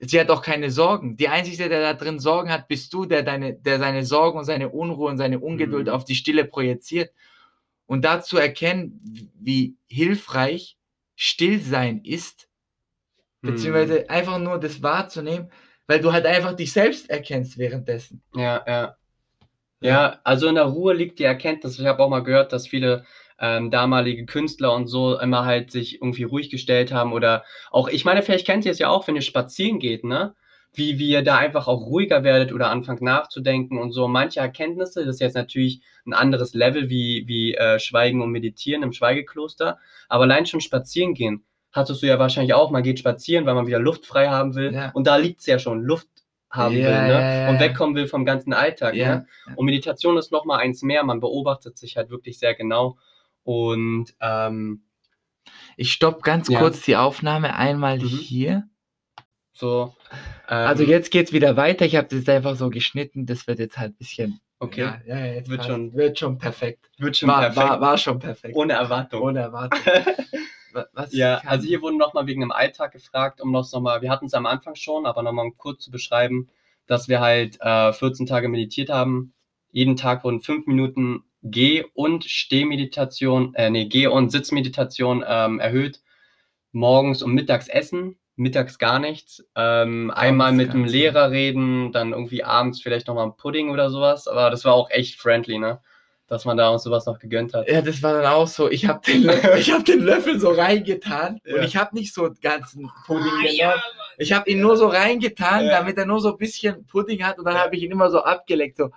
sie 0.00 0.20
hat 0.20 0.30
auch 0.30 0.42
keine 0.42 0.70
Sorgen. 0.70 1.16
Die 1.16 1.28
Einzige, 1.28 1.68
der 1.68 1.80
da 1.80 1.94
drin 1.94 2.18
Sorgen 2.18 2.50
hat, 2.50 2.68
bist 2.68 2.92
du, 2.92 3.04
der, 3.04 3.22
deine, 3.22 3.54
der 3.54 3.78
seine 3.78 4.04
Sorgen 4.04 4.38
und 4.38 4.44
seine 4.44 4.68
Unruhe 4.68 5.10
und 5.10 5.18
seine 5.18 5.38
Ungeduld 5.40 5.86
mhm. 5.86 5.92
auf 5.92 6.04
die 6.04 6.14
Stille 6.14 6.44
projiziert. 6.44 7.12
Und 7.86 8.04
dazu 8.04 8.38
erkennen, 8.38 9.30
wie 9.38 9.76
hilfreich 9.86 10.78
Stillsein 11.14 12.02
ist, 12.04 12.48
beziehungsweise 13.42 14.00
mhm. 14.00 14.04
einfach 14.08 14.38
nur 14.38 14.58
das 14.58 14.82
wahrzunehmen, 14.82 15.50
weil 15.86 16.00
du 16.00 16.12
halt 16.12 16.26
einfach 16.26 16.54
dich 16.54 16.72
selbst 16.72 17.10
erkennst 17.10 17.58
währenddessen. 17.58 18.22
Ja, 18.34 18.64
ja. 18.66 18.96
Ja, 19.80 20.20
also 20.22 20.46
in 20.46 20.54
der 20.54 20.64
Ruhe 20.64 20.94
liegt 20.94 21.18
die 21.18 21.24
Erkenntnis. 21.24 21.78
Ich 21.78 21.86
habe 21.86 22.02
auch 22.02 22.08
mal 22.08 22.22
gehört, 22.22 22.52
dass 22.52 22.68
viele 22.68 23.04
ähm, 23.40 23.72
damalige 23.72 24.26
Künstler 24.26 24.72
und 24.74 24.86
so 24.86 25.18
immer 25.18 25.44
halt 25.44 25.72
sich 25.72 25.96
irgendwie 25.96 26.22
ruhig 26.22 26.50
gestellt 26.50 26.92
haben 26.92 27.12
oder 27.12 27.44
auch, 27.72 27.88
ich 27.88 28.04
meine, 28.04 28.22
vielleicht 28.22 28.46
kennt 28.46 28.64
ihr 28.64 28.70
es 28.70 28.78
ja 28.78 28.88
auch, 28.88 29.08
wenn 29.08 29.16
ihr 29.16 29.22
spazieren 29.22 29.80
geht, 29.80 30.04
ne? 30.04 30.34
Wie, 30.74 30.98
wie 30.98 31.10
ihr 31.10 31.22
da 31.22 31.36
einfach 31.36 31.66
auch 31.68 31.82
ruhiger 31.82 32.22
werdet 32.24 32.52
oder 32.52 32.70
anfangt 32.70 33.02
nachzudenken 33.02 33.76
und 33.76 33.92
so. 33.92 34.08
Manche 34.08 34.40
Erkenntnisse, 34.40 35.04
das 35.04 35.16
ist 35.16 35.20
jetzt 35.20 35.34
natürlich 35.34 35.82
ein 36.06 36.14
anderes 36.14 36.54
Level 36.54 36.88
wie, 36.88 37.24
wie 37.26 37.54
äh, 37.54 37.78
Schweigen 37.78 38.22
und 38.22 38.30
Meditieren 38.30 38.82
im 38.82 38.92
Schweigekloster, 38.92 39.78
aber 40.08 40.22
allein 40.22 40.46
schon 40.46 40.60
spazieren 40.62 41.12
gehen 41.12 41.44
hattest 41.72 42.02
du 42.02 42.06
ja 42.06 42.18
wahrscheinlich 42.18 42.54
auch, 42.54 42.70
man 42.70 42.82
geht 42.82 42.98
spazieren, 42.98 43.46
weil 43.46 43.54
man 43.54 43.66
wieder 43.66 43.78
Luft 43.78 44.06
frei 44.06 44.28
haben 44.28 44.54
will. 44.54 44.74
Ja. 44.74 44.90
Und 44.92 45.06
da 45.06 45.16
liegt 45.16 45.40
es 45.40 45.46
ja 45.46 45.58
schon, 45.58 45.82
Luft 45.82 46.08
haben 46.50 46.76
ja, 46.76 46.86
will 46.86 47.08
ne? 47.08 47.42
Ja, 47.44 47.48
und 47.48 47.60
wegkommen 47.60 47.96
will 47.96 48.06
vom 48.06 48.24
ganzen 48.24 48.52
Alltag. 48.52 48.94
Ne? 48.94 49.26
Und 49.56 49.64
Meditation 49.64 50.18
ist 50.18 50.32
nochmal 50.32 50.60
eins 50.60 50.82
mehr, 50.82 51.02
man 51.02 51.18
beobachtet 51.18 51.78
sich 51.78 51.96
halt 51.96 52.10
wirklich 52.10 52.38
sehr 52.38 52.54
genau. 52.54 52.98
Und 53.42 54.14
ähm, 54.20 54.82
ich 55.76 55.92
stoppe 55.92 56.20
ganz 56.22 56.48
kurz 56.48 56.82
die 56.82 56.96
Aufnahme 56.96 57.56
einmal 57.56 57.98
mhm. 57.98 58.06
hier. 58.06 58.68
So. 59.52 59.94
Ähm, 60.48 60.66
also 60.66 60.82
jetzt 60.82 61.10
geht 61.10 61.28
es 61.28 61.32
wieder 61.32 61.56
weiter. 61.56 61.84
Ich 61.84 61.96
habe 61.96 62.08
das 62.08 62.28
einfach 62.28 62.56
so 62.56 62.70
geschnitten. 62.70 63.26
Das 63.26 63.46
wird 63.46 63.58
jetzt 63.58 63.78
halt 63.78 63.92
ein 63.92 63.96
bisschen. 63.96 64.40
Okay. 64.58 64.82
Ja, 64.82 65.00
ja, 65.06 65.24
jetzt 65.26 65.48
wird 65.50 65.64
schon, 65.64 65.92
wird 65.94 66.18
schon 66.18 66.38
perfekt. 66.38 66.88
Wird 66.98 67.16
schon 67.16 67.28
war, 67.28 67.40
perfekt. 67.40 67.56
War, 67.56 67.80
war 67.80 67.98
schon 67.98 68.18
perfekt. 68.18 68.54
Ohne 68.54 68.74
Erwartung. 68.74 69.22
Ohne 69.22 69.40
Erwartung. 69.40 69.80
Was 70.92 71.12
ja, 71.12 71.38
also 71.46 71.66
hier 71.66 71.82
wurden 71.82 71.98
nochmal 71.98 72.26
wegen 72.26 72.40
dem 72.40 72.52
Alltag 72.52 72.92
gefragt, 72.92 73.40
um 73.40 73.52
noch 73.52 73.70
nochmal, 73.72 74.02
wir 74.02 74.10
hatten 74.10 74.26
es 74.26 74.34
am 74.34 74.46
Anfang 74.46 74.74
schon, 74.74 75.06
aber 75.06 75.22
nochmal 75.22 75.50
kurz 75.56 75.84
zu 75.84 75.90
beschreiben, 75.90 76.48
dass 76.86 77.08
wir 77.08 77.20
halt 77.20 77.58
äh, 77.60 77.92
14 77.92 78.26
Tage 78.26 78.48
meditiert 78.48 78.90
haben. 78.90 79.34
Jeden 79.70 79.96
Tag 79.96 80.24
wurden 80.24 80.40
fünf 80.40 80.66
Minuten 80.66 81.24
Geh- 81.42 81.84
und 81.94 82.24
Stehmeditation, 82.24 83.54
äh, 83.54 83.70
nee, 83.70 83.86
Geh- 83.86 84.06
und 84.06 84.30
Sitzmeditation 84.30 85.24
ähm, 85.26 85.58
erhöht. 85.58 86.00
Morgens 86.70 87.22
und 87.22 87.34
mittags 87.34 87.68
essen, 87.68 88.16
mittags 88.36 88.78
gar 88.78 88.98
nichts. 88.98 89.44
Ähm, 89.56 90.10
einmal 90.10 90.52
mit 90.52 90.72
dem 90.72 90.84
Lehrer 90.84 91.30
reden, 91.30 91.92
dann 91.92 92.12
irgendwie 92.12 92.44
abends 92.44 92.80
vielleicht 92.80 93.08
nochmal 93.08 93.26
ein 93.26 93.36
Pudding 93.36 93.70
oder 93.70 93.90
sowas. 93.90 94.28
Aber 94.28 94.50
das 94.50 94.64
war 94.64 94.74
auch 94.74 94.90
echt 94.90 95.20
friendly, 95.20 95.58
ne? 95.58 95.80
Dass 96.32 96.46
man 96.46 96.56
da 96.56 96.70
uns 96.70 96.82
sowas 96.82 97.04
noch 97.04 97.18
gegönnt 97.18 97.52
hat. 97.52 97.68
Ja, 97.68 97.82
das 97.82 98.02
war 98.02 98.14
dann 98.14 98.24
auch 98.24 98.46
so. 98.46 98.70
Ich 98.70 98.88
habe 98.88 99.02
den, 99.06 99.24
Löffel, 99.24 99.50
ich 99.58 99.70
hab 99.70 99.84
den 99.84 100.00
Löffel 100.00 100.40
so 100.40 100.48
reingetan 100.48 101.38
ja. 101.44 101.56
und 101.56 101.64
ich 101.64 101.76
habe 101.76 101.94
nicht 101.94 102.14
so 102.14 102.30
ganzen 102.40 102.90
Pudding 103.04 103.26
ah, 103.26 103.42
genommen. 103.42 103.54
Ja, 103.54 103.82
ich 104.16 104.32
habe 104.32 104.48
ihn 104.48 104.62
nur 104.62 104.78
so 104.78 104.86
reingetan, 104.86 105.66
ja. 105.66 105.72
damit 105.72 105.98
er 105.98 106.06
nur 106.06 106.22
so 106.22 106.30
ein 106.30 106.38
bisschen 106.38 106.86
Pudding 106.86 107.22
hat 107.22 107.38
und 107.38 107.44
dann 107.44 107.58
habe 107.58 107.76
ich 107.76 107.82
ihn 107.82 107.90
immer 107.90 108.10
so 108.10 108.22
abgeleckt, 108.22 108.78
so, 108.78 108.88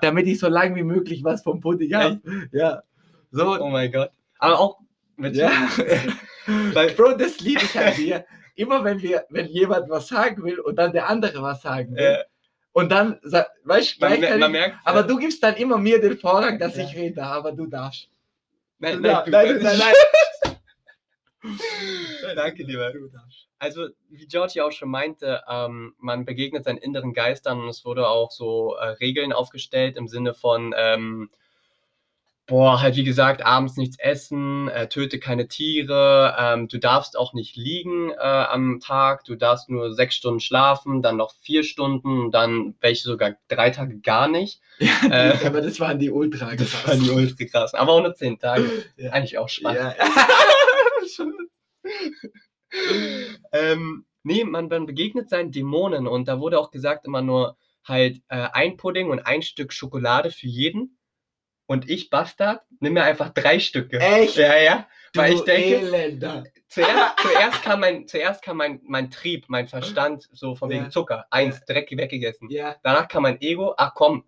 damit 0.00 0.28
ich 0.28 0.38
so 0.38 0.46
lang 0.46 0.76
wie 0.76 0.84
möglich 0.84 1.24
was 1.24 1.42
vom 1.42 1.58
Pudding 1.60 1.92
habe. 1.92 2.20
Ja. 2.52 2.84
So. 3.32 3.60
Oh 3.60 3.68
mein 3.68 3.90
Gott. 3.90 4.12
Aber 4.38 4.60
auch 4.60 4.78
mit 5.16 5.34
ja. 5.34 5.50
Weil, 6.72 6.90
Bro, 6.96 7.14
das 7.14 7.40
liebe 7.40 7.62
ich 7.64 7.76
an 7.76 7.94
dir. 7.96 8.24
Immer 8.54 8.84
wenn 8.84 9.02
wir, 9.02 9.24
wenn 9.28 9.46
jemand 9.46 9.90
was 9.90 10.06
sagen 10.06 10.44
will 10.44 10.60
und 10.60 10.76
dann 10.76 10.92
der 10.92 11.08
andere 11.08 11.42
was 11.42 11.62
sagen 11.62 11.96
will. 11.96 12.22
Ja. 12.76 12.82
Und 12.82 12.90
dann, 12.90 13.18
weißt 13.64 14.02
du, 14.02 14.06
man, 14.06 14.38
man 14.40 14.52
merkt, 14.52 14.76
aber 14.84 15.00
ja. 15.00 15.06
du 15.06 15.16
gibst 15.16 15.42
dann 15.42 15.56
immer 15.56 15.78
mir 15.78 15.98
den 15.98 16.18
Vorrang, 16.18 16.58
dass 16.58 16.76
ich 16.76 16.94
rede, 16.94 17.22
aber 17.22 17.52
du 17.52 17.66
darfst. 17.66 18.10
Nein, 18.78 18.96
du 18.96 19.00
nein, 19.00 19.24
du, 19.24 19.30
nein, 19.30 19.62
nein, 19.62 19.78
nein, 19.78 19.94
nein. 22.22 22.36
Danke, 22.36 22.64
lieber. 22.64 22.92
Also, 23.58 23.88
wie 24.10 24.26
Georgie 24.26 24.60
auch 24.60 24.72
schon 24.72 24.90
meinte, 24.90 25.42
ähm, 25.48 25.94
man 25.98 26.26
begegnet 26.26 26.64
seinen 26.64 26.76
inneren 26.76 27.14
Geistern 27.14 27.60
und 27.60 27.68
es 27.68 27.84
wurde 27.86 28.06
auch 28.08 28.30
so 28.30 28.74
äh, 28.74 28.88
Regeln 28.88 29.32
aufgestellt 29.32 29.96
im 29.96 30.08
Sinne 30.08 30.34
von, 30.34 30.74
ähm, 30.76 31.30
boah, 32.46 32.80
halt 32.80 32.96
wie 32.96 33.04
gesagt, 33.04 33.44
abends 33.44 33.76
nichts 33.76 33.98
essen, 33.98 34.68
äh, 34.68 34.88
töte 34.88 35.18
keine 35.18 35.48
Tiere, 35.48 36.36
ähm, 36.38 36.68
du 36.68 36.78
darfst 36.78 37.18
auch 37.18 37.34
nicht 37.34 37.56
liegen 37.56 38.10
äh, 38.10 38.14
am 38.16 38.78
Tag, 38.80 39.24
du 39.24 39.34
darfst 39.34 39.68
nur 39.68 39.92
sechs 39.92 40.14
Stunden 40.14 40.40
schlafen, 40.40 41.02
dann 41.02 41.16
noch 41.16 41.34
vier 41.40 41.64
Stunden, 41.64 42.30
dann 42.30 42.76
welche 42.80 43.02
sogar 43.02 43.36
drei 43.48 43.70
Tage 43.70 43.98
gar 44.00 44.28
nicht. 44.28 44.60
Ja, 44.78 45.08
äh, 45.08 45.46
aber 45.46 45.62
das 45.62 45.80
waren 45.80 45.98
die 45.98 46.10
ultra 46.10 46.54
krass. 46.54 46.70
Das 46.70 46.86
waren 46.86 47.02
die 47.02 47.08
ultra 47.08 47.46
krass. 47.46 47.72
Aber 47.72 47.92
auch 47.92 48.02
nur 48.02 48.14
zehn 48.14 48.38
Tage. 48.38 48.70
Ja. 48.98 49.10
Eigentlich 49.12 49.38
auch 49.38 49.48
spannend. 49.48 49.94
Ja. 49.98 50.28
ähm, 53.52 54.04
nee, 54.22 54.44
man, 54.44 54.68
man 54.68 54.84
begegnet 54.84 55.30
seinen 55.30 55.50
Dämonen 55.50 56.06
und 56.06 56.28
da 56.28 56.40
wurde 56.40 56.58
auch 56.58 56.70
gesagt 56.70 57.06
immer 57.06 57.22
nur 57.22 57.56
halt 57.84 58.20
äh, 58.28 58.48
ein 58.52 58.76
Pudding 58.76 59.08
und 59.08 59.20
ein 59.20 59.40
Stück 59.40 59.72
Schokolade 59.72 60.30
für 60.30 60.46
jeden 60.46 60.95
und 61.66 61.90
ich, 61.90 62.10
Bastard, 62.10 62.62
nimm 62.80 62.94
mir 62.94 63.04
einfach 63.04 63.30
drei 63.30 63.58
Stücke. 63.58 63.98
Echt? 63.98 64.36
Ja, 64.36 64.56
ja. 64.56 64.86
Du 65.12 65.20
Weil 65.20 65.32
ich 65.34 65.42
denke, 65.42 65.76
Elender. 65.76 66.44
Zuerst, 66.68 67.18
zuerst 67.22 67.62
kam, 67.62 67.80
mein, 67.80 68.06
zuerst 68.06 68.42
kam 68.42 68.58
mein, 68.58 68.80
mein 68.84 69.10
Trieb, 69.10 69.46
mein 69.48 69.66
Verstand, 69.66 70.28
so 70.32 70.54
von 70.54 70.70
wegen 70.70 70.84
ja. 70.84 70.90
Zucker. 70.90 71.26
Eins, 71.30 71.58
ja. 71.60 71.64
direkt 71.68 71.90
weggegessen. 71.90 72.50
Ja. 72.50 72.76
Danach 72.82 73.08
kam 73.08 73.22
mein 73.22 73.40
Ego, 73.40 73.74
ach 73.76 73.94
komm, 73.94 74.24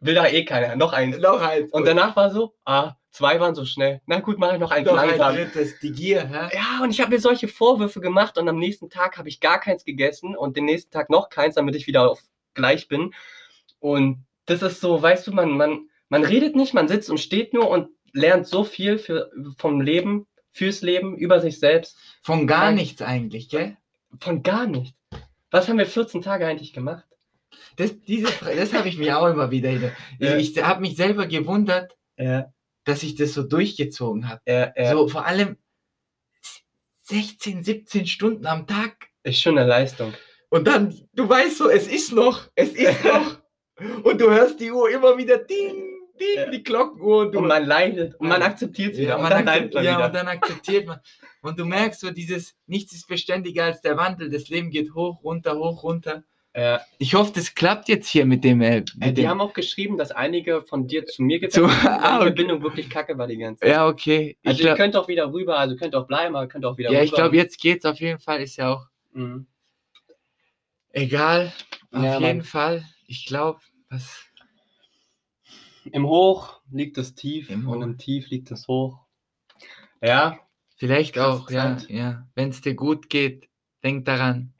will 0.00 0.14
da 0.14 0.26
eh 0.26 0.44
keiner, 0.44 0.76
noch 0.76 0.92
eins. 0.92 1.18
Noch 1.18 1.40
eins. 1.40 1.72
Und 1.72 1.86
danach 1.86 2.16
war 2.16 2.30
so, 2.30 2.54
ah, 2.64 2.94
zwei 3.10 3.40
waren 3.40 3.54
so 3.54 3.64
schnell. 3.64 4.00
Na 4.06 4.20
gut, 4.20 4.38
mache 4.38 4.54
ich 4.54 4.60
noch 4.60 4.70
eins 4.70 4.86
noch 4.86 4.96
langsam. 4.96 5.30
Ein 5.30 5.36
drittes, 5.36 5.78
die 5.80 5.92
Gier, 5.92 6.26
hä? 6.28 6.56
Ja, 6.56 6.82
und 6.82 6.90
ich 6.90 7.00
habe 7.00 7.10
mir 7.10 7.20
solche 7.20 7.48
Vorwürfe 7.48 8.00
gemacht 8.00 8.38
und 8.38 8.48
am 8.48 8.58
nächsten 8.58 8.90
Tag 8.90 9.18
habe 9.18 9.28
ich 9.28 9.40
gar 9.40 9.60
keins 9.60 9.84
gegessen 9.84 10.36
und 10.36 10.56
den 10.56 10.66
nächsten 10.66 10.90
Tag 10.90 11.10
noch 11.10 11.28
keins, 11.28 11.56
damit 11.56 11.74
ich 11.74 11.86
wieder 11.86 12.08
auf 12.10 12.22
gleich 12.54 12.88
bin. 12.88 13.12
Und 13.80 14.24
das 14.46 14.62
ist 14.62 14.80
so, 14.80 15.00
weißt 15.00 15.26
du, 15.26 15.32
man, 15.32 15.50
man, 15.56 15.88
man 16.08 16.24
redet 16.24 16.56
nicht, 16.56 16.74
man 16.74 16.88
sitzt 16.88 17.10
und 17.10 17.18
steht 17.18 17.54
nur 17.54 17.68
und 17.68 17.88
lernt 18.12 18.46
so 18.46 18.64
viel 18.64 18.98
für, 18.98 19.30
vom 19.58 19.80
Leben, 19.80 20.26
fürs 20.50 20.82
Leben, 20.82 21.16
über 21.16 21.40
sich 21.40 21.58
selbst. 21.58 21.96
Von 22.22 22.46
gar 22.46 22.72
nichts 22.72 23.02
eigentlich, 23.02 23.48
gell? 23.48 23.76
Von 24.20 24.42
gar 24.42 24.66
nichts. 24.66 24.96
Was 25.50 25.68
haben 25.68 25.78
wir 25.78 25.86
14 25.86 26.22
Tage 26.22 26.46
eigentlich 26.46 26.72
gemacht? 26.72 27.04
Das, 27.76 27.98
diese, 28.00 28.26
das 28.56 28.72
habe 28.72 28.88
ich 28.88 28.98
mir 28.98 29.18
auch 29.18 29.28
immer 29.28 29.50
wieder. 29.50 29.70
Ja. 29.70 30.36
Ich, 30.36 30.56
ich 30.56 30.64
habe 30.64 30.80
mich 30.80 30.96
selber 30.96 31.26
gewundert, 31.26 31.96
ja. 32.16 32.52
dass 32.84 33.02
ich 33.02 33.14
das 33.14 33.34
so 33.34 33.42
durchgezogen 33.42 34.28
habe. 34.28 34.40
Ja, 34.46 34.90
so 34.90 35.08
vor 35.08 35.26
allem 35.26 35.56
16, 37.04 37.64
17 37.64 38.06
Stunden 38.06 38.46
am 38.46 38.66
Tag. 38.66 39.08
Ist 39.22 39.40
schon 39.40 39.58
eine 39.58 39.68
Leistung. 39.68 40.12
Und 40.50 40.66
dann, 40.66 40.94
du 41.12 41.28
weißt 41.28 41.58
so, 41.58 41.68
es 41.68 41.86
ist 41.86 42.12
noch, 42.12 42.48
es 42.54 42.72
ist 42.72 43.04
noch. 43.04 43.38
Und 44.02 44.20
du 44.20 44.30
hörst 44.30 44.60
die 44.60 44.70
Uhr 44.70 44.90
immer 44.90 45.16
wieder 45.16 45.38
ding, 45.38 45.97
ding, 46.18 46.36
ja. 46.36 46.50
die 46.50 46.62
Glockenuhr. 46.62 47.26
Und, 47.26 47.36
und 47.36 47.46
man 47.46 47.64
leidet 47.64 48.14
und 48.20 48.28
man 48.28 48.42
akzeptiert 48.42 48.94
sie. 48.94 49.04
Ja, 49.04 49.16
und, 49.16 49.30
dann 49.30 49.44
leidet 49.44 49.74
man 49.74 49.84
ja 49.84 49.96
wieder. 49.96 50.06
und 50.06 50.14
dann 50.14 50.28
akzeptiert 50.28 50.86
man. 50.86 51.00
Und 51.42 51.58
du 51.58 51.64
merkst 51.64 52.00
so 52.00 52.10
dieses, 52.10 52.56
nichts 52.66 52.92
ist 52.92 53.08
beständiger 53.08 53.64
als 53.64 53.80
der 53.80 53.96
Wandel. 53.96 54.30
Das 54.30 54.48
Leben 54.48 54.70
geht 54.70 54.94
hoch, 54.94 55.22
runter, 55.22 55.56
hoch, 55.56 55.82
runter. 55.82 56.24
Ja. 56.58 56.80
Ich 56.98 57.14
hoffe, 57.14 57.32
das 57.34 57.54
klappt 57.54 57.88
jetzt 57.88 58.08
hier 58.08 58.26
mit 58.26 58.42
dem. 58.42 58.60
Äh, 58.60 58.80
mit 58.80 58.90
äh, 59.00 59.06
die 59.12 59.22
dem 59.22 59.28
haben 59.28 59.40
auch 59.40 59.52
geschrieben, 59.52 59.96
dass 59.96 60.10
einige 60.10 60.62
von 60.62 60.88
dir 60.88 61.06
zu 61.06 61.22
mir 61.22 61.38
gezogen 61.38 61.70
haben, 61.70 61.86
ah, 62.02 62.16
okay. 62.16 62.18
die 62.18 62.26
Verbindung 62.26 62.62
wirklich 62.62 62.90
kacke 62.90 63.16
war 63.16 63.28
die 63.28 63.38
ganze 63.38 63.60
Zeit. 63.60 63.70
Ja, 63.70 63.86
okay. 63.86 64.36
Ich 64.42 64.48
also, 64.48 64.62
glaub, 64.62 64.72
ihr 64.72 64.82
könnt 64.82 64.96
auch 64.96 65.08
wieder 65.08 65.32
rüber, 65.32 65.58
also 65.58 65.76
könnt 65.76 65.94
auch 65.94 66.06
bleiben, 66.06 66.34
aber 66.34 66.48
könnt 66.48 66.64
auch 66.64 66.76
wieder 66.76 66.90
ja, 66.90 66.98
rüber. 66.98 67.04
Ja, 67.04 67.04
ich 67.04 67.12
glaube, 67.12 67.36
jetzt 67.36 67.60
geht's 67.60 67.84
auf 67.84 68.00
jeden 68.00 68.18
Fall, 68.18 68.42
ist 68.42 68.56
ja 68.56 68.72
auch. 68.72 68.86
Mhm. 69.12 69.46
Egal, 70.90 71.52
auf 71.92 72.02
ja, 72.02 72.18
jeden 72.18 72.38
Mann. 72.38 72.42
Fall. 72.42 72.84
Ich 73.06 73.26
glaube, 73.26 73.60
was. 73.88 74.27
Im 75.92 76.06
Hoch 76.06 76.60
liegt 76.70 76.96
das 76.96 77.14
Tief 77.14 77.50
Im 77.50 77.68
und 77.68 77.82
im 77.82 77.98
Tief 77.98 78.28
liegt 78.28 78.50
das 78.50 78.68
Hoch. 78.68 78.98
Ja. 80.02 80.38
Vielleicht 80.76 81.18
auch, 81.18 81.50
ja, 81.50 81.76
ja. 81.88 82.28
Wenn 82.34 82.50
es 82.50 82.60
dir 82.60 82.74
gut 82.74 83.10
geht, 83.10 83.48
denk 83.82 84.04
daran. 84.04 84.54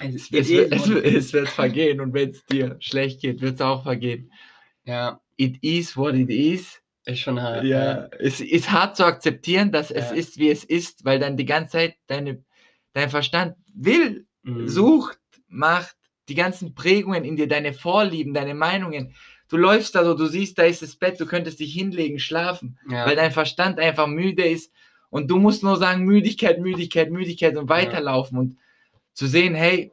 Es, 0.00 0.30
es, 0.32 0.50
eh 0.50 0.68
es, 0.70 0.88
es 0.88 1.32
wird 1.32 1.48
vergehen 1.48 2.00
und 2.00 2.14
wenn 2.14 2.30
es 2.30 2.44
dir 2.46 2.76
schlecht 2.80 3.20
geht, 3.20 3.40
wird 3.40 3.56
es 3.56 3.60
auch 3.60 3.82
vergehen. 3.82 4.32
Ja. 4.84 5.20
It 5.36 5.62
is 5.62 5.96
what 5.96 6.14
it 6.14 6.30
is. 6.30 6.80
Ist 7.04 7.20
schon 7.20 7.40
hart. 7.40 7.64
Ja, 7.64 8.02
ja. 8.02 8.08
es 8.18 8.40
ist 8.40 8.70
hart 8.70 8.96
zu 8.96 9.04
akzeptieren, 9.04 9.72
dass 9.72 9.88
ja. 9.88 9.96
es 9.96 10.12
ist, 10.12 10.38
wie 10.38 10.50
es 10.50 10.62
ist, 10.62 11.04
weil 11.04 11.18
dann 11.18 11.36
die 11.36 11.46
ganze 11.46 11.72
Zeit 11.72 11.96
deine, 12.06 12.44
dein 12.92 13.08
Verstand 13.08 13.56
will, 13.72 14.26
mhm. 14.42 14.68
sucht, 14.68 15.18
macht, 15.48 15.96
die 16.28 16.34
ganzen 16.34 16.74
Prägungen 16.74 17.24
in 17.24 17.36
dir, 17.36 17.48
deine 17.48 17.72
Vorlieben, 17.72 18.34
deine 18.34 18.54
Meinungen, 18.54 19.14
du 19.48 19.56
läufst 19.56 19.94
da 19.94 20.04
so, 20.04 20.14
du 20.14 20.26
siehst, 20.26 20.58
da 20.58 20.64
ist 20.64 20.82
das 20.82 20.96
Bett, 20.96 21.18
du 21.20 21.26
könntest 21.26 21.60
dich 21.60 21.72
hinlegen, 21.72 22.18
schlafen, 22.18 22.78
ja. 22.88 23.06
weil 23.06 23.16
dein 23.16 23.32
Verstand 23.32 23.78
einfach 23.78 24.06
müde 24.06 24.46
ist 24.46 24.72
und 25.10 25.30
du 25.30 25.38
musst 25.38 25.62
nur 25.62 25.76
sagen, 25.76 26.04
Müdigkeit, 26.04 26.60
Müdigkeit, 26.60 27.10
Müdigkeit 27.10 27.56
und 27.56 27.68
weiterlaufen 27.68 28.36
ja. 28.36 28.40
und 28.40 28.56
zu 29.12 29.26
sehen, 29.26 29.54
hey, 29.54 29.92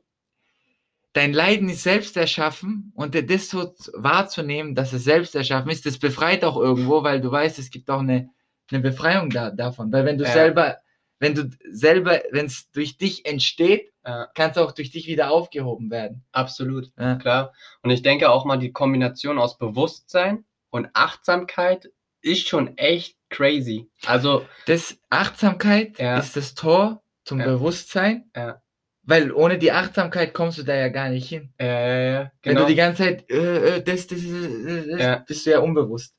dein 1.13 1.33
Leiden 1.33 1.69
ist 1.69 1.83
selbst 1.83 2.17
erschaffen 2.17 2.91
und 2.93 3.15
das 3.15 3.49
so 3.49 3.73
wahrzunehmen, 3.93 4.75
dass 4.75 4.91
es 4.91 5.05
selbst 5.05 5.33
erschaffen 5.33 5.71
ist, 5.71 5.85
das 5.85 5.97
befreit 5.97 6.43
auch 6.43 6.57
irgendwo, 6.57 7.03
weil 7.03 7.21
du 7.21 7.31
weißt, 7.31 7.57
es 7.57 7.71
gibt 7.71 7.89
auch 7.89 8.01
eine, 8.01 8.29
eine 8.69 8.81
Befreiung 8.81 9.29
da, 9.29 9.49
davon, 9.49 9.91
weil 9.93 10.05
wenn 10.05 10.17
du 10.17 10.25
ja. 10.25 10.33
selber 10.33 10.77
wenn 11.19 11.35
du 11.35 11.49
selber, 11.69 12.21
wenn 12.31 12.45
es 12.45 12.69
durch 12.71 12.97
dich 12.97 13.25
entsteht, 13.25 13.91
ja. 14.05 14.27
kann 14.35 14.51
es 14.51 14.57
auch 14.57 14.71
durch 14.71 14.91
dich 14.91 15.07
wieder 15.07 15.31
aufgehoben 15.31 15.89
werden. 15.89 16.23
Absolut, 16.31 16.91
ja. 16.99 17.15
klar. 17.15 17.53
Und 17.81 17.91
ich 17.91 18.01
denke 18.01 18.29
auch 18.29 18.45
mal, 18.45 18.57
die 18.57 18.71
Kombination 18.71 19.39
aus 19.39 19.57
Bewusstsein 19.57 20.45
und 20.69 20.89
Achtsamkeit 20.93 21.89
ist 22.21 22.47
schon 22.47 22.77
echt 22.77 23.17
crazy. 23.29 23.89
Also. 24.05 24.45
Das 24.65 24.97
Achtsamkeit 25.09 25.99
ja. 25.99 26.17
ist 26.17 26.35
das 26.35 26.55
Tor 26.55 27.01
zum 27.23 27.37
Bewusstsein. 27.39 28.29
Ja. 28.35 28.61
Weil 29.03 29.31
ohne 29.31 29.59
die 29.59 29.71
Achtsamkeit 29.71 30.33
kommst 30.33 30.57
du 30.57 30.63
da 30.63 30.73
ja 30.75 30.89
gar 30.89 31.09
nicht 31.09 31.29
hin. 31.29 31.53
Ja, 31.59 31.67
ja, 31.67 31.97
ja. 31.97 32.21
Genau. 32.21 32.31
Wenn 32.41 32.55
du 32.55 32.55
genau. 32.55 32.67
die 32.67 32.75
ganze 32.75 33.03
Zeit, 33.03 33.29
äh, 33.29 33.77
äh 33.77 33.83
das, 33.83 34.07
das, 34.07 34.19
das, 34.21 34.97
das 34.97 35.25
bist 35.25 35.45
du 35.45 35.51
ja 35.51 35.59
unbewusst. 35.59 36.15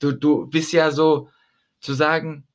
Du, 0.00 0.10
du 0.10 0.46
bist 0.48 0.72
ja 0.72 0.90
so, 0.90 1.28
zu 1.82 1.92
sagen, 1.94 2.46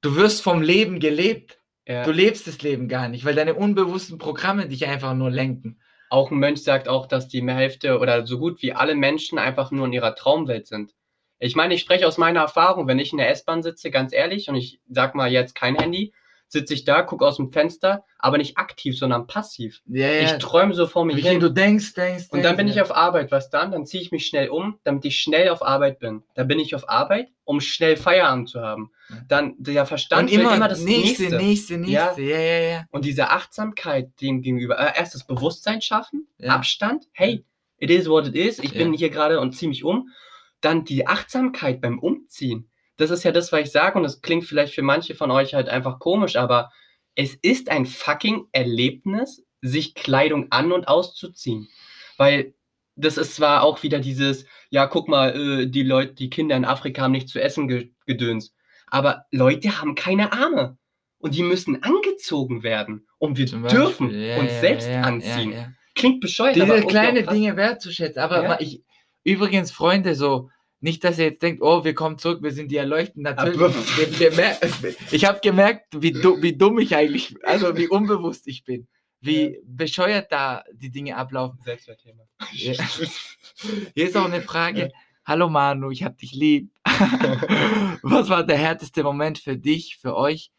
Du 0.00 0.16
wirst 0.16 0.42
vom 0.42 0.62
Leben 0.62 1.00
gelebt. 1.00 1.60
Ja. 1.86 2.04
Du 2.04 2.10
lebst 2.10 2.46
das 2.46 2.62
Leben 2.62 2.88
gar 2.88 3.08
nicht, 3.08 3.24
weil 3.24 3.34
deine 3.34 3.54
unbewussten 3.54 4.18
Programme 4.18 4.68
dich 4.68 4.86
einfach 4.86 5.14
nur 5.14 5.30
lenken. 5.30 5.80
Auch 6.10 6.30
ein 6.30 6.38
Mönch 6.38 6.62
sagt 6.62 6.88
auch, 6.88 7.06
dass 7.06 7.28
die 7.28 7.46
Hälfte 7.48 7.98
oder 7.98 8.26
so 8.26 8.38
gut 8.38 8.62
wie 8.62 8.72
alle 8.72 8.94
Menschen 8.94 9.38
einfach 9.38 9.70
nur 9.70 9.86
in 9.86 9.92
ihrer 9.92 10.14
Traumwelt 10.14 10.66
sind. 10.66 10.94
Ich 11.38 11.54
meine, 11.54 11.74
ich 11.74 11.80
spreche 11.80 12.06
aus 12.06 12.18
meiner 12.18 12.40
Erfahrung, 12.40 12.86
wenn 12.86 12.98
ich 12.98 13.12
in 13.12 13.18
der 13.18 13.30
S-Bahn 13.30 13.62
sitze, 13.62 13.90
ganz 13.90 14.12
ehrlich, 14.12 14.48
und 14.48 14.54
ich 14.54 14.80
sag 14.88 15.14
mal 15.14 15.30
jetzt 15.30 15.54
kein 15.54 15.76
Handy, 15.76 16.12
sitze 16.48 16.74
ich 16.74 16.84
da, 16.84 17.02
gucke 17.02 17.26
aus 17.26 17.36
dem 17.36 17.52
Fenster, 17.52 18.04
aber 18.18 18.38
nicht 18.38 18.56
aktiv, 18.56 18.96
sondern 18.98 19.26
passiv. 19.26 19.82
Ja, 19.86 20.06
ja. 20.06 20.22
Ich 20.22 20.32
träume 20.38 20.74
so 20.74 20.86
vor 20.86 21.04
mir 21.04 21.16
hin. 21.16 21.40
Du 21.40 21.50
denkst, 21.50 21.94
denkst, 21.94 22.26
Und 22.30 22.42
dann 22.42 22.56
bin 22.56 22.68
ich 22.68 22.80
auf 22.80 22.94
Arbeit. 22.94 23.32
Was 23.32 23.50
dann? 23.50 23.72
Dann 23.72 23.86
ziehe 23.86 24.02
ich 24.02 24.12
mich 24.12 24.26
schnell 24.26 24.48
um, 24.48 24.78
damit 24.84 25.04
ich 25.04 25.18
schnell 25.18 25.48
auf 25.48 25.64
Arbeit 25.64 25.98
bin. 25.98 26.22
Dann 26.34 26.48
bin 26.48 26.58
ich 26.58 26.74
auf 26.74 26.88
Arbeit, 26.88 27.28
um 27.44 27.60
schnell 27.60 27.96
Feierabend 27.96 28.48
zu 28.48 28.60
haben. 28.60 28.90
Dann 29.28 29.54
der 29.58 29.86
Verstand 29.86 30.30
und 30.30 30.40
immer, 30.40 30.54
immer 30.54 30.68
das 30.68 30.82
nächste, 30.82 31.24
nächste, 31.24 31.36
nächste, 31.36 31.78
nächste. 31.78 32.22
Ja? 32.22 32.38
Ja, 32.38 32.70
ja. 32.70 32.84
Und 32.90 33.04
diese 33.04 33.30
Achtsamkeit 33.30 34.10
dem 34.20 34.42
gegenüber. 34.42 34.78
Äh, 34.78 34.98
erst 34.98 35.14
das 35.14 35.26
Bewusstsein 35.26 35.80
schaffen, 35.80 36.28
Abstand. 36.42 37.06
Hey, 37.12 37.44
it 37.78 37.90
is 37.90 38.08
what 38.08 38.26
it 38.26 38.34
is. 38.34 38.58
Ich 38.60 38.72
bin 38.72 38.92
hier 38.92 39.10
gerade 39.10 39.40
und 39.40 39.52
ziehe 39.52 39.68
mich 39.68 39.84
um. 39.84 40.10
Dann 40.60 40.84
die 40.84 41.06
Achtsamkeit 41.06 41.80
beim 41.80 41.98
Umziehen 41.98 42.70
das 42.96 43.10
ist 43.10 43.24
ja 43.24 43.32
das, 43.32 43.52
was 43.52 43.60
ich 43.60 43.70
sage, 43.70 43.96
und 43.96 44.04
das 44.04 44.22
klingt 44.22 44.44
vielleicht 44.44 44.74
für 44.74 44.82
manche 44.82 45.14
von 45.14 45.30
euch 45.30 45.54
halt 45.54 45.68
einfach 45.68 45.98
komisch, 45.98 46.36
aber 46.36 46.70
es 47.14 47.34
ist 47.34 47.70
ein 47.70 47.86
fucking 47.86 48.46
Erlebnis, 48.52 49.44
sich 49.62 49.94
Kleidung 49.94 50.46
an 50.50 50.72
und 50.72 50.88
auszuziehen. 50.88 51.68
Weil 52.16 52.54
das 52.94 53.18
ist 53.18 53.36
zwar 53.36 53.62
auch 53.62 53.82
wieder 53.82 53.98
dieses, 53.98 54.46
ja, 54.70 54.86
guck 54.86 55.08
mal, 55.08 55.34
äh, 55.34 55.66
die 55.66 55.82
Leute, 55.82 56.14
die 56.14 56.30
Kinder 56.30 56.56
in 56.56 56.64
Afrika 56.64 57.02
haben 57.02 57.12
nicht 57.12 57.28
zu 57.28 57.40
essen 57.40 57.68
ge 57.68 57.90
gedöns. 58.06 58.54
Aber 58.86 59.24
Leute 59.32 59.80
haben 59.80 59.94
keine 59.94 60.32
Arme. 60.32 60.78
Und 61.18 61.34
die 61.34 61.42
müssen 61.42 61.82
angezogen 61.82 62.62
werden. 62.62 63.06
Und 63.18 63.36
wir 63.36 63.46
dürfen 63.46 64.10
ja, 64.10 64.38
uns 64.38 64.52
ja, 64.52 64.60
selbst 64.60 64.88
ja, 64.88 65.00
anziehen. 65.02 65.76
Klingt 65.94 66.20
bescheuert. 66.20 66.56
Diese 66.56 66.82
kleinen 66.82 67.26
Dinge 67.26 67.56
wertzuschätzen. 67.56 68.20
Aber 68.22 68.60
ich, 68.60 68.84
übrigens, 69.24 69.72
Freunde, 69.72 70.14
so, 70.14 70.50
nicht, 70.80 71.04
dass 71.04 71.18
ihr 71.18 71.26
jetzt 71.26 71.42
denkt, 71.42 71.62
oh, 71.62 71.84
wir 71.84 71.94
kommen 71.94 72.18
zurück, 72.18 72.42
wir 72.42 72.52
sind 72.52 72.70
die 72.70 72.76
Erleuchten. 72.76 73.22
Natürlich. 73.22 73.58
Wir, 74.20 74.36
wir, 74.36 74.56
ich 75.10 75.24
habe 75.24 75.40
gemerkt, 75.40 75.86
wie, 76.00 76.12
du, 76.12 76.40
wie 76.42 76.56
dumm 76.56 76.78
ich 76.78 76.94
eigentlich, 76.94 77.34
also 77.44 77.76
wie 77.76 77.88
unbewusst 77.88 78.46
ich 78.46 78.64
bin. 78.64 78.86
Wie 79.20 79.54
ja. 79.54 79.60
bescheuert 79.64 80.30
da 80.30 80.64
die 80.72 80.90
Dinge 80.90 81.16
ablaufen. 81.16 81.58
Selbstwertthema. 81.64 82.24
Ja. 82.52 82.74
Hier 83.94 84.06
ist 84.06 84.16
auch 84.16 84.26
eine 84.26 84.42
Frage. 84.42 84.80
Ja. 84.80 84.88
Hallo 85.24 85.48
Manu, 85.48 85.90
ich 85.90 86.04
hab 86.04 86.18
dich 86.18 86.32
lieb. 86.32 86.70
Was 88.02 88.28
war 88.28 88.44
der 88.44 88.58
härteste 88.58 89.02
Moment 89.02 89.38
für 89.38 89.56
dich, 89.56 89.96
für 89.96 90.14
euch? 90.14 90.52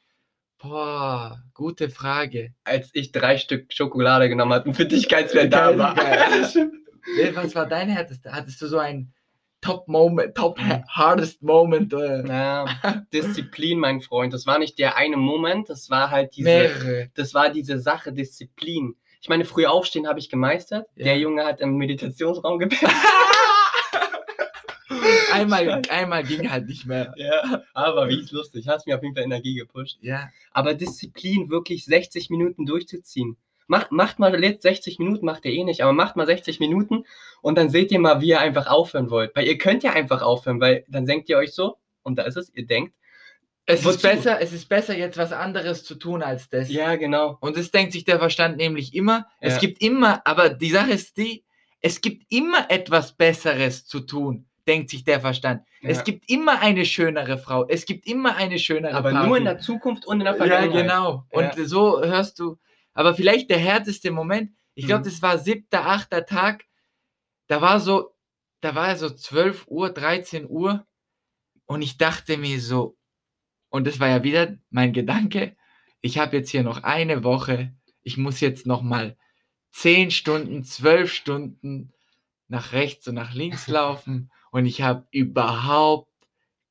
Boah, 0.57 1.43
gute 1.53 1.89
Frage. 1.89 2.53
Als 2.63 2.89
ich 2.93 3.11
drei 3.11 3.37
Stück 3.37 3.71
Schokolade 3.71 4.27
genommen 4.27 4.53
hatte 4.53 4.67
und 4.67 4.75
für 4.75 4.87
dich 4.87 5.07
keins 5.07 5.33
mehr 5.33 5.47
da 5.47 5.77
war. 5.77 5.95
Was 7.35 7.55
war 7.55 7.67
dein 7.67 7.89
härtester? 7.89 8.33
Hattest 8.33 8.61
du 8.61 8.67
so 8.67 8.79
ein 8.79 9.13
Top 9.61 9.87
Moment, 9.87 10.35
Top 10.35 10.59
hm. 10.59 10.83
Hardest 10.87 11.41
Moment? 11.41 11.93
Oder? 11.93 12.25
Ja, 12.25 12.65
Disziplin, 13.11 13.79
mein 13.79 14.01
Freund. 14.01 14.33
Das 14.33 14.45
war 14.45 14.59
nicht 14.59 14.77
der 14.79 14.97
eine 14.97 15.17
Moment, 15.17 15.69
das 15.69 15.89
war 15.89 16.11
halt 16.11 16.35
diese, 16.35 16.49
Mehrere. 16.49 17.09
das 17.15 17.33
war 17.33 17.49
diese 17.49 17.79
Sache 17.79 18.13
Disziplin. 18.13 18.95
Ich 19.19 19.29
meine, 19.29 19.45
früh 19.45 19.65
aufstehen 19.65 20.07
habe 20.07 20.19
ich 20.19 20.29
gemeistert. 20.29 20.87
Ja. 20.95 21.05
Der 21.05 21.17
Junge 21.17 21.43
hat 21.43 21.59
im 21.59 21.75
Meditationsraum 21.77 22.59
gepennt. 22.59 22.91
einmal, 25.33 25.81
einmal 25.89 26.23
ging 26.23 26.49
halt 26.49 26.67
nicht 26.67 26.85
mehr. 26.85 27.13
Ja, 27.17 27.63
aber 27.73 28.09
wie 28.09 28.19
ist 28.19 28.31
lustig. 28.31 28.67
Hast 28.67 28.87
mir 28.87 28.95
auf 28.95 29.03
jeden 29.03 29.15
Fall 29.15 29.23
Energie 29.23 29.55
gepusht. 29.55 29.97
Ja. 30.01 30.29
Aber 30.51 30.73
Disziplin, 30.73 31.49
wirklich 31.49 31.85
60 31.85 32.29
Minuten 32.29 32.65
durchzuziehen. 32.65 33.37
Macht, 33.67 33.91
macht 33.91 34.19
mal 34.19 34.43
jetzt 34.43 34.63
60 34.63 34.99
Minuten, 34.99 35.25
macht 35.25 35.45
ihr 35.45 35.51
eh 35.51 35.63
nicht, 35.63 35.81
aber 35.81 35.93
macht 35.93 36.15
mal 36.15 36.25
60 36.25 36.59
Minuten 36.59 37.05
und 37.41 37.57
dann 37.57 37.69
seht 37.69 37.91
ihr 37.91 37.99
mal, 37.99 38.21
wie 38.21 38.29
ihr 38.29 38.39
einfach 38.39 38.67
aufhören 38.67 39.09
wollt. 39.09 39.35
Weil 39.35 39.47
ihr 39.47 39.57
könnt 39.57 39.83
ja 39.83 39.91
einfach 39.93 40.21
aufhören, 40.21 40.61
weil 40.61 40.85
dann 40.87 41.05
denkt 41.05 41.29
ihr 41.29 41.37
euch 41.37 41.53
so, 41.53 41.77
und 42.03 42.17
da 42.17 42.23
ist 42.23 42.37
es, 42.37 42.53
ihr 42.55 42.65
denkt, 42.65 42.93
es 43.69 43.85
ist, 43.85 44.01
besser, 44.01 44.39
es 44.39 44.53
ist 44.53 44.69
besser, 44.69 44.97
jetzt 44.97 45.17
was 45.17 45.33
anderes 45.33 45.83
zu 45.83 45.95
tun 45.95 46.23
als 46.23 46.47
das. 46.47 46.71
Ja, 46.71 46.95
genau. 46.95 47.37
Und 47.41 47.57
das 47.57 47.69
denkt 47.69 47.91
sich 47.91 48.05
der 48.05 48.17
Verstand 48.17 48.55
nämlich 48.55 48.95
immer. 48.95 49.27
Ja. 49.41 49.49
Es 49.49 49.59
gibt 49.59 49.81
immer, 49.81 50.21
aber 50.25 50.49
die 50.49 50.69
Sache 50.69 50.91
ist 50.91 51.17
die, 51.17 51.43
es 51.81 51.99
gibt 51.99 52.31
immer 52.31 52.71
etwas 52.71 53.11
Besseres 53.11 53.85
zu 53.85 53.99
tun 53.99 54.47
denkt 54.67 54.89
sich 54.89 55.03
der 55.03 55.21
Verstand. 55.21 55.63
Ja. 55.81 55.89
Es 55.89 56.03
gibt 56.03 56.29
immer 56.29 56.59
eine 56.59 56.85
schönere 56.85 57.37
Frau. 57.37 57.65
Es 57.67 57.85
gibt 57.85 58.05
immer 58.05 58.35
eine 58.35 58.59
schönere 58.59 58.93
Aber 58.93 59.11
Party. 59.11 59.27
nur 59.27 59.37
in 59.37 59.45
der 59.45 59.59
Zukunft 59.59 60.05
und 60.05 60.19
in 60.19 60.25
der 60.25 60.35
Vergangenheit. 60.35 60.75
Ja, 60.75 60.81
genau. 60.81 61.23
Und 61.29 61.55
ja. 61.55 61.65
so 61.65 62.03
hörst 62.03 62.39
du. 62.39 62.57
Aber 62.97 63.13
vielleicht 63.13 63.51
der 63.51 63.59
härteste 63.59 64.09
Moment, 64.09 64.53
ich 64.73 64.87
glaube, 64.87 65.01
mhm. 65.01 65.09
das 65.11 65.21
war 65.21 65.37
siebter, 65.37 65.85
achter 65.85 66.25
Tag. 66.25 66.65
Da 67.45 67.61
war 67.61 67.79
so, 67.79 68.15
da 68.59 68.73
war 68.73 68.95
so 68.95 69.11
12 69.11 69.67
Uhr, 69.67 69.91
13 69.91 70.49
Uhr. 70.49 70.83
Und 71.67 71.83
ich 71.83 71.99
dachte 71.99 72.39
mir 72.39 72.59
so, 72.59 72.97
und 73.69 73.85
das 73.85 73.99
war 73.99 74.07
ja 74.07 74.23
wieder 74.23 74.57
mein 74.71 74.93
Gedanke, 74.93 75.55
ich 76.01 76.17
habe 76.17 76.37
jetzt 76.37 76.49
hier 76.49 76.63
noch 76.63 76.81
eine 76.81 77.23
Woche, 77.23 77.75
ich 78.01 78.17
muss 78.17 78.39
jetzt 78.39 78.65
noch 78.65 78.81
mal 78.81 79.15
10 79.73 80.09
Stunden, 80.09 80.63
12 80.63 81.13
Stunden 81.13 81.93
nach 82.47 82.71
rechts 82.71 83.07
und 83.07 83.13
nach 83.13 83.35
links 83.35 83.67
laufen 83.67 84.31
und 84.49 84.65
ich 84.65 84.81
habe 84.81 85.05
überhaupt 85.11 86.11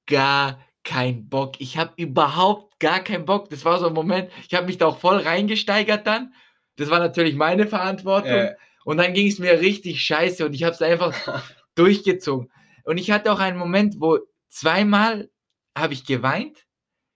gar 0.07 0.61
keinen 0.83 1.29
Bock. 1.29 1.61
Ich 1.61 1.79
habe 1.79 1.93
überhaupt 1.97 2.66
gar 2.79 3.01
keinen 3.01 3.25
Bock. 3.25 3.51
Das 3.51 3.65
war 3.65 3.79
so 3.79 3.87
ein 3.87 3.93
Moment, 3.93 4.31
ich 4.47 4.55
habe 4.55 4.67
mich 4.67 4.79
da 4.79 4.87
auch 4.87 4.99
voll 4.99 5.19
reingesteigert 5.19 6.07
dann. 6.07 6.35
Das 6.77 6.91
war 6.91 6.99
natürlich 6.99 7.35
meine 7.35 7.67
Verantwortung. 7.67 8.31
Äh. 8.31 8.55
Und 8.85 8.99
dann 8.99 9.15
ging 9.15 9.27
es 9.27 9.39
mir 9.39 9.61
richtig 9.61 10.03
scheiße 10.05 10.47
und 10.47 10.55
ich 10.55 10.63
habe 10.63 10.75
es 10.75 10.83
einfach 10.83 11.15
durchgezogen. 11.75 12.51
Und 12.85 12.99
ich 12.99 13.11
hatte 13.11 13.33
auch 13.33 13.41
einen 13.41 13.59
Moment, 13.59 13.97
wo 13.99 14.19
zweimal 14.49 15.29
habe 15.77 15.93
ich 15.93 16.07
geweint. 16.07 16.67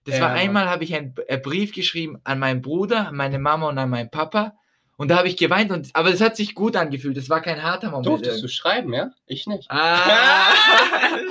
Das 0.05 0.17
ja. 0.17 0.23
war 0.23 0.31
einmal, 0.33 0.69
habe 0.69 0.85
ich 0.85 0.95
einen 0.95 1.15
Brief 1.43 1.73
geschrieben 1.73 2.19
an 2.25 2.39
meinen 2.39 2.63
Bruder, 2.63 3.09
an 3.09 3.17
meine 3.17 3.39
Mama 3.39 3.69
und 3.69 3.79
an 3.79 3.91
meinen 3.91 4.11
Papa. 4.11 4.55
Und 5.01 5.09
da 5.09 5.17
habe 5.17 5.29
ich 5.29 5.39
geweint, 5.39 5.71
und, 5.71 5.89
aber 5.95 6.11
es 6.11 6.21
hat 6.21 6.37
sich 6.37 6.55
gut 6.55 6.77
angefühlt. 6.77 7.17
Das 7.17 7.31
war 7.31 7.41
kein 7.41 7.63
harter 7.63 7.89
Moment. 7.89 8.05
Durftest 8.05 8.45
du 8.45 8.49
schreiben, 8.49 8.93
ja? 8.93 9.11
Ich 9.25 9.47
nicht. 9.47 9.71
Ah, 9.71 10.53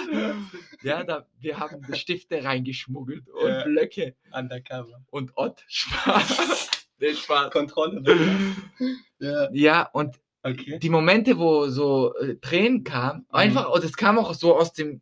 ja, 0.82 1.04
da, 1.04 1.28
wir 1.40 1.60
haben 1.60 1.86
Stifte 1.94 2.44
reingeschmuggelt 2.44 3.30
und 3.30 3.48
ja. 3.48 3.64
Blöcke. 3.66 4.16
Undercover. 4.32 5.04
Und 5.12 5.34
Ott. 5.36 5.64
Spaß. 5.68 6.72
Den 7.00 7.16
Spaß. 7.16 7.52
Kontrolle. 7.52 8.02
ja. 9.20 9.50
ja, 9.52 9.84
und 9.94 10.20
okay. 10.42 10.80
die 10.80 10.90
Momente, 10.90 11.38
wo 11.38 11.68
so 11.68 12.16
äh, 12.16 12.38
Tränen 12.38 12.84
kamen, 12.84 13.28
mhm. 13.30 13.36
einfach, 13.36 13.70
und 13.70 13.84
es 13.84 13.96
kam 13.96 14.18
auch 14.18 14.34
so 14.34 14.58
aus 14.58 14.74
dem, 14.74 15.02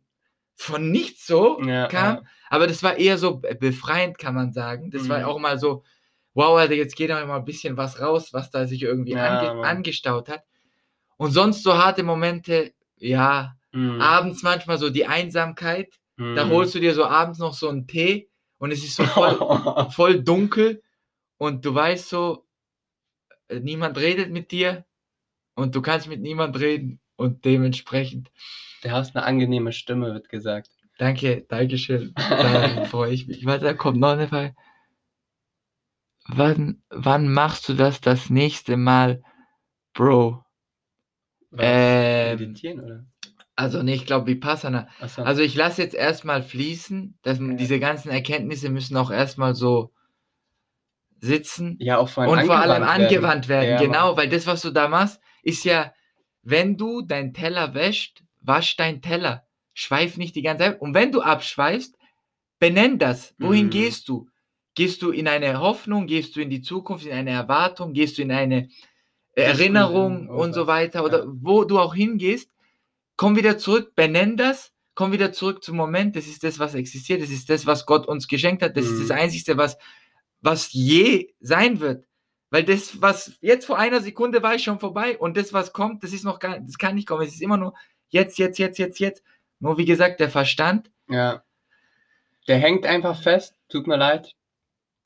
von 0.56 0.90
nichts 0.90 1.26
so, 1.26 1.58
ja, 1.62 1.86
kam, 1.86 2.16
ja. 2.16 2.22
aber 2.50 2.66
das 2.66 2.82
war 2.82 2.98
eher 2.98 3.16
so 3.16 3.38
befreiend, 3.38 4.18
kann 4.18 4.34
man 4.34 4.52
sagen. 4.52 4.90
Das 4.90 5.04
mhm. 5.04 5.08
war 5.08 5.26
auch 5.26 5.38
mal 5.38 5.58
so, 5.58 5.84
wow, 6.38 6.56
Alter, 6.56 6.74
jetzt 6.74 6.94
geht 6.94 7.10
da 7.10 7.26
mal 7.26 7.38
ein 7.38 7.44
bisschen 7.44 7.76
was 7.76 8.00
raus, 8.00 8.32
was 8.32 8.52
da 8.52 8.64
sich 8.64 8.82
irgendwie 8.82 9.10
ja, 9.10 9.40
ange 9.40 9.66
angestaut 9.66 10.28
hat. 10.28 10.44
Und 11.16 11.32
sonst 11.32 11.64
so 11.64 11.76
harte 11.76 12.04
Momente, 12.04 12.72
ja, 12.96 13.56
mhm. 13.72 14.00
abends 14.00 14.44
manchmal 14.44 14.78
so 14.78 14.88
die 14.88 15.04
Einsamkeit. 15.04 15.92
Mhm. 16.16 16.36
Da 16.36 16.48
holst 16.48 16.76
du 16.76 16.78
dir 16.78 16.94
so 16.94 17.04
abends 17.04 17.40
noch 17.40 17.54
so 17.54 17.68
einen 17.68 17.88
Tee 17.88 18.30
und 18.58 18.70
es 18.70 18.84
ist 18.84 18.94
so 18.94 19.02
voll, 19.02 19.36
voll 19.90 20.22
dunkel 20.22 20.80
und 21.38 21.64
du 21.64 21.74
weißt 21.74 22.08
so, 22.08 22.46
äh, 23.48 23.58
niemand 23.58 23.98
redet 23.98 24.30
mit 24.30 24.52
dir 24.52 24.84
und 25.56 25.74
du 25.74 25.82
kannst 25.82 26.06
mit 26.06 26.20
niemand 26.20 26.60
reden 26.60 27.00
und 27.16 27.44
dementsprechend. 27.46 28.30
Du 28.84 28.92
hast 28.92 29.16
eine 29.16 29.26
angenehme 29.26 29.72
Stimme, 29.72 30.14
wird 30.14 30.28
gesagt. 30.28 30.70
Danke, 30.98 31.44
Dankeschön. 31.48 32.14
Da 32.14 32.84
freue 32.84 33.12
ich 33.12 33.26
mich. 33.26 33.44
Warte, 33.44 33.64
da 33.64 33.74
kommt 33.74 33.98
noch 33.98 34.10
eine 34.10 34.28
Frage 34.28 34.54
wann, 36.28 36.82
wann 36.90 37.32
machst 37.32 37.68
du 37.68 37.74
das 37.74 38.00
das 38.00 38.30
nächste 38.30 38.76
Mal, 38.76 39.22
Bro? 39.94 40.44
Was, 41.50 41.60
ähm, 41.62 42.38
meditieren, 42.38 42.80
oder? 42.80 43.04
Also 43.56 43.82
nee, 43.82 43.94
ich 43.94 44.06
glaube 44.06 44.28
Vipassana. 44.28 44.86
So. 45.04 45.22
Also 45.22 45.42
ich 45.42 45.56
lasse 45.56 45.82
jetzt 45.82 45.94
erstmal 45.94 46.42
fließen. 46.42 47.18
Dass, 47.22 47.40
ja. 47.40 47.54
Diese 47.54 47.80
ganzen 47.80 48.10
Erkenntnisse 48.10 48.70
müssen 48.70 48.96
auch 48.96 49.10
erstmal 49.10 49.56
so 49.56 49.92
sitzen. 51.18 51.76
Ja, 51.80 51.98
auch 51.98 52.08
vor 52.08 52.22
allem 52.22 52.32
und 52.32 52.46
vor 52.46 52.58
allem 52.58 52.84
angewandt 52.84 53.48
werden. 53.48 53.68
werden. 53.68 53.82
Ja, 53.82 53.84
genau, 53.84 54.16
weil 54.16 54.28
das, 54.28 54.46
was 54.46 54.62
du 54.62 54.70
da 54.70 54.86
machst, 54.86 55.20
ist 55.42 55.64
ja, 55.64 55.92
wenn 56.42 56.76
du 56.76 57.02
deinen 57.02 57.34
Teller 57.34 57.74
wäscht, 57.74 58.22
wasch 58.40 58.76
deinen 58.76 59.02
Teller. 59.02 59.44
Schweif 59.74 60.16
nicht 60.18 60.36
die 60.36 60.42
ganze 60.42 60.64
Zeit. 60.64 60.80
Und 60.80 60.94
wenn 60.94 61.10
du 61.10 61.20
abschweifst, 61.20 61.96
benenn 62.60 63.00
das. 63.00 63.34
Wohin 63.38 63.66
mhm. 63.66 63.70
gehst 63.70 64.08
du? 64.08 64.28
Gehst 64.78 65.02
du 65.02 65.10
in 65.10 65.26
eine 65.26 65.58
Hoffnung, 65.58 66.06
gehst 66.06 66.36
du 66.36 66.40
in 66.40 66.50
die 66.50 66.62
Zukunft, 66.62 67.04
in 67.04 67.12
eine 67.12 67.30
Erwartung, 67.30 67.94
gehst 67.94 68.16
du 68.16 68.22
in 68.22 68.30
eine 68.30 68.68
Erinnerung 69.34 70.28
und 70.28 70.52
so 70.52 70.68
weiter 70.68 71.04
oder 71.04 71.24
ja. 71.24 71.32
wo 71.42 71.64
du 71.64 71.80
auch 71.80 71.96
hingehst, 71.96 72.48
komm 73.16 73.34
wieder 73.34 73.58
zurück, 73.58 73.96
benenn 73.96 74.36
das, 74.36 74.72
komm 74.94 75.10
wieder 75.10 75.32
zurück 75.32 75.64
zum 75.64 75.76
Moment, 75.76 76.14
das 76.14 76.28
ist 76.28 76.44
das, 76.44 76.60
was 76.60 76.76
existiert, 76.76 77.20
das 77.20 77.30
ist 77.30 77.50
das, 77.50 77.66
was 77.66 77.86
Gott 77.86 78.06
uns 78.06 78.28
geschenkt 78.28 78.62
hat, 78.62 78.76
das 78.76 78.84
mhm. 78.86 78.92
ist 78.92 79.00
das 79.00 79.16
mhm. 79.16 79.22
Einzige, 79.24 79.56
was, 79.56 79.78
was 80.42 80.72
je 80.72 81.34
sein 81.40 81.80
wird. 81.80 82.06
Weil 82.50 82.62
das, 82.62 83.02
was 83.02 83.32
jetzt 83.40 83.66
vor 83.66 83.80
einer 83.80 84.00
Sekunde 84.00 84.44
war, 84.44 84.54
ist 84.54 84.62
schon 84.62 84.78
vorbei 84.78 85.18
und 85.18 85.36
das, 85.36 85.52
was 85.52 85.72
kommt, 85.72 86.04
das 86.04 86.12
ist 86.12 86.22
noch 86.24 86.38
gar, 86.38 86.60
das 86.60 86.78
kann 86.78 86.94
nicht 86.94 87.08
kommen, 87.08 87.26
es 87.26 87.34
ist 87.34 87.42
immer 87.42 87.56
nur 87.56 87.74
jetzt, 88.10 88.38
jetzt, 88.38 88.60
jetzt, 88.60 88.78
jetzt, 88.78 89.00
jetzt. 89.00 89.24
Nur 89.58 89.76
wie 89.76 89.86
gesagt, 89.86 90.20
der 90.20 90.30
Verstand. 90.30 90.88
Ja. 91.08 91.42
Der 92.46 92.58
hängt 92.58 92.86
einfach 92.86 93.20
fest, 93.20 93.56
tut 93.68 93.88
mir 93.88 93.96
leid. 93.96 94.36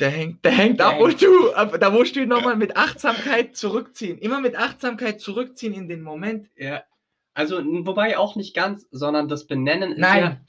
Der 0.02 0.10
hängt, 0.10 0.44
der 0.44 0.50
hängt 0.50 0.80
der 0.80 0.86
ab 0.86 0.94
hängt. 0.94 1.04
und 1.04 1.22
du, 1.22 1.78
da 1.78 1.90
musst 1.90 2.16
du 2.16 2.20
ihn 2.20 2.28
nochmal 2.28 2.56
mit 2.56 2.76
Achtsamkeit 2.76 3.54
zurückziehen. 3.56 4.18
Immer 4.18 4.40
mit 4.40 4.56
Achtsamkeit 4.56 5.20
zurückziehen 5.20 5.74
in 5.74 5.86
den 5.86 6.02
Moment. 6.02 6.48
Ja. 6.56 6.82
Also, 7.34 7.58
wobei 7.58 8.18
auch 8.18 8.34
nicht 8.34 8.52
ganz, 8.52 8.88
sondern 8.90 9.28
das 9.28 9.46
Benennen 9.46 9.92
ist 9.92 10.00
Nein. 10.00 10.44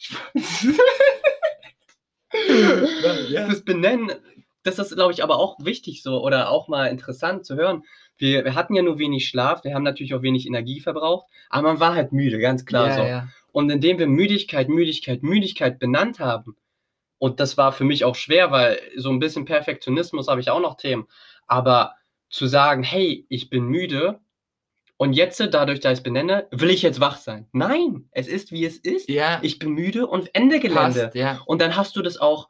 ja. 3.29 3.47
Das 3.47 3.63
Benennen, 3.63 4.11
das 4.63 4.79
ist, 4.79 4.95
glaube 4.95 5.13
ich, 5.13 5.23
aber 5.23 5.37
auch 5.37 5.63
wichtig 5.63 6.01
so 6.01 6.23
oder 6.23 6.49
auch 6.49 6.67
mal 6.67 6.87
interessant 6.87 7.45
zu 7.45 7.55
hören. 7.55 7.83
Wir, 8.17 8.43
wir, 8.43 8.55
hatten 8.55 8.73
ja 8.73 8.81
nur 8.81 8.97
wenig 8.97 9.27
Schlaf, 9.27 9.63
wir 9.63 9.75
haben 9.75 9.83
natürlich 9.83 10.15
auch 10.15 10.23
wenig 10.23 10.47
Energie 10.47 10.79
verbraucht, 10.79 11.27
aber 11.51 11.67
man 11.67 11.79
war 11.79 11.93
halt 11.93 12.11
müde, 12.11 12.39
ganz 12.39 12.65
klar 12.65 12.87
ja, 12.87 12.95
so. 12.95 13.03
Ja. 13.03 13.27
Und 13.51 13.69
indem 13.69 13.99
wir 13.99 14.07
Müdigkeit, 14.07 14.67
Müdigkeit, 14.67 15.21
Müdigkeit 15.21 15.77
benannt 15.77 16.19
haben, 16.19 16.55
Und 17.23 17.39
das 17.39 17.55
war 17.55 17.71
für 17.71 17.85
mich 17.85 18.03
auch 18.03 18.15
schwer, 18.15 18.51
weil 18.51 18.81
so 18.97 19.09
ein 19.09 19.19
bisschen 19.19 19.45
Perfektionismus 19.45 20.27
habe 20.27 20.41
ich 20.41 20.49
auch 20.49 20.59
noch 20.59 20.75
Themen. 20.75 21.07
Aber 21.47 21.93
zu 22.29 22.47
sagen, 22.47 22.83
hey, 22.83 23.25
ich 23.29 23.49
bin 23.49 23.63
müde 23.63 24.19
und 24.97 25.13
jetzt, 25.13 25.39
dadurch, 25.39 25.79
dass 25.79 25.93
ich 25.93 25.99
es 25.99 26.03
benenne, 26.03 26.47
will 26.51 26.69
ich 26.69 26.81
jetzt 26.81 26.99
wach 26.99 27.15
sein. 27.15 27.47
Nein, 27.53 28.09
es 28.11 28.27
ist, 28.27 28.51
wie 28.51 28.65
es 28.65 28.75
ist. 28.77 29.07
Ja. 29.07 29.39
Ich 29.41 29.57
bin 29.57 29.69
müde 29.69 30.05
und 30.05 30.35
Ende 30.35 30.59
Gelände. 30.59 31.03
Passt, 31.03 31.15
ja. 31.15 31.39
Und 31.45 31.61
dann 31.61 31.77
hast 31.77 31.95
du 31.95 32.01
das 32.01 32.17
auch 32.17 32.49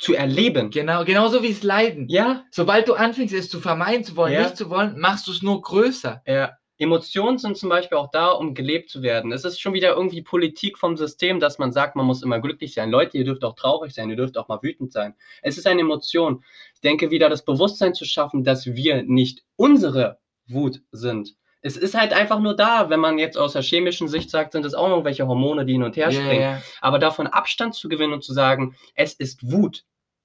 zu 0.00 0.12
erleben. 0.12 0.70
Genau, 0.70 1.04
genauso 1.04 1.44
wie 1.44 1.52
es 1.52 1.62
Leiden. 1.62 2.08
Ja, 2.08 2.42
Sobald 2.50 2.88
du 2.88 2.94
anfängst, 2.94 3.32
es 3.32 3.48
zu 3.48 3.60
vermeiden 3.60 4.02
zu 4.02 4.16
wollen, 4.16 4.32
Ja. 4.32 4.42
nicht 4.42 4.56
zu 4.56 4.70
wollen, 4.70 4.98
machst 4.98 5.28
du 5.28 5.30
es 5.30 5.40
nur 5.40 5.62
größer. 5.62 6.20
Ja, 6.26 6.58
Emotionen 6.76 7.38
sind 7.38 7.56
zum 7.56 7.68
Beispiel 7.68 7.98
auch 7.98 8.10
da, 8.10 8.30
um 8.30 8.54
gelebt 8.54 8.90
zu 8.90 9.02
werden. 9.02 9.32
Es 9.32 9.44
ist 9.44 9.60
schon 9.60 9.74
wieder 9.74 9.94
irgendwie 9.94 10.22
Politik 10.22 10.76
vom 10.78 10.96
System, 10.96 11.38
dass 11.38 11.58
man 11.58 11.72
sagt, 11.72 11.94
man 11.94 12.06
muss 12.06 12.22
immer 12.22 12.40
glücklich 12.40 12.74
sein. 12.74 12.90
Leute, 12.90 13.16
ihr 13.16 13.24
dürft 13.24 13.44
auch 13.44 13.54
traurig 13.54 13.94
sein, 13.94 14.10
ihr 14.10 14.16
dürft 14.16 14.36
auch 14.36 14.48
mal 14.48 14.62
wütend 14.62 14.92
sein. 14.92 15.14
Es 15.42 15.56
ist 15.56 15.66
eine 15.66 15.82
Emotion. 15.82 16.44
Ich 16.74 16.80
denke, 16.80 17.10
wieder 17.10 17.28
das 17.28 17.44
Bewusstsein 17.44 17.94
zu 17.94 18.04
schaffen, 18.04 18.42
dass 18.42 18.66
wir 18.66 19.04
nicht 19.04 19.44
unsere 19.56 20.18
Wut 20.48 20.82
sind. 20.90 21.36
Es 21.60 21.76
ist 21.78 21.94
halt 21.94 22.12
einfach 22.12 22.40
nur 22.40 22.54
da, 22.54 22.90
wenn 22.90 23.00
man 23.00 23.18
jetzt 23.18 23.38
aus 23.38 23.54
der 23.54 23.62
chemischen 23.62 24.08
Sicht 24.08 24.28
sagt, 24.28 24.52
sind 24.52 24.66
es 24.66 24.74
auch 24.74 24.88
irgendwelche 24.88 25.26
Hormone, 25.26 25.64
die 25.64 25.72
hin 25.72 25.82
und 25.82 25.96
her 25.96 26.10
springen. 26.12 26.40
ja. 26.40 26.62
Aber 26.82 26.98
davon 26.98 27.26
Abstand 27.26 27.74
zu 27.74 27.88
gewinnen 27.88 28.12
und 28.12 28.22
zu 28.22 28.34
sagen, 28.34 28.76
es 28.94 29.14
ist 29.14 29.50
Wut. 29.50 29.84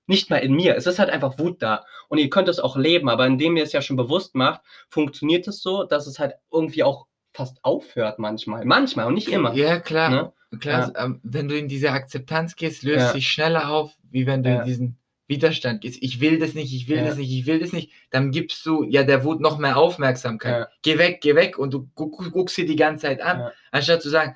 Nicht 0.10 0.30
mal 0.30 0.38
in 0.38 0.54
mir. 0.54 0.76
Es 0.76 0.88
ist 0.88 0.98
halt 1.00 1.10
einfach 1.10 1.38
Wut 1.40 1.62
da. 1.62 1.86
Und 2.08 2.18
ihr 2.18 2.30
könnt 2.30 2.50
es 2.50 2.60
auch 2.60 2.76
leben, 2.76 3.08
aber 3.10 3.26
indem 3.28 3.56
ihr 3.58 3.64
es 3.64 3.72
ja 3.74 3.82
schon 3.82 3.96
bewusst 3.96 4.34
macht, 4.36 4.62
funktioniert 4.90 5.48
es 5.48 5.62
so, 5.62 5.84
dass 5.84 6.08
es 6.08 6.18
halt 6.20 6.34
irgendwie 6.52 6.84
auch 6.84 7.06
fast 7.34 7.64
aufhört 7.64 8.18
manchmal. 8.20 8.66
Manchmal 8.66 9.06
und 9.06 9.14
nicht 9.14 9.30
immer. 9.30 9.54
Ja, 9.54 9.80
klar. 9.80 10.10
Ne? 10.10 10.34
klar 10.60 10.92
ähm, 10.98 11.20
wenn 11.22 11.48
du 11.48 11.56
in 11.56 11.68
diese 11.68 11.92
Akzeptanz 11.92 12.56
gehst, 12.56 12.82
löst 12.82 13.00
Ja. 13.06 13.12
sich 13.14 13.28
schneller 13.30 13.70
auf, 13.70 13.96
wie 14.10 14.26
wenn 14.26 14.42
du 14.42 14.50
Ja. 14.50 14.60
in 14.62 14.66
diesen 14.66 14.98
Widerstand 15.28 15.82
gehst. 15.82 16.00
Ich 16.02 16.22
will 16.22 16.40
das 16.40 16.56
nicht, 16.56 16.74
ich 16.74 16.88
will 16.90 16.98
Ja. 16.98 17.06
das 17.06 17.18
nicht, 17.18 17.32
ich 17.32 17.46
will 17.46 17.60
das 17.60 17.72
nicht. 17.72 17.92
Dann 18.10 18.32
gibst 18.32 18.66
du 18.66 18.84
ja 18.84 19.04
der 19.04 19.24
Wut 19.24 19.42
noch 19.42 19.60
mehr 19.60 19.78
Aufmerksamkeit. 19.78 20.62
Ja. 20.62 20.68
Geh 20.82 20.98
weg, 20.98 21.20
geh 21.22 21.36
weg 21.36 21.60
und 21.60 21.72
du 21.72 21.88
gu 21.94 22.10
gu- 22.10 22.32
guckst 22.32 22.56
sie 22.56 22.66
die 22.66 22.76
ganze 22.76 23.04
Zeit 23.04 23.22
an, 23.22 23.40
Ja. 23.42 23.52
anstatt 23.72 24.02
zu 24.02 24.10
sagen, 24.10 24.36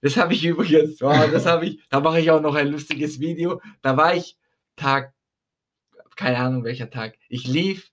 das 0.00 0.16
habe 0.16 0.32
ich 0.32 0.42
übrigens, 0.46 1.02
oh, 1.02 1.12
das 1.30 1.44
habe 1.44 1.66
ich, 1.66 1.80
da 1.90 2.00
mache 2.00 2.20
ich 2.20 2.30
auch 2.30 2.40
noch 2.40 2.54
ein 2.54 2.68
lustiges 2.68 3.20
Video. 3.20 3.60
Da 3.82 3.98
war 3.98 4.14
ich 4.14 4.38
Tag, 4.80 5.12
keine 6.16 6.38
Ahnung 6.38 6.64
welcher 6.64 6.90
Tag. 6.90 7.14
Ich 7.28 7.46
lief 7.46 7.90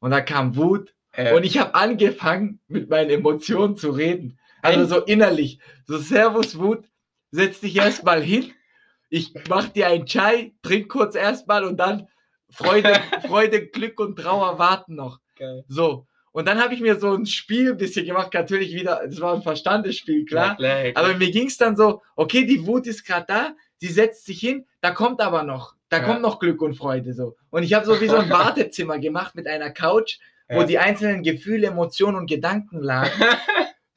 und 0.00 0.10
da 0.10 0.20
kam 0.20 0.56
Wut 0.56 0.94
Äh, 1.12 1.32
und 1.34 1.44
ich 1.44 1.58
habe 1.58 1.74
angefangen, 1.76 2.60
mit 2.66 2.90
meinen 2.90 3.10
Emotionen 3.10 3.76
zu 3.76 3.90
reden. 3.90 4.38
Also 4.62 4.86
so 4.86 5.00
innerlich. 5.04 5.60
So, 5.86 5.98
Servus, 5.98 6.58
Wut, 6.58 6.86
setz 7.30 7.60
dich 7.60 7.76
erstmal 7.76 8.22
hin. 8.22 8.52
Ich 9.10 9.32
mach 9.48 9.68
dir 9.68 9.86
einen 9.88 10.06
Chai, 10.06 10.54
trink 10.62 10.88
kurz 10.88 11.14
erstmal 11.14 11.64
und 11.64 11.76
dann 11.76 12.08
Freude, 12.50 12.94
Freude, 13.28 13.66
Glück 13.68 14.00
und 14.00 14.16
Trauer 14.16 14.58
warten 14.58 14.94
noch. 14.96 15.20
geil. 15.36 15.64
So. 15.68 16.06
Und 16.32 16.48
dann 16.48 16.60
habe 16.60 16.74
ich 16.74 16.80
mir 16.80 16.98
so 16.98 17.12
ein 17.14 17.26
Spiel 17.26 17.70
ein 17.72 17.76
bisschen 17.76 18.06
gemacht, 18.06 18.34
natürlich 18.34 18.74
wieder, 18.74 19.02
das 19.06 19.20
war 19.20 19.34
ein 19.36 19.42
Verstandesspiel, 19.42 20.24
klar. 20.24 20.48
Ja, 20.48 20.54
klar, 20.56 20.90
klar. 20.92 21.04
Aber 21.04 21.14
mir 21.16 21.30
ging 21.30 21.46
es 21.46 21.56
dann 21.58 21.76
so, 21.76 22.02
okay, 22.16 22.44
die 22.44 22.66
Wut 22.66 22.88
ist 22.88 23.04
gerade 23.06 23.26
da, 23.28 23.54
sie 23.76 23.86
setzt 23.86 24.24
sich 24.24 24.40
hin, 24.40 24.66
da 24.80 24.90
kommt 24.90 25.20
aber 25.20 25.44
noch, 25.44 25.76
da 25.94 26.00
Ja. 26.00 26.04
kommt 26.06 26.22
noch 26.22 26.38
Glück 26.40 26.60
und 26.62 26.74
Freude 26.74 27.14
so. 27.14 27.36
Und 27.50 27.62
ich 27.62 27.72
habe 27.74 27.86
so 27.86 28.00
wie 28.00 28.08
so 28.08 28.16
ein 28.16 28.28
Wartezimmer 28.30 28.98
gemacht 28.98 29.34
mit 29.34 29.46
einer 29.46 29.70
Couch, 29.70 30.18
wo 30.48 30.60
Ja. 30.60 30.64
die 30.66 30.78
einzelnen 30.78 31.22
Gefühle, 31.22 31.68
Emotionen 31.68 32.16
und 32.16 32.26
Gedanken 32.28 32.80
lagen. 32.82 33.10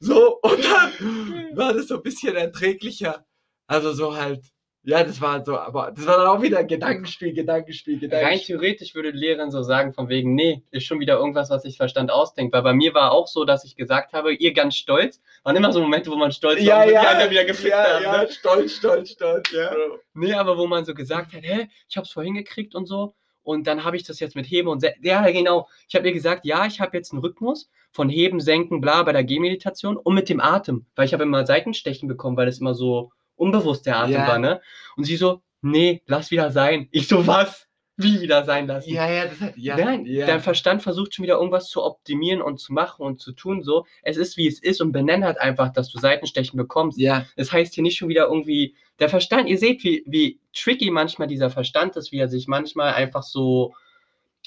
So, 0.00 0.38
und 0.42 0.62
dann 0.64 1.56
war 1.56 1.74
das 1.74 1.88
so 1.88 1.96
ein 1.96 2.02
bisschen 2.04 2.36
erträglicher. 2.36 3.26
Also 3.66 3.92
so 3.92 4.16
halt, 4.16 4.44
ja, 4.88 5.04
das 5.04 5.20
war 5.20 5.44
so, 5.44 5.58
aber 5.58 5.92
das 5.94 6.06
war 6.06 6.16
dann 6.16 6.26
auch 6.28 6.40
wieder 6.40 6.64
Gedankenspiel, 6.64 7.34
Gedankenspiel, 7.34 7.96
Rein 7.96 8.00
Gedankenspiel. 8.00 8.56
theoretisch 8.56 8.94
würde 8.94 9.12
die 9.12 9.18
Lehrerin 9.18 9.50
so 9.50 9.62
sagen, 9.62 9.92
von 9.92 10.08
wegen, 10.08 10.34
nee, 10.34 10.62
ist 10.70 10.84
schon 10.86 10.98
wieder 10.98 11.18
irgendwas, 11.18 11.50
was 11.50 11.64
sich 11.64 11.76
Verstand 11.76 12.10
ausdenkt. 12.10 12.54
Weil 12.54 12.62
bei 12.62 12.72
mir 12.72 12.94
war 12.94 13.12
auch 13.12 13.26
so, 13.26 13.44
dass 13.44 13.64
ich 13.64 13.76
gesagt 13.76 14.14
habe, 14.14 14.32
ihr 14.32 14.54
ganz 14.54 14.76
stolz. 14.76 15.20
Waren 15.42 15.56
immer 15.56 15.74
so 15.74 15.82
Momente, 15.82 16.10
wo 16.10 16.16
man 16.16 16.32
stolz 16.32 16.62
Ja, 16.62 16.76
war 16.78 16.86
und 16.86 16.92
ja, 16.94 17.00
die 17.02 17.06
anderen 17.06 17.30
wieder 17.30 17.44
gefickt 17.44 17.68
ja, 17.68 17.84
haben. 17.96 18.02
ja, 18.02 18.22
Ne? 18.22 18.30
stolz, 18.30 18.76
stolz, 18.76 19.10
stolz, 19.10 19.52
ja. 19.52 19.70
Nee, 20.14 20.32
aber 20.32 20.56
wo 20.56 20.66
man 20.66 20.86
so 20.86 20.94
gesagt 20.94 21.34
hat, 21.34 21.42
hä, 21.42 21.68
ich 21.86 21.96
hab's 21.98 22.10
vorhin 22.10 22.32
gekriegt 22.32 22.74
und 22.74 22.86
so. 22.86 23.14
Und 23.42 23.66
dann 23.66 23.84
habe 23.84 23.96
ich 23.96 24.04
das 24.04 24.20
jetzt 24.20 24.36
mit 24.36 24.46
Heben 24.46 24.68
und 24.68 24.80
Senken. 24.80 25.04
Ja, 25.06 25.30
genau. 25.30 25.68
Ich 25.86 25.96
habe 25.96 26.06
ihr 26.06 26.14
gesagt, 26.14 26.46
ja, 26.46 26.64
ich 26.64 26.80
habe 26.80 26.96
jetzt 26.96 27.12
einen 27.12 27.20
Rhythmus 27.20 27.68
von 27.92 28.08
Heben, 28.08 28.40
Senken, 28.40 28.80
bla 28.80 29.02
bei 29.02 29.12
der 29.12 29.24
Gehmeditation 29.24 29.98
und 29.98 30.14
mit 30.14 30.30
dem 30.30 30.40
Atem. 30.40 30.86
Weil 30.96 31.04
ich 31.04 31.12
habe 31.12 31.24
immer 31.24 31.44
Seitenstechen 31.44 32.08
bekommen, 32.08 32.38
weil 32.38 32.46
das 32.46 32.58
immer 32.60 32.74
so 32.74 33.10
unbewusst 33.38 33.86
der 33.86 33.98
Atem 33.98 34.12
Ja. 34.14 34.26
war, 34.26 34.38
ne? 34.38 34.60
Und 34.96 35.04
sie 35.04 35.16
so, 35.16 35.42
nee, 35.62 36.02
lass 36.06 36.30
wieder 36.30 36.50
sein. 36.50 36.88
Ich 36.90 37.08
so, 37.08 37.26
was? 37.26 37.66
Wie 38.00 38.20
wieder 38.20 38.44
sein 38.44 38.68
lassen? 38.68 38.90
Ja, 38.90 39.10
ja, 39.10 39.24
das 39.26 39.40
hat, 39.40 39.56
ja, 39.56 39.76
Nein, 39.76 40.06
ja. 40.06 40.24
dein 40.24 40.38
Verstand 40.40 40.84
versucht 40.84 41.14
schon 41.14 41.24
wieder 41.24 41.34
irgendwas 41.34 41.68
zu 41.68 41.82
optimieren 41.82 42.40
und 42.40 42.60
zu 42.60 42.72
machen 42.72 43.02
und 43.04 43.20
zu 43.20 43.32
tun 43.32 43.64
so. 43.64 43.86
Es 44.04 44.16
ist 44.16 44.36
wie 44.36 44.46
es 44.46 44.62
ist 44.62 44.80
und 44.80 44.92
benenn 44.92 45.24
halt 45.24 45.40
einfach, 45.40 45.72
dass 45.72 45.90
du 45.90 45.98
Seitenstechen 45.98 46.56
bekommst. 46.56 46.96
ja, 46.98 47.26
Das 47.36 47.50
heißt 47.50 47.74
hier 47.74 47.82
nicht 47.82 47.96
schon 47.96 48.08
wieder 48.08 48.26
irgendwie, 48.26 48.76
der 49.00 49.08
Verstand, 49.08 49.48
ihr 49.48 49.58
seht, 49.58 49.82
wie, 49.82 50.04
wie 50.06 50.38
tricky 50.54 50.92
manchmal 50.92 51.26
dieser 51.26 51.50
Verstand 51.50 51.96
ist, 51.96 52.12
wie 52.12 52.18
er 52.20 52.28
sich 52.28 52.46
manchmal 52.46 52.94
einfach 52.94 53.24
so, 53.24 53.74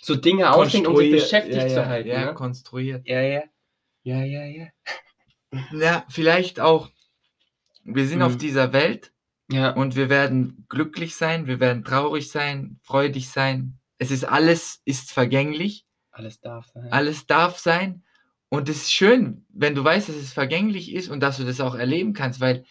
so 0.01 0.15
Dinge 0.15 0.53
ausdenkt, 0.53 0.87
um 0.87 0.95
sich 0.95 1.11
beschäftigt 1.11 1.57
ja, 1.57 1.67
zu 1.67 1.75
ja, 1.75 1.85
halten. 1.87 2.07
Ja, 2.09 2.25
ne? 2.27 2.33
konstruiert. 2.33 3.05
ja, 3.05 3.21
ja. 3.21 3.41
Ja, 4.03 4.23
ja, 4.23 4.45
ja. 4.45 4.67
Ja, 5.73 6.05
vielleicht 6.09 6.59
auch, 6.61 6.89
wir 7.83 8.05
sind 8.07 8.19
Mhm. 8.19 8.25
auf 8.25 8.37
dieser 8.37 8.73
Welt 8.73 9.11
Ja, 9.51 9.71
und 9.71 9.95
wir 9.97 10.09
werden 10.09 10.65
glücklich 10.69 11.15
sein, 11.15 11.45
wir 11.47 11.59
werden 11.59 11.83
traurig 11.83 12.31
sein, 12.31 12.79
freudig 12.83 13.29
sein. 13.29 13.79
Es 13.97 14.09
ist 14.11 14.23
alles 14.23 14.81
ist 14.85 15.11
vergänglich, 15.11 15.85
alles 16.11 16.39
darf 16.39 16.67
sein. 16.73 16.91
alles 16.91 17.25
darf 17.27 17.59
sein 17.59 18.03
und 18.49 18.69
es 18.69 18.83
ist 18.83 18.93
schön, 18.93 19.45
wenn 19.49 19.75
du 19.75 19.83
weißt, 19.83 20.07
dass 20.09 20.15
es 20.15 20.31
vergänglich 20.33 20.93
ist 20.93 21.09
und 21.09 21.19
dass 21.21 21.37
du 21.37 21.43
das 21.43 21.59
auch 21.59 21.75
erleben 21.75 22.13
kannst, 22.13 22.39
weil 22.39 22.63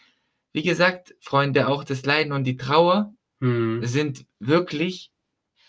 wie 0.53 0.63
gesagt, 0.63 1.15
Freunde, 1.21 1.69
auch 1.69 1.85
das 1.85 2.05
Leiden 2.07 2.33
und 2.33 2.45
die 2.45 2.57
Trauer 2.57 3.15
Hm. 3.41 3.81
sind 3.87 4.27
wirklich 4.39 5.13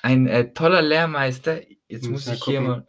ein 0.02 0.28
äh, 0.28 0.52
toller 0.54 0.82
Lehrmeister. 0.82 1.62
Jetzt 1.88 2.10
muss 2.10 2.26
wir 2.26 2.34
ich 2.34 2.44
hier 2.44 2.62
mal 2.62 2.88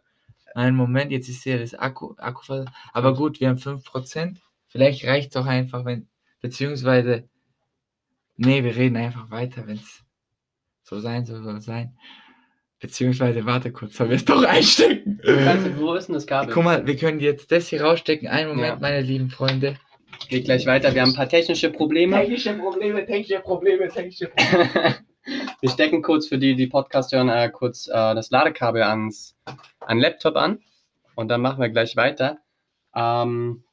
einen 0.55 0.75
Moment, 0.75 1.11
jetzt 1.11 1.29
ist 1.29 1.43
hier 1.43 1.59
das 1.59 1.73
Akku, 1.73 2.15
Akku 2.17 2.65
aber 2.93 3.13
gut, 3.15 3.39
wir 3.39 3.49
haben 3.49 3.57
5%. 3.59 4.39
Vielleicht 4.67 5.05
reicht 5.05 5.29
es 5.31 5.35
auch 5.37 5.45
einfach, 5.45 5.85
wenn, 5.85 6.07
beziehungsweise, 6.43 7.27
nee, 8.37 8.63
wir 8.63 8.75
reden 8.75 8.97
einfach 8.97 9.31
weiter, 9.31 9.65
wenn 9.65 9.77
es 9.77 10.03
so 10.83 10.99
sein 10.99 11.25
soll, 11.25 11.41
soll 11.41 11.57
es 11.57 11.65
sein. 11.65 11.97
Beziehungsweise, 12.79 13.45
warte 13.45 13.71
kurz, 13.71 13.95
sollen 13.95 14.09
wir 14.09 14.17
es 14.17 14.25
doch 14.25 14.43
einstecken? 14.43 15.19
Kannst 15.23 15.65
du, 15.67 15.77
wo 15.79 15.93
ist 15.93 16.07
denn 16.07 16.15
das 16.15 16.27
Kabel? 16.27 16.53
Guck 16.53 16.65
mal, 16.65 16.85
wir 16.85 16.97
können 16.97 17.21
jetzt 17.21 17.49
das 17.51 17.69
hier 17.69 17.81
rausstecken. 17.81 18.27
Einen 18.27 18.49
Moment, 18.49 18.67
Ja. 18.67 18.79
meine 18.79 19.01
lieben 19.01 19.29
Freunde. 19.29 19.77
Geht 20.27 20.45
gleich 20.45 20.65
weiter. 20.65 20.93
Wir 20.93 21.01
haben 21.01 21.11
ein 21.11 21.15
paar 21.15 21.29
technische 21.29 21.71
Probleme. 21.71 22.17
Technische 22.17 22.53
Probleme, 22.55 23.05
technische 23.05 23.39
Probleme, 23.39 23.87
technische 23.87 24.27
Probleme. 24.27 24.95
Wir 25.61 25.69
stecken 25.69 26.01
kurz 26.01 26.27
für 26.27 26.37
die, 26.37 26.53
die 26.55 26.67
Podcast 26.67 27.13
hören, 27.13 27.29
äh, 27.29 27.49
kurz 27.49 27.87
äh, 27.87 27.91
das 27.93 28.29
Ladekabel 28.29 28.83
ans 28.83 29.37
an 29.79 29.97
Laptop 29.99 30.35
an 30.35 30.59
und 31.15 31.29
dann 31.29 31.39
machen 31.39 31.61
wir 31.61 31.69
gleich 31.69 31.95
weiter. 31.95 32.39
Ähm, 32.93 33.63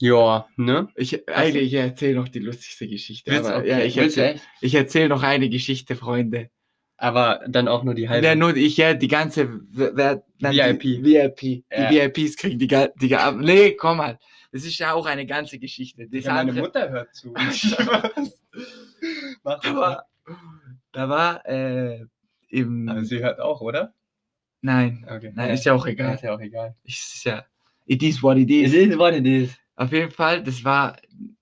ja, 0.00 0.46
ne? 0.56 0.88
Ich, 0.96 1.28
eigentlich, 1.28 1.72
ich 1.72 1.74
erzähle 1.74 2.16
noch 2.16 2.28
die 2.28 2.38
lustigste 2.40 2.86
Geschichte. 2.88 3.30
Willst- 3.30 3.46
aber, 3.50 3.58
okay. 3.58 3.68
ja, 3.68 3.78
ich 3.80 3.96
erzähle 3.96 4.40
erzähl 4.60 5.08
noch 5.08 5.22
eine 5.22 5.48
Geschichte, 5.48 5.96
Freunde. 5.96 6.50
Aber 6.96 7.40
dann 7.48 7.66
auch 7.68 7.82
nur 7.82 7.94
die 7.94 8.08
halbe. 8.08 8.24
Ja, 8.26 8.34
nur 8.34 8.56
ich, 8.56 8.76
ja, 8.76 8.94
die 8.94 9.08
ganze 9.08 9.60
wer, 9.70 10.24
VIP. 10.38 10.80
Die, 10.80 11.02
VIP. 11.04 11.64
Ja. 11.70 11.88
Die 11.90 11.96
VIPs 11.96 12.36
kriegen 12.36 12.58
die, 12.58 12.68
die 12.68 13.16
Nee, 13.40 13.72
komm 13.72 13.96
mal. 13.98 14.18
Das 14.52 14.64
ist 14.64 14.78
ja 14.78 14.92
auch 14.92 15.04
eine 15.06 15.26
ganze 15.26 15.58
Geschichte. 15.58 16.06
Das 16.08 16.24
ja, 16.24 16.34
meine 16.34 16.50
andere- 16.50 16.66
Mutter 16.66 16.88
hört 16.90 17.14
zu. 17.14 17.34
Da 19.42 19.58
war, 19.74 20.06
da 20.92 21.08
war 21.08 21.46
äh, 21.46 22.06
im. 22.48 22.88
Aber 22.88 23.04
sie 23.04 23.18
hört 23.18 23.40
auch, 23.40 23.60
oder? 23.60 23.92
nein, 24.62 25.04
Okay. 25.10 25.32
nein, 25.34 25.50
ist 25.50 25.64
ja 25.66 25.74
auch 25.74 25.86
egal. 25.86 26.14
ist 26.14 26.22
ja 26.22 26.34
auch 26.34 26.40
egal. 26.40 26.74
Ist 26.84 27.24
ja. 27.24 27.44
It 27.86 28.02
is 28.02 28.22
what 28.22 28.38
it 28.38 28.48
is. 28.48 28.72
is 28.72 28.96
what 28.96 29.12
it 29.14 29.26
is. 29.26 29.50
Auf 29.76 29.92
jeden 29.92 30.10
Fall, 30.10 30.42
das 30.42 30.64
war, 30.64 30.96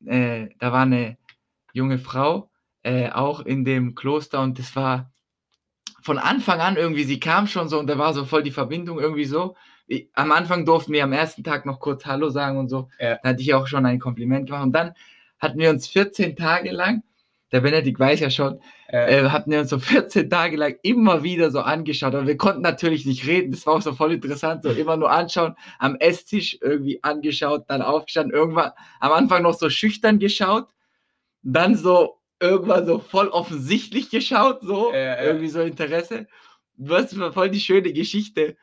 äh, 0.06 0.48
da 0.58 0.72
war 0.72 0.82
eine 0.82 1.18
junge 1.72 1.98
Frau, 1.98 2.50
äh, 2.82 3.10
auch 3.10 3.40
in 3.40 3.64
dem 3.64 3.94
Kloster 3.94 4.40
und 4.40 4.58
das 4.58 4.74
war 4.74 5.12
von 6.02 6.18
Anfang 6.18 6.60
an 6.60 6.76
irgendwie, 6.76 7.04
sie 7.04 7.20
kam 7.20 7.46
schon 7.46 7.68
so 7.68 7.78
und 7.78 7.86
da 7.86 7.96
war 7.96 8.12
so 8.12 8.24
voll 8.24 8.42
die 8.42 8.50
Verbindung 8.50 8.98
irgendwie 8.98 9.24
so. 9.24 9.56
Ich, 9.86 10.08
am 10.14 10.32
Anfang 10.32 10.64
durften 10.64 10.92
wir 10.92 11.04
am 11.04 11.12
ersten 11.12 11.44
Tag 11.44 11.64
noch 11.64 11.78
kurz 11.78 12.06
Hallo 12.06 12.28
sagen 12.30 12.58
und 12.58 12.68
so. 12.68 12.88
Ja. 12.98 13.18
Da 13.22 13.30
hatte 13.30 13.42
ich 13.42 13.54
auch 13.54 13.66
schon 13.66 13.86
ein 13.86 14.00
Kompliment 14.00 14.46
gemacht 14.46 14.64
und 14.64 14.72
dann 14.72 14.94
hatten 15.38 15.58
wir 15.58 15.70
uns 15.70 15.86
14 15.88 16.36
Tage 16.36 16.70
lang, 16.72 17.02
der 17.52 17.60
Benedikt 17.60 18.00
weiß 18.00 18.20
ja 18.20 18.30
schon, 18.30 18.60
Äh, 18.92 19.20
äh, 19.20 19.28
hatten 19.30 19.50
wir 19.50 19.60
uns 19.60 19.70
so 19.70 19.78
14 19.78 20.28
Tage 20.28 20.56
lang 20.58 20.76
immer 20.82 21.22
wieder 21.22 21.50
so 21.50 21.60
angeschaut. 21.60 22.14
Aber 22.14 22.26
wir 22.26 22.36
konnten 22.36 22.60
natürlich 22.60 23.06
nicht 23.06 23.26
reden. 23.26 23.50
Das 23.50 23.66
war 23.66 23.74
auch 23.74 23.82
so 23.82 23.94
voll 23.94 24.12
interessant. 24.12 24.62
So 24.62 24.70
immer 24.70 24.98
nur 24.98 25.10
anschauen, 25.10 25.54
am 25.78 25.96
Esstisch 25.96 26.58
irgendwie 26.60 27.02
angeschaut, 27.02 27.64
dann 27.68 27.80
aufgestanden, 27.80 28.34
irgendwann 28.34 28.72
am 29.00 29.12
Anfang 29.12 29.42
noch 29.42 29.54
so 29.54 29.70
schüchtern 29.70 30.18
geschaut, 30.18 30.68
dann 31.42 31.74
so 31.74 32.18
irgendwann 32.38 32.84
so 32.84 32.98
voll 32.98 33.28
offensichtlich 33.28 34.10
geschaut, 34.10 34.60
so, 34.62 34.92
ja. 34.92 35.22
irgendwie 35.22 35.48
so 35.48 35.62
Interesse. 35.62 36.26
Was 36.76 37.14
voll 37.14 37.48
die 37.48 37.60
schöne 37.60 37.94
Geschichte. 37.94 38.56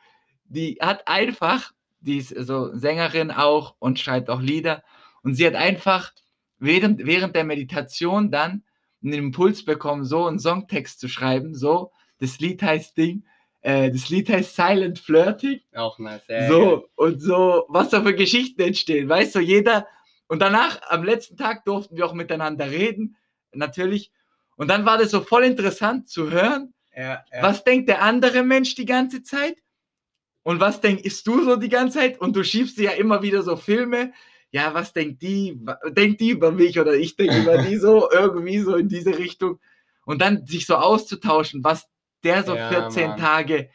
Die 0.44 0.78
hat 0.80 1.08
einfach, 1.08 1.72
die 2.00 2.18
ist 2.18 2.28
so 2.46 2.70
Sängerin 2.76 3.32
auch 3.32 3.74
und 3.80 3.98
schreibt 3.98 4.30
auch 4.30 4.40
Lieder. 4.40 4.84
Und 5.22 5.34
sie 5.34 5.46
hat 5.46 5.54
einfach 5.56 6.12
während, 6.58 7.04
während 7.04 7.34
der 7.34 7.44
Meditation 7.44 8.30
dann 8.30 8.62
einen 9.02 9.12
Impuls 9.14 9.64
bekommen, 9.64 10.04
so 10.04 10.26
einen 10.26 10.38
Songtext 10.38 11.00
zu 11.00 11.08
schreiben. 11.08 11.54
So, 11.54 11.92
das 12.18 12.38
Lied 12.40 12.62
heißt 12.62 12.96
Ding, 12.96 13.24
äh, 13.62 13.90
das 13.90 14.08
Lied 14.08 14.28
heißt 14.28 14.54
Silent 14.56 14.98
Flirting. 14.98 15.60
Auch 15.74 15.98
nice. 15.98 16.22
Ja, 16.28 16.48
So, 16.48 16.88
und 16.96 17.20
so, 17.20 17.64
was 17.68 17.90
da 17.90 18.02
für 18.02 18.14
Geschichten 18.14 18.60
entstehen, 18.62 19.08
weißt 19.08 19.34
du, 19.34 19.40
jeder. 19.40 19.86
Und 20.28 20.40
danach, 20.40 20.80
am 20.88 21.02
letzten 21.02 21.36
Tag, 21.36 21.64
durften 21.64 21.96
wir 21.96 22.06
auch 22.06 22.14
miteinander 22.14 22.70
reden, 22.70 23.16
natürlich. 23.52 24.12
Und 24.56 24.68
dann 24.68 24.84
war 24.84 24.98
das 24.98 25.10
so 25.10 25.22
voll 25.22 25.44
interessant 25.44 26.08
zu 26.08 26.30
hören, 26.30 26.74
Ja, 26.96 27.24
ja. 27.32 27.42
was 27.42 27.64
denkt 27.64 27.88
der 27.88 28.02
andere 28.02 28.42
Mensch 28.42 28.74
die 28.74 28.84
ganze 28.84 29.22
Zeit 29.22 29.56
und 30.42 30.60
was 30.60 30.80
denkst 30.80 31.24
du 31.24 31.44
so 31.44 31.56
die 31.56 31.68
ganze 31.68 31.98
Zeit 31.98 32.20
und 32.20 32.36
du 32.36 32.44
schiebst 32.44 32.78
dir 32.78 32.84
ja 32.84 32.90
immer 32.92 33.22
wieder 33.22 33.42
so 33.42 33.56
Filme. 33.56 34.12
Ja, 34.52 34.74
was 34.74 34.92
denkt 34.92 35.22
die? 35.22 35.60
Denkt 35.90 36.20
die 36.20 36.30
über 36.30 36.50
mich 36.50 36.78
oder 36.80 36.94
ich 36.94 37.16
denke 37.16 37.38
über 37.38 37.58
die 37.58 37.76
so 37.76 38.10
irgendwie 38.12 38.58
so 38.60 38.74
in 38.76 38.88
diese 38.88 39.16
Richtung 39.16 39.60
und 40.04 40.20
dann 40.20 40.46
sich 40.46 40.66
so 40.66 40.76
auszutauschen, 40.76 41.62
was 41.62 41.88
der 42.24 42.42
so 42.42 42.56
Ja, 42.56 42.68
14 42.68 43.10
Mann. 43.10 43.18
Tage 43.18 43.70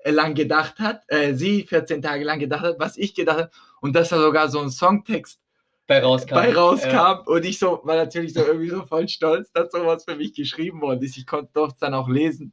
äh, 0.00 0.10
lang 0.10 0.34
gedacht 0.34 0.78
hat, 0.80 1.02
äh, 1.08 1.34
sie 1.34 1.62
14 1.62 2.02
Tage 2.02 2.24
lang 2.24 2.38
gedacht 2.40 2.62
hat, 2.64 2.76
was 2.78 2.96
ich 2.96 3.14
gedacht 3.14 3.38
habe 3.38 3.50
und 3.80 3.94
dass 3.94 4.08
da 4.08 4.18
sogar 4.18 4.48
so 4.48 4.58
ein 4.60 4.70
Songtext 4.70 5.40
bei 5.86 6.02
rauskam. 6.02 6.34
bei 6.34 6.52
rauskam 6.52 6.90
Ja. 6.92 7.12
und 7.26 7.44
ich 7.44 7.58
so 7.60 7.80
war 7.84 7.94
natürlich 7.96 8.34
so 8.34 8.44
irgendwie 8.44 8.68
so 8.70 8.84
voll 8.84 9.08
stolz, 9.08 9.52
dass 9.52 9.70
sowas 9.70 10.04
für 10.04 10.16
mich 10.16 10.34
geschrieben 10.34 10.80
worden 10.80 11.02
ist. 11.02 11.16
Ich 11.16 11.26
konnte 11.26 11.60
es 11.68 11.76
dann 11.76 11.94
auch 11.94 12.08
lesen. 12.08 12.52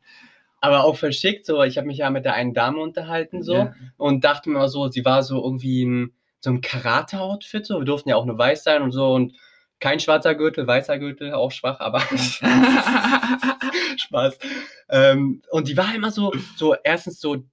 Aber 0.62 0.84
auch 0.86 0.96
verschickt, 0.96 1.46
so, 1.46 1.62
ich 1.64 1.78
habe 1.78 1.88
mich 1.88 1.98
ja 1.98 2.10
mit 2.10 2.24
der 2.24 2.36
einen 2.36 2.54
Dame 2.54 2.80
unterhalten, 2.80 3.44
so, 3.44 3.56
Ja. 3.56 3.74
und 3.98 4.24
dachte 4.24 4.50
mir 4.50 4.70
so, 4.70 4.88
sie 4.90 5.04
war 5.04 5.22
so 5.24 5.44
irgendwie 5.44 5.82
in 5.82 6.14
so 6.44 6.50
einem 6.50 6.62
Karate-Outfit, 6.62 7.66
so, 7.66 7.80
wir 7.80 7.86
durften 7.86 8.10
ja 8.10 8.18
auch 8.18 8.26
nur 8.26 8.38
weiß 8.38 8.66
sein 8.66 8.82
und 8.82 8.92
so, 8.92 9.14
und 9.14 9.34
kein 9.80 10.02
schwarzer 10.02 10.36
Gürtel, 10.36 10.68
weißer 10.68 11.00
Gürtel, 11.00 11.34
auch 11.34 11.52
schwach, 11.54 11.80
aber 11.80 12.02
Spaß. 13.98 14.38
Ähm, 14.90 15.42
und 15.52 15.70
die 15.70 15.78
war 15.78 15.96
immer 15.96 16.12
so, 16.12 16.34
so 16.58 16.76
erstens 16.84 17.22
so 17.22 17.46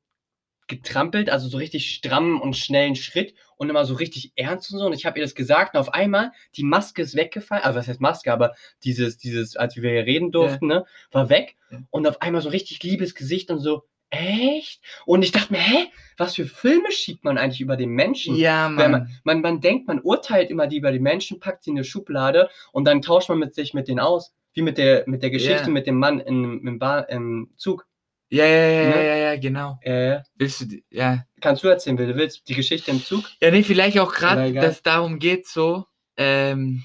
getrampelt, 0.66 1.30
also 1.30 1.48
so 1.48 1.56
richtig 1.58 1.94
stramm 1.94 2.40
und 2.40 2.56
schnellen 2.56 2.96
Schritt 2.96 3.34
und 3.56 3.70
immer 3.70 3.84
so 3.84 3.94
richtig 3.94 4.32
ernst 4.34 4.72
und 4.72 4.80
so. 4.80 4.86
Und 4.86 4.92
ich 4.92 5.06
habe 5.06 5.20
ihr 5.20 5.24
das 5.24 5.36
gesagt 5.36 5.74
und 5.74 5.80
auf 5.80 5.94
einmal 5.94 6.32
die 6.56 6.64
Maske 6.64 7.02
ist 7.02 7.14
weggefallen. 7.14 7.62
Also 7.62 7.78
was 7.78 7.86
heißt 7.86 8.00
Maske, 8.00 8.32
aber 8.32 8.54
dieses, 8.82 9.18
dieses, 9.18 9.56
als 9.56 9.76
wir 9.76 9.88
hier 9.88 10.04
reden 10.04 10.32
durften, 10.32 10.66
ne, 10.66 10.84
war 11.12 11.28
weg. 11.28 11.56
Ja. 11.70 11.78
Und 11.90 12.08
auf 12.08 12.22
einmal 12.22 12.42
so 12.42 12.48
richtig 12.48 12.82
liebes 12.82 13.14
Gesicht 13.14 13.50
und 13.50 13.60
so, 13.60 13.84
echt? 14.10 14.82
Und 15.06 15.22
ich 15.22 15.32
dachte 15.32 15.52
mir, 15.52 15.60
hä, 15.60 15.86
was 16.16 16.34
für 16.34 16.44
Filme 16.46 16.90
schiebt 16.92 17.24
man 17.24 17.38
eigentlich 17.38 17.60
über 17.60 17.76
den 17.76 17.90
Menschen? 17.90 18.36
ja, 18.36 18.66
Wenn 18.66 18.74
Mann. 18.74 18.90
man, 18.90 19.08
man, 19.24 19.40
man 19.40 19.60
denkt, 19.60 19.86
man 19.88 20.00
urteilt 20.00 20.50
immer 20.50 20.66
die 20.66 20.76
über 20.78 20.92
die 20.92 20.98
Menschen, 20.98 21.40
packt 21.40 21.64
sie 21.64 21.70
in 21.70 21.76
eine 21.76 21.84
Schublade 21.84 22.50
und 22.72 22.84
dann 22.84 23.02
tauscht 23.02 23.28
man 23.28 23.38
mit 23.38 23.54
sich 23.54 23.72
mit 23.74 23.88
denen 23.88 24.00
aus. 24.00 24.34
Wie 24.52 24.62
mit 24.62 24.78
der, 24.78 25.04
mit 25.06 25.22
der 25.22 25.30
Geschichte 25.30 25.66
Ja. 25.66 25.68
mit 25.70 25.86
dem 25.86 25.96
Mann 25.96 26.18
im, 26.20 26.66
im, 26.66 26.78
Bar, 26.80 27.08
im 27.08 27.50
Zug. 27.56 27.86
Ja, 28.30 28.44
ja, 28.44 28.52
ja, 28.68 28.82
ja, 28.82 28.88
Ne? 28.88 29.06
ja, 29.06 29.16
ja, 29.16 29.36
genau. 29.36 29.78
Äh, 29.82 30.20
Willst 30.34 30.60
du, 30.62 30.76
ja. 30.90 31.24
kannst 31.40 31.62
du 31.62 31.68
erzählen, 31.68 31.96
Will? 31.98 32.08
Du 32.08 32.16
willst 32.16 32.48
die 32.48 32.54
Geschichte 32.54 32.90
im 32.90 33.02
Zug 33.04 33.24
Ja, 33.40 33.50
nee, 33.52 33.62
vielleicht 33.62 33.98
auch 33.98 34.12
gerade, 34.12 34.52
dass 34.52 34.76
es 34.76 34.82
darum 34.82 35.18
geht, 35.20 35.46
so 35.46 35.84
ähm, 36.16 36.82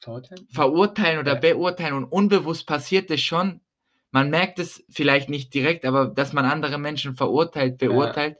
verurteilen? 0.00 0.46
verurteilen 0.50 1.18
oder 1.18 1.34
Ja. 1.34 1.40
beurteilen 1.40 1.94
und 1.94 2.04
unbewusst 2.04 2.66
passiert 2.66 3.10
es 3.10 3.20
schon. 3.22 3.60
Man 4.12 4.30
merkt 4.30 4.58
es 4.58 4.84
vielleicht 4.90 5.28
nicht 5.30 5.52
direkt, 5.54 5.84
aber 5.84 6.06
dass 6.06 6.32
man 6.32 6.44
andere 6.44 6.78
Menschen 6.78 7.16
verurteilt, 7.16 7.78
beurteilt. 7.78 8.36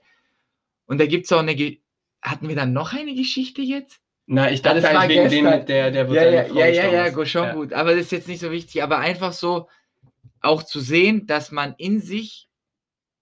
Und 0.87 1.01
da 1.01 1.07
gibt 1.07 1.25
es 1.25 1.33
auch 1.33 1.39
eine. 1.41 1.55
Ge 1.57 1.81
Hatten 2.21 2.49
wir 2.49 2.55
dann 2.55 2.73
noch 2.73 2.93
eine 2.93 3.15
Geschichte 3.15 3.63
jetzt? 3.63 3.99
Na, 4.27 4.49
ich 4.51 4.59
Ja, 4.59 4.75
dachte 4.75 4.83
das 4.83 4.95
war 4.95 5.01
eigentlich 5.01 5.19
wegen 5.19 5.31
dem 5.31 5.45
gestern. 5.47 5.67
der, 5.67 5.91
der 5.91 6.09
wo 6.09 6.15
Ja, 6.15 6.25
ja, 6.31 6.47
ja, 6.47 6.67
ja, 6.69 6.93
ja, 6.93 7.09
go- 7.09 7.25
schon 7.25 7.51
gut. 7.53 7.73
Aber 7.73 7.91
das 7.93 8.03
ist 8.03 8.13
jetzt 8.13 8.29
nicht 8.29 8.39
so 8.41 8.53
wichtig. 8.53 8.81
Aber 8.83 8.99
einfach 8.99 9.33
so 9.33 9.69
auch 10.41 10.63
zu 10.63 10.79
sehen, 10.79 11.27
dass 11.27 11.51
man 11.51 11.75
in 11.79 12.01
sich, 12.01 12.49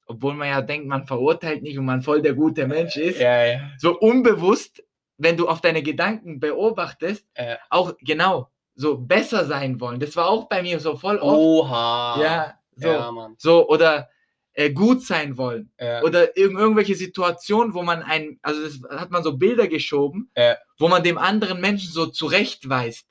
obwohl 0.06 0.34
man 0.34 0.48
ja 0.48 0.60
denkt, 0.60 0.86
man 0.86 1.06
verurteilt 1.06 1.62
nicht 1.62 1.78
und 1.78 1.86
man 1.86 2.02
voll 2.02 2.20
der 2.20 2.34
gute 2.34 2.66
Mensch 2.66 2.96
ist, 2.96 3.18
Ja, 3.20 3.46
ja. 3.46 3.70
so 3.78 3.98
unbewusst, 3.98 4.82
wenn 5.16 5.36
du 5.38 5.48
auf 5.48 5.60
deine 5.62 5.82
Gedanken 5.82 6.40
beobachtest, 6.40 7.26
Ja. 7.38 7.58
auch 7.70 7.94
genau 8.00 8.50
so 8.80 8.96
besser 8.98 9.44
sein 9.44 9.80
wollen. 9.80 10.00
Das 10.00 10.16
war 10.16 10.28
auch 10.28 10.48
bei 10.48 10.62
mir 10.62 10.80
so 10.80 10.96
voll 10.96 11.18
oft. 11.18 11.36
Oha. 11.38 12.20
ja, 12.22 12.54
so, 12.76 12.88
Ja, 12.88 13.12
Mann. 13.12 13.34
so 13.38 13.68
oder 13.68 14.08
äh, 14.54 14.70
gut 14.70 15.02
sein 15.02 15.36
wollen. 15.36 15.70
Ja. 15.78 16.02
Oder 16.02 16.36
irg 16.36 16.52
irgendwelche 16.58 16.94
Situationen, 16.94 17.74
wo 17.74 17.82
man 17.82 18.02
ein, 18.02 18.38
also 18.42 18.62
das 18.62 18.80
hat 19.00 19.10
man 19.10 19.22
so 19.22 19.36
Bilder 19.36 19.68
geschoben, 19.68 20.30
Ja. 20.36 20.56
wo 20.78 20.88
man 20.88 21.02
dem 21.02 21.18
anderen 21.18 21.60
Menschen 21.60 21.92
so 21.92 22.06
zurechtweist. 22.06 23.06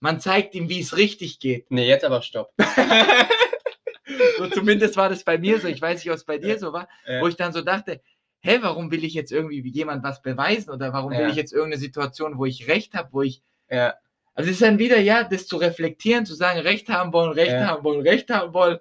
Man 0.00 0.20
zeigt 0.20 0.54
ihm, 0.54 0.68
wie 0.68 0.80
es 0.80 0.96
richtig 0.96 1.40
geht. 1.40 1.70
Nee, 1.70 1.88
jetzt 1.88 2.04
aber 2.04 2.22
stopp. 2.22 2.52
So, 4.38 4.46
zumindest 4.48 4.96
war 4.96 5.08
das 5.08 5.22
bei 5.24 5.36
mir 5.38 5.60
so. 5.60 5.68
Ich 5.68 5.82
weiß 5.82 5.98
nicht, 6.00 6.10
ob 6.10 6.16
es 6.16 6.24
bei 6.24 6.38
dir 6.38 6.58
so 6.58 6.72
war, 6.72 6.88
wo 7.20 7.28
ich 7.28 7.36
dann 7.36 7.52
so 7.52 7.60
dachte, 7.60 8.00
hä, 8.40 8.58
warum 8.62 8.90
will 8.90 9.04
ich 9.04 9.12
jetzt 9.14 9.32
irgendwie 9.32 9.64
wie 9.64 9.70
jemand 9.72 10.02
was 10.02 10.22
beweisen 10.22 10.70
oder 10.70 10.92
warum 10.92 11.12
will 11.12 11.28
ich 11.28 11.36
jetzt 11.36 11.52
irgendeine 11.52 11.80
Situation, 11.80 12.38
wo 12.38 12.46
ich 12.46 12.68
Recht 12.68 12.94
habe, 12.94 13.08
wo 13.12 13.22
ich 13.22 13.42
Ja. 13.70 13.94
Also 14.38 14.50
es 14.50 14.56
ist 14.56 14.62
dann 14.62 14.78
wieder, 14.78 15.00
ja, 15.00 15.24
das 15.24 15.48
zu 15.48 15.56
reflektieren, 15.56 16.24
zu 16.24 16.34
sagen, 16.34 16.60
Recht 16.60 16.88
haben 16.88 17.12
wollen, 17.12 17.32
Recht 17.32 17.50
Ja. 17.50 17.66
haben 17.66 17.82
wollen, 17.82 18.02
Recht 18.02 18.30
haben 18.30 18.54
wollen. 18.54 18.78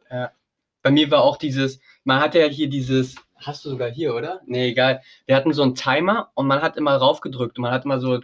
Bei 0.83 0.91
mir 0.91 1.09
war 1.09 1.23
auch 1.23 1.37
dieses, 1.37 1.79
man 2.03 2.19
hatte 2.19 2.37
ja 2.39 2.45
hier 2.45 2.69
dieses, 2.69 3.15
hast 3.37 3.65
du 3.65 3.69
sogar 3.71 3.89
hier, 3.89 4.13
oder? 4.13 4.41
Nee, 4.45 4.67
egal. 4.69 5.01
Wir 5.25 5.35
hatten 5.35 5.51
so 5.53 5.63
einen 5.63 5.73
Timer 5.73 6.29
und 6.35 6.45
man 6.45 6.61
hat 6.61 6.77
immer 6.77 6.95
raufgedrückt 6.95 7.57
und 7.57 7.63
man 7.63 7.71
hat 7.71 7.85
immer 7.85 7.99
so 7.99 8.19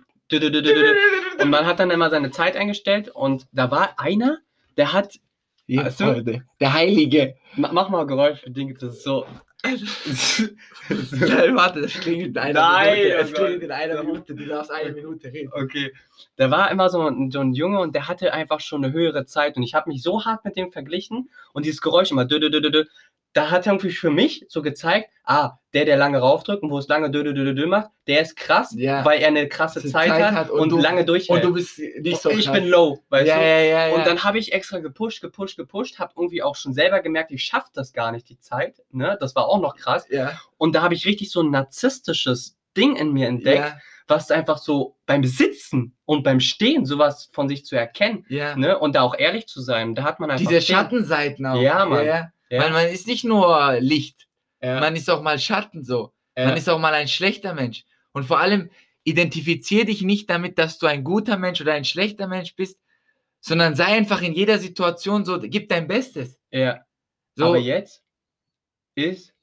und 1.40 1.50
man 1.50 1.66
hat 1.66 1.80
dann 1.80 1.90
immer 1.92 2.10
seine 2.12 2.30
Zeit 2.32 2.56
eingestellt 2.56 3.10
und 3.10 3.48
da 3.52 3.70
war 3.72 4.00
einer, 4.00 4.38
der 4.78 4.94
hat, 4.94 5.16
Weißt 5.68 6.02
du? 6.02 6.44
Der 6.60 6.74
Heilige. 6.74 7.36
ma- 7.56 7.72
mach 7.72 7.90
mal 7.90 8.06
Geräusch 8.06 8.42
für 8.42 8.52
Ding, 8.52 8.74
das 8.80 8.96
ist 8.98 9.04
so. 9.04 9.26
Nein, 9.70 11.56
warte, 11.56 11.82
das 11.82 11.94
klingelt 11.94 12.32
in 12.32 12.38
einer 12.38 12.60
Nein, 12.60 12.98
Minute. 12.98 13.16
oh 13.16 13.22
Es 13.22 13.34
klingelt 13.34 13.54
Gott. 13.62 13.64
in 13.64 13.72
einer 13.72 14.04
Minute. 14.04 14.36
Du 14.36 14.46
darfst 14.46 14.72
eine 14.72 14.92
Minute 14.92 15.32
reden. 15.32 15.52
Okay. 15.54 15.94
Da 16.36 16.52
war 16.52 16.70
immer 16.70 16.90
so 16.90 17.08
ein, 17.08 17.32
so 17.32 17.40
ein 17.40 17.54
Junge 17.54 17.80
und 17.80 17.96
der 17.96 18.08
hatte 18.10 18.34
einfach 18.34 18.60
schon 18.60 18.84
eine 18.84 18.94
höhere 18.94 19.26
Zeit 19.26 19.56
und 19.56 19.64
ich 19.64 19.74
habe 19.74 19.90
mich 19.90 20.04
so 20.04 20.26
hart 20.26 20.44
mit 20.44 20.58
dem 20.58 20.72
verglichen 20.72 21.30
und 21.54 21.66
dieses 21.66 21.82
Geräusch 21.82 22.12
immer 22.12 22.26
dü, 22.26 22.40
dü, 22.40 22.50
dü, 22.50 22.60
dü, 22.72 22.86
da 23.34 23.50
hat 23.50 23.66
irgendwie 23.66 23.92
für 23.92 24.12
mich 24.12 24.46
so 24.48 24.62
gezeigt, 24.62 25.10
ah, 25.24 25.58
der, 25.74 25.86
der 25.86 25.98
lange 25.98 26.20
raufdrückt 26.20 26.62
und 26.62 26.70
wo 26.70 26.78
es 26.78 26.88
lange 26.88 27.10
dü, 27.10 27.24
dü, 27.24 27.34
dü, 27.34 27.56
dü 27.56 27.66
macht, 27.66 27.90
der 28.06 28.22
ist 28.22 28.36
krass, 28.36 28.74
Ja. 28.78 29.04
weil 29.04 29.22
er 29.22 29.30
eine 29.30 29.48
krasse 29.48 29.82
Zeit, 29.82 30.10
Zeit 30.10 30.32
hat, 30.34 30.52
und, 30.52 30.72
und 30.72 30.80
lange 30.80 31.04
durchhält. 31.04 31.44
Und 31.44 31.50
du 31.50 31.54
bist 31.56 31.80
nicht 31.80 32.22
so 32.22 32.30
Und 32.30 32.38
ich 32.38 32.46
krass. 32.46 32.60
bin 32.60 32.68
low, 32.68 33.00
weißt 33.10 33.28
ja, 33.28 33.36
du? 33.38 33.42
ja, 33.42 33.60
ja, 33.60 33.88
ja. 33.88 33.96
Und 33.96 34.06
dann 34.06 34.24
habe 34.24 34.38
ich 34.38 34.54
extra 34.54 34.78
gepusht, 34.80 35.22
gepusht, 35.22 35.58
gepusht, 35.58 35.98
habe 35.98 36.14
irgendwie 36.16 36.44
auch 36.44 36.56
schon 36.56 36.74
selber 36.74 37.02
gemerkt, 37.02 37.32
ich 37.32 37.44
schaffe 37.44 37.70
das 37.74 37.92
gar 37.92 38.12
nicht, 38.12 38.30
die 38.30 38.40
Zeit. 38.40 38.76
Ne? 38.92 39.18
Das 39.20 39.36
war 39.36 39.48
auch 39.48 39.60
noch 39.60 39.76
krass. 39.76 40.06
Und 40.58 40.76
da 40.76 40.84
habe 40.84 40.94
ich 40.94 41.06
richtig 41.06 41.32
so 41.32 41.42
ein 41.42 41.50
narzisstisches 41.50 42.56
Ding 42.78 42.96
in 42.96 43.12
mir 43.14 43.28
entdeckt, 43.28 43.74
was 44.08 44.30
einfach 44.32 44.58
so 44.58 44.98
beim 45.06 45.24
Sitzen 45.24 45.96
und 46.06 46.24
beim 46.24 46.40
Stehen 46.40 46.86
sowas 46.86 47.30
von 47.32 47.48
sich 47.50 47.66
zu 47.66 47.76
erkennen 47.76 48.26
ne? 48.30 48.78
und 48.78 48.96
da 48.96 49.02
auch 49.02 49.16
ehrlich 49.18 49.48
zu 49.48 49.62
sein. 49.62 49.96
Da 49.96 50.04
hat 50.04 50.20
man 50.20 50.30
einfach 50.30 50.46
Diese. 50.48 50.62
Schattenseiten 50.62 51.46
auch. 51.48 51.60
Ja, 51.62 51.86
Mann. 51.86 52.30
Ja. 52.50 52.62
Weil 52.64 52.72
man 52.72 52.88
ist 52.88 53.08
nicht 53.08 53.24
nur 53.24 53.78
Licht, 53.80 54.28
Ja, 54.62 54.80
man 54.80 54.96
ist 54.96 55.10
auch 55.10 55.22
mal 55.22 55.40
Schatten 55.40 55.84
so. 55.84 56.14
ja, 56.38 56.46
Man 56.48 56.58
ist 56.58 56.70
auch 56.70 56.80
mal 56.80 56.94
ein 56.94 57.08
schlechter 57.08 57.54
Mensch. 57.54 57.84
Und 58.12 58.26
vor 58.26 58.40
allem 58.40 58.70
identifizier 59.06 59.86
dich 59.86 60.02
nicht 60.02 60.30
damit, 60.30 60.58
dass 60.60 60.78
du 60.78 60.86
ein 60.88 61.04
guter 61.04 61.38
Mensch 61.38 61.60
oder 61.62 61.74
ein 61.74 61.84
schlechter 61.86 62.28
Mensch 62.28 62.56
bist, 62.56 62.80
sondern 63.42 63.76
sei 63.76 63.86
einfach 63.86 64.22
in 64.22 64.34
jeder 64.34 64.60
Situation 64.60 65.26
so, 65.26 65.40
gib 65.40 65.68
dein 65.70 65.88
Bestes. 65.88 66.40
ja. 66.52 66.86
So, 67.36 67.46
Aber 67.48 67.58
jetzt 67.58 68.04
ist 68.96 69.34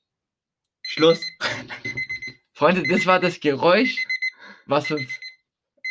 Schluss. 0.83 1.21
Freunde, 2.55 2.85
das 2.89 3.05
war 3.07 3.19
das 3.21 3.41
Geräusch, 3.41 3.97
was 4.67 4.91
uns, 4.91 5.11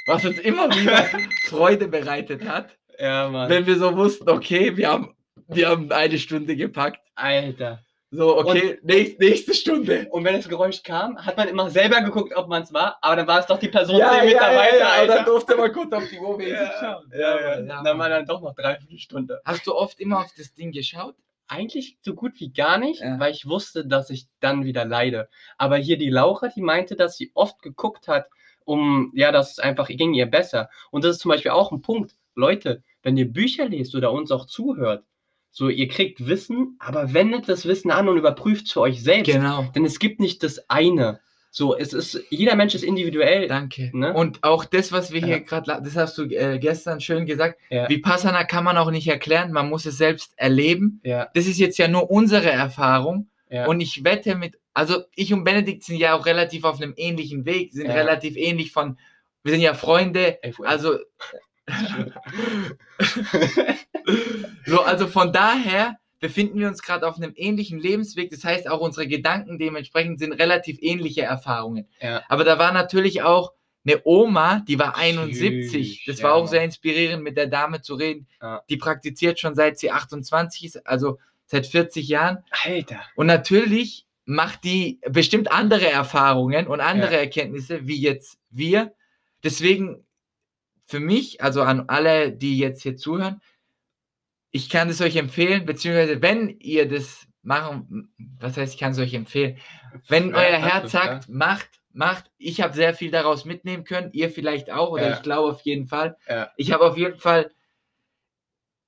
was 0.07 0.23
uns 0.23 0.39
immer 0.39 0.69
wieder 0.73 1.05
Freude 1.45 1.87
bereitet 1.89 2.45
hat, 2.47 2.77
Ja, 2.97 3.27
Mann. 3.29 3.49
wenn 3.49 3.65
wir 3.65 3.77
so 3.77 3.95
wussten, 3.97 4.29
okay, 4.29 4.77
wir 4.77 4.89
haben, 4.89 5.13
wir 5.49 5.69
haben 5.69 5.91
eine 5.91 6.17
Stunde 6.17 6.55
gepackt. 6.55 7.01
Alter. 7.15 7.83
So, 8.11 8.39
okay, 8.39 8.79
nächst, 8.81 9.19
nächste 9.19 9.53
Stunde. 9.53 10.07
Und 10.09 10.23
wenn 10.23 10.33
das 10.35 10.49
Geräusch 10.49 10.81
kam, 10.81 11.23
hat 11.23 11.37
man 11.37 11.47
immer 11.47 11.69
selber 11.69 12.01
geguckt, 12.01 12.35
ob 12.35 12.47
man 12.47 12.63
es 12.63 12.73
war, 12.73 12.97
aber 13.01 13.17
dann 13.17 13.27
war 13.27 13.39
es 13.39 13.45
doch 13.45 13.59
die 13.59 13.67
Person 13.67 13.97
Ja, 13.97 14.09
zehn 14.09 14.17
ja, 14.19 14.25
Meter 14.25 14.51
ja, 14.51 14.59
weiter, 14.59 14.77
ja, 14.79 15.01
und 15.03 15.07
dann 15.09 15.25
durfte 15.25 15.55
man 15.55 15.71
kurz 15.71 15.93
auf 15.93 16.09
die 16.09 16.17
Uhr 16.17 16.41
Ja, 16.41 16.71
schauen. 16.79 17.11
ja, 17.13 17.39
ja. 17.39 17.59
ja, 17.59 17.83
Dann 17.83 17.99
war 17.99 18.09
dann 18.09 18.25
doch 18.25 18.41
noch 18.41 18.55
dreiviertel 18.55 18.97
Stunde. 18.97 19.39
Hast 19.45 19.67
du 19.67 19.75
oft 19.75 19.99
immer 19.99 20.21
auf 20.21 20.31
das 20.35 20.55
Ding 20.55 20.71
geschaut? 20.71 21.13
Eigentlich 21.47 21.97
so 22.01 22.15
gut 22.15 22.39
wie 22.39 22.51
gar 22.51 22.79
nicht, 22.79 23.01
Ja. 23.01 23.19
weil 23.19 23.31
ich 23.31 23.47
wusste, 23.47 23.85
dass 23.85 24.09
ich 24.09 24.25
dann 24.39 24.65
wieder 24.65 24.85
leide. 24.85 25.29
Aber 25.59 25.77
hier 25.77 25.97
die 25.99 26.09
Laura, 26.09 26.47
die 26.47 26.61
meinte, 26.61 26.95
dass 26.95 27.15
sie 27.15 27.29
oft 27.35 27.61
geguckt 27.61 28.07
hat, 28.07 28.27
um, 28.65 29.11
ja, 29.15 29.31
dass 29.31 29.51
es 29.51 29.59
einfach 29.59 29.87
ging 29.87 30.15
ihr 30.15 30.25
besser. 30.25 30.69
Und 30.89 31.03
das 31.03 31.11
ist 31.17 31.19
zum 31.21 31.29
Beispiel 31.29 31.51
auch 31.51 31.71
ein 31.71 31.81
Punkt. 31.81 32.15
Leute, 32.33 32.81
wenn 33.03 33.17
ihr 33.17 33.31
Bücher 33.31 33.67
lest 33.69 33.93
oder 33.95 34.11
uns 34.11 34.31
auch 34.31 34.45
zuhört, 34.45 35.03
so, 35.51 35.69
ihr 35.69 35.87
kriegt 35.87 36.25
Wissen, 36.27 36.75
aber 36.79 37.13
wendet 37.13 37.49
das 37.49 37.65
Wissen 37.65 37.91
an 37.91 38.07
und 38.07 38.17
überprüft 38.17 38.67
es 38.67 38.71
für 38.71 38.81
euch 38.81 39.01
selbst. 39.03 39.31
Genau. 39.31 39.63
Denn 39.75 39.83
es 39.85 39.99
gibt 39.99 40.19
nicht 40.19 40.43
das 40.43 40.69
eine. 40.69 41.19
So, 41.51 41.75
es 41.75 41.93
ist, 41.93 42.21
jeder 42.29 42.55
Mensch 42.55 42.75
ist 42.75 42.83
individuell. 42.83 43.47
Danke. 43.47 43.89
Ne? 43.91 44.13
Und 44.13 44.43
auch 44.43 44.65
das, 44.65 44.91
was 44.91 45.11
wir 45.11 45.19
hier 45.19 45.37
Ja. 45.37 45.39
gerade, 45.39 45.81
das 45.83 45.95
hast 45.95 46.15
du 46.19 46.25
äh, 46.25 46.59
gestern 46.59 47.01
schön 47.01 47.25
gesagt, 47.25 47.59
Ja. 47.71 47.89
Vipassana 47.89 48.43
kann 48.43 48.63
man 48.63 48.77
auch 48.77 48.91
nicht 48.91 49.07
erklären, 49.07 49.51
man 49.51 49.67
muss 49.67 49.87
es 49.87 49.97
selbst 49.97 50.33
erleben. 50.35 51.01
Ja, 51.03 51.27
Das 51.33 51.47
ist 51.47 51.57
jetzt 51.57 51.79
ja 51.79 51.87
nur 51.87 52.11
unsere 52.11 52.51
Erfahrung. 52.51 53.27
ja. 53.49 53.65
Und 53.65 53.81
ich 53.81 54.03
wette 54.03 54.35
mit, 54.35 54.59
also 54.75 55.01
ich 55.15 55.33
und 55.33 55.43
Benedikt 55.43 55.83
sind 55.83 55.97
ja 55.97 56.13
auch 56.13 56.27
relativ 56.27 56.63
auf 56.65 56.79
einem 56.79 56.93
ähnlichen 56.95 57.45
Weg, 57.45 57.73
sind 57.73 57.89
relativ 57.89 58.37
ähnlich 58.37 58.71
von, 58.71 58.99
wir 59.43 59.51
sind 59.53 59.61
ja 59.61 59.73
Freunde, 59.73 60.37
also, 60.63 60.99
so, 64.65 64.81
also 64.81 65.07
von 65.07 65.33
daher 65.33 65.97
befinden 66.19 66.59
wir 66.59 66.67
uns 66.67 66.81
gerade 66.81 67.07
auf 67.07 67.17
einem 67.17 67.33
ähnlichen 67.35 67.79
Lebensweg. 67.79 68.29
Das 68.29 68.43
heißt, 68.43 68.69
auch 68.69 68.81
unsere 68.81 69.07
Gedanken 69.07 69.57
dementsprechend 69.57 70.19
sind 70.19 70.33
relativ 70.33 70.77
ähnliche 70.81 71.21
Erfahrungen. 71.21 71.87
Ja. 72.01 72.23
Aber 72.27 72.43
da 72.43 72.59
war 72.59 72.71
natürlich 72.71 73.21
auch 73.21 73.53
eine 73.85 74.01
Oma, 74.03 74.59
die 74.67 74.77
war 74.77 74.97
71. 74.97 76.03
Tschüss, 76.03 76.05
Das 76.05 76.23
war 76.23 76.33
auch 76.33 76.47
sehr 76.47 76.63
inspirierend, 76.63 77.23
mit 77.23 77.37
der 77.37 77.47
Dame 77.47 77.81
zu 77.81 77.95
reden. 77.95 78.27
Ja. 78.41 78.61
Die 78.69 78.77
praktiziert 78.77 79.39
schon 79.39 79.55
seit 79.55 79.79
sie 79.79 79.91
28 79.91 80.65
ist, 80.65 80.87
also 80.87 81.17
seit 81.45 81.65
40 81.65 82.07
Jahren. 82.07 82.43
Alter. 82.65 82.99
Und 83.15 83.27
natürlich 83.27 84.05
macht 84.25 84.63
die 84.63 84.99
bestimmt 85.09 85.51
andere 85.51 85.89
Erfahrungen 85.89 86.67
und 86.67 86.81
andere 86.81 87.13
Ja. 87.13 87.19
Erkenntnisse, 87.19 87.87
wie 87.87 87.99
jetzt 87.99 88.37
wir. 88.51 88.93
Deswegen 89.43 90.05
für 90.85 90.99
mich, 90.99 91.41
also 91.41 91.61
an 91.61 91.85
alle, 91.87 92.31
die 92.31 92.59
jetzt 92.59 92.83
hier 92.83 92.97
zuhören, 92.97 93.41
ich 94.51 94.69
kann 94.69 94.89
es 94.89 95.01
euch 95.01 95.15
empfehlen, 95.15 95.65
beziehungsweise 95.65 96.21
wenn 96.21 96.49
ihr 96.59 96.87
das 96.87 97.27
machen, 97.41 98.11
was 98.39 98.57
heißt, 98.57 98.73
ich 98.73 98.79
kann 98.79 98.91
es 98.91 98.99
euch 98.99 99.13
empfehlen, 99.13 99.57
wenn 100.07 100.29
Ja, 100.31 100.37
euer 100.37 100.57
Herz 100.57 100.91
sagt, 100.91 101.29
macht, 101.29 101.69
macht, 101.91 102.31
ich 102.37 102.61
habe 102.61 102.73
sehr 102.73 102.93
viel 102.93 103.11
daraus 103.11 103.45
mitnehmen 103.45 103.83
können, 103.83 104.09
ihr 104.13 104.29
vielleicht 104.29 104.71
auch, 104.71 104.91
oder 104.91 105.07
Ja. 105.09 105.13
ich 105.15 105.21
glaube 105.21 105.51
auf 105.51 105.61
jeden 105.61 105.87
Fall. 105.87 106.17
Ja. 106.27 106.51
Ich 106.57 106.71
habe 106.71 106.85
auf 106.85 106.97
jeden 106.97 107.17
Fall 107.19 107.51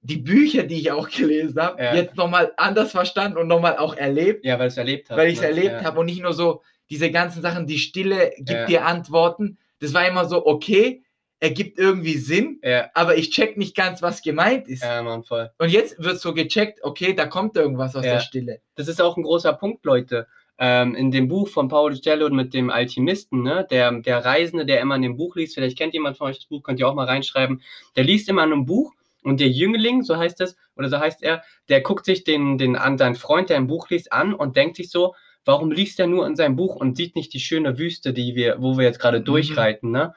die 0.04 0.18
Bücher, 0.18 0.64
die 0.64 0.80
ich 0.80 0.92
auch 0.92 1.10
gelesen 1.10 1.62
habe, 1.62 1.82
Ja. 1.82 1.94
jetzt 1.94 2.16
nochmal 2.16 2.54
anders 2.58 2.92
verstanden 2.92 3.38
und 3.38 3.48
nochmal 3.48 3.78
auch 3.78 3.96
erlebt 3.96 4.44
Ja, 4.46 4.58
weil 4.58 4.68
es 4.68 4.78
erlebt 4.78 5.10
hast. 5.10 5.18
weil 5.18 5.28
ich 5.30 5.36
es 5.36 5.42
ne? 5.42 5.48
erlebt 5.48 5.82
ja. 5.82 5.84
habe 5.84 6.00
und 6.00 6.08
nicht 6.08 6.22
nur 6.22 6.34
so 6.34 6.64
diese 6.90 7.12
ganzen 7.12 7.42
Sachen, 7.42 7.68
die 7.68 7.78
Stille 7.78 8.32
gibt 8.38 8.50
Ja. 8.50 8.66
dir 8.66 8.86
Antworten. 8.86 9.58
Das 9.80 9.94
war 9.94 10.08
immer 10.08 10.26
so, 10.26 10.46
okay, 10.46 11.04
ergibt 11.42 11.78
irgendwie 11.78 12.18
Sinn, 12.18 12.60
Ja, 12.64 12.90
aber 12.94 13.18
ich 13.18 13.32
check 13.32 13.58
nicht 13.58 13.76
ganz, 13.76 14.02
was 14.02 14.22
gemeint 14.22 14.68
ist. 14.70 14.84
ja, 14.84 15.02
Mann, 15.02 15.24
voll. 15.24 15.50
Und 15.58 15.70
jetzt 15.70 16.02
wird 16.02 16.20
so 16.22 16.34
gecheckt, 16.34 16.80
okay, 16.84 17.14
da 17.14 17.26
kommt 17.26 17.58
irgendwas 17.58 17.96
aus 17.96 18.06
Ja. 18.06 18.14
der 18.14 18.20
Stille. 18.22 18.62
Das 18.76 18.88
ist 18.88 19.02
auch 19.02 19.18
ein 19.18 19.24
großer 19.24 19.52
Punkt, 19.54 19.84
Leute. 19.84 20.28
Ähm, 20.60 20.94
in 20.94 21.10
dem 21.10 21.28
Buch 21.28 21.48
von 21.50 21.68
Paul 21.70 21.96
Stello 21.96 22.30
mit 22.30 22.54
dem 22.54 22.70
Alchemisten, 22.70 23.42
ne, 23.42 23.66
der, 23.72 23.92
der 23.92 24.24
Reisende, 24.24 24.66
der 24.66 24.80
immer 24.80 24.96
in 24.96 25.02
dem 25.02 25.18
Buch 25.18 25.36
liest, 25.36 25.56
vielleicht 25.56 25.78
kennt 25.78 25.94
jemand 25.96 26.18
von 26.18 26.28
euch 26.28 26.38
das 26.38 26.46
Buch, 26.46 26.62
könnt 26.62 26.80
ihr 26.80 26.88
auch 26.88 26.94
mal 26.94 27.08
reinschreiben, 27.08 27.64
der 27.96 28.04
liest 28.04 28.30
immer 28.30 28.44
in 28.44 28.54
einem 28.54 28.66
Buch 28.68 28.94
und 29.24 29.40
der 29.40 29.50
Jüngling, 29.50 30.04
so 30.04 30.18
heißt 30.18 30.40
es, 30.42 30.56
oder 30.76 30.90
so 30.90 31.00
heißt 31.00 31.24
er, 31.24 31.42
der 31.70 31.82
guckt 31.82 32.06
sich 32.06 32.24
den, 32.24 32.60
den 32.60 32.76
an 32.76 33.00
seinen 33.00 33.16
Freund, 33.16 33.50
der 33.50 33.58
ein 33.58 33.66
Buch 33.66 33.90
liest, 33.90 34.14
an 34.14 34.36
und 34.36 34.56
denkt 34.56 34.76
sich 34.76 34.92
so, 34.92 35.16
warum 35.46 35.72
liest 35.72 36.00
er 36.00 36.06
nur 36.06 36.28
in 36.28 36.36
seinem 36.36 36.56
Buch 36.56 36.76
und 36.76 36.96
sieht 36.96 37.16
nicht 37.16 37.34
die 37.34 37.40
schöne 37.40 37.80
Wüste, 37.80 38.14
die 38.14 38.36
wir, 38.36 38.58
wo 38.62 38.78
wir 38.78 38.86
jetzt 38.86 39.00
gerade 39.00 39.22
Mhm. 39.22 39.26
durchreiten, 39.26 39.90
ne? 39.90 40.14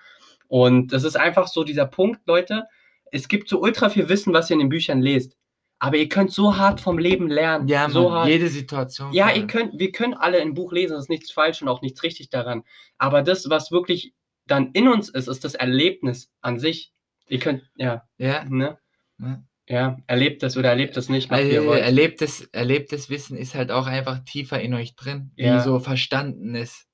Und 0.49 0.93
das 0.93 1.05
ist 1.05 1.17
einfach 1.17 1.49
so 1.49 1.65
dieser 1.65 1.87
Punkt, 1.87 2.21
Leute. 2.27 2.65
Es 3.13 3.29
gibt 3.29 3.49
so 3.49 3.61
ultra 3.61 3.89
viel 3.89 4.09
Wissen, 4.09 4.33
was 4.33 4.51
ihr 4.51 4.55
in 4.55 4.61
den 4.61 4.69
Büchern 4.69 5.01
lest. 5.03 5.37
Aber 5.79 5.97
ihr 5.97 6.09
könnt 6.09 6.31
so 6.33 6.57
hart 6.57 6.81
vom 6.81 6.99
Leben 6.99 7.29
lernen. 7.29 7.69
Ja, 7.69 7.91
so 7.91 8.05
Mann, 8.05 8.13
hart. 8.21 8.29
jede 8.29 8.49
Situation. 8.49 9.13
Ja, 9.13 9.31
ihr 9.33 9.47
könnt, 9.47 9.79
wir 9.79 9.93
können 9.93 10.15
alle 10.15 10.41
ein 10.41 10.55
Buch 10.55 10.73
lesen, 10.73 10.93
das 10.95 11.05
ist 11.05 11.11
nichts 11.11 11.31
falsch 11.33 11.61
und 11.63 11.69
auch 11.69 11.83
nichts 11.83 12.03
richtig 12.03 12.31
daran. 12.31 12.63
Aber 12.99 13.23
das, 13.23 13.51
was 13.51 13.71
wirklich 13.73 14.15
dann 14.47 14.71
in 14.73 14.89
uns 14.89 15.09
ist, 15.09 15.29
ist 15.29 15.45
das 15.45 15.55
Erlebnis 15.55 16.31
an 16.41 16.59
sich. 16.59 16.93
Ihr 17.29 17.39
könnt, 17.39 17.63
ja, 17.77 18.05
Ja, 18.19 18.45
ne? 18.45 18.79
Ja. 19.19 19.43
Ja, 19.67 19.97
erlebt 20.07 20.43
das 20.43 20.59
oder 20.59 20.69
erlebt 20.69 20.95
das 20.95 21.09
nicht, 21.09 21.31
also, 21.33 21.65
wollt. 21.67 21.81
erlebtes, 21.83 22.43
erlebtes 22.53 23.09
Wissen 23.09 23.35
ist 23.39 23.55
halt 23.55 23.71
auch 23.71 23.87
einfach 23.87 24.19
tiefer 24.25 24.61
in 24.61 24.75
euch 24.75 24.95
drin, 24.95 25.33
Ja. 25.37 25.57
wie 25.57 25.61
so 25.65 25.79
verstandenes 25.79 26.87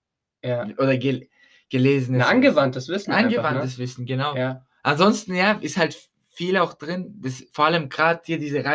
Ja. 0.45 0.67
oder 0.79 0.97
gel 0.97 1.29
gelesenes. 1.71 2.23
Ein 2.27 2.37
angewandtes 2.37 2.89
Wissen. 2.89 3.13
Angewandtes 3.13 3.79
Wissen, 3.79 4.05
genau. 4.07 4.33
Einfach, 4.33 4.35
ne? 4.35 4.41
Ja. 4.41 4.67
Ansonsten, 4.83 5.35
ja, 5.35 5.53
ist 5.61 5.77
halt 5.77 5.97
viel 6.29 6.57
auch 6.57 6.75
drin. 6.75 7.15
Das, 7.23 7.45
vor 7.53 7.67
allem 7.67 7.89
gerade 7.89 8.21
hier 8.25 8.39
diese 8.39 8.59
Ja. 8.63 8.71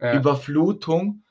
Reizüberflutung. 0.00 1.22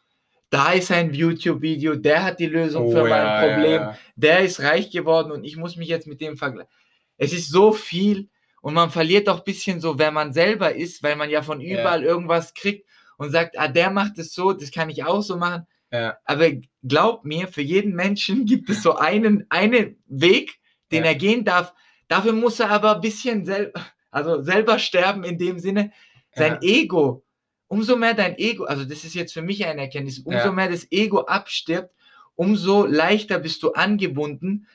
Da 0.49 0.71
ist 0.71 0.91
ein 0.91 1.13
YouTube-Video, 1.13 1.95
der 1.95 2.23
hat 2.23 2.39
die 2.39 2.45
Lösung 2.45 2.85
Oh, 2.85 2.91
für 2.91 3.01
mein 3.01 3.09
ja, 3.09 3.45
ja, 3.45 3.53
Problem. 3.55 3.81
ja. 3.81 3.97
Der 4.15 4.39
ist 4.39 4.61
reich 4.61 4.89
geworden 4.91 5.31
und 5.31 5.43
ich 5.43 5.57
muss 5.57 5.75
mich 5.75 5.87
jetzt 5.89 6.07
mit 6.07 6.21
dem 6.21 6.37
vergleichen. 6.37 6.69
Es 7.17 7.33
ist 7.33 7.49
so 7.49 7.73
viel 7.73 8.29
und 8.61 8.73
man 8.73 8.89
verliert 8.91 9.27
auch 9.27 9.39
ein 9.39 9.43
bisschen 9.43 9.81
so, 9.81 9.97
wer 9.99 10.11
man 10.11 10.33
selber 10.33 10.73
ist, 10.75 11.03
weil 11.03 11.15
man 11.15 11.29
ja 11.29 11.41
von 11.41 11.59
Ja. 11.59 11.79
überall 11.81 12.03
irgendwas 12.03 12.53
kriegt 12.53 12.87
und 13.17 13.31
sagt, 13.31 13.57
ah, 13.57 13.67
der 13.67 13.89
macht 13.89 14.17
es 14.17 14.33
so, 14.33 14.53
das 14.53 14.71
kann 14.71 14.89
ich 14.89 15.03
auch 15.03 15.21
so 15.21 15.35
machen. 15.35 15.65
Ja. 15.91 16.17
Aber 16.25 16.49
glaub 16.83 17.25
mir, 17.25 17.47
für 17.47 17.61
jeden 17.61 17.93
Menschen 17.95 18.45
gibt 18.45 18.69
es 18.69 18.81
so 18.83 18.95
einen, 18.95 19.45
einen 19.49 19.97
Weg, 20.07 20.59
den 20.91 21.03
Ja. 21.03 21.09
er 21.11 21.15
gehen 21.15 21.43
darf. 21.43 21.73
Dafür 22.07 22.33
muss 22.33 22.59
er 22.59 22.69
aber 22.69 22.95
ein 22.95 23.01
bisschen 23.01 23.45
selber, 23.45 23.79
also 24.11 24.41
selber 24.41 24.79
sterben 24.79 25.23
in 25.23 25.37
dem 25.37 25.59
Sinne, 25.59 25.91
sein 26.35 26.59
Ja. 26.61 26.69
Ego. 26.69 27.23
Umso 27.67 27.95
mehr 27.95 28.13
dein 28.13 28.37
Ego, 28.37 28.65
also 28.65 28.85
das 28.85 29.03
ist 29.03 29.15
jetzt 29.15 29.33
für 29.33 29.41
mich 29.41 29.65
eine 29.65 29.81
Erkenntnis, 29.81 30.19
umso 30.19 30.37
Ja. 30.47 30.51
mehr 30.51 30.69
das 30.69 30.87
Ego 30.91 31.21
abstirbt, 31.21 31.91
umso 32.35 32.85
leichter 32.85 33.39
bist 33.39 33.63
du 33.63 33.71
angebunden 33.71 34.67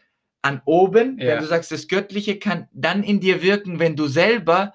an 0.43 0.63
oben, 0.65 1.19
wenn 1.19 1.39
du 1.39 1.47
sagst, 1.47 1.71
das 1.71 1.87
Göttliche 1.87 2.39
kann 2.39 2.67
dann 2.73 3.03
in 3.03 3.21
dir 3.21 3.43
wirken, 3.43 3.79
wenn 3.79 3.95
du 3.95 4.07
selber 4.09 4.73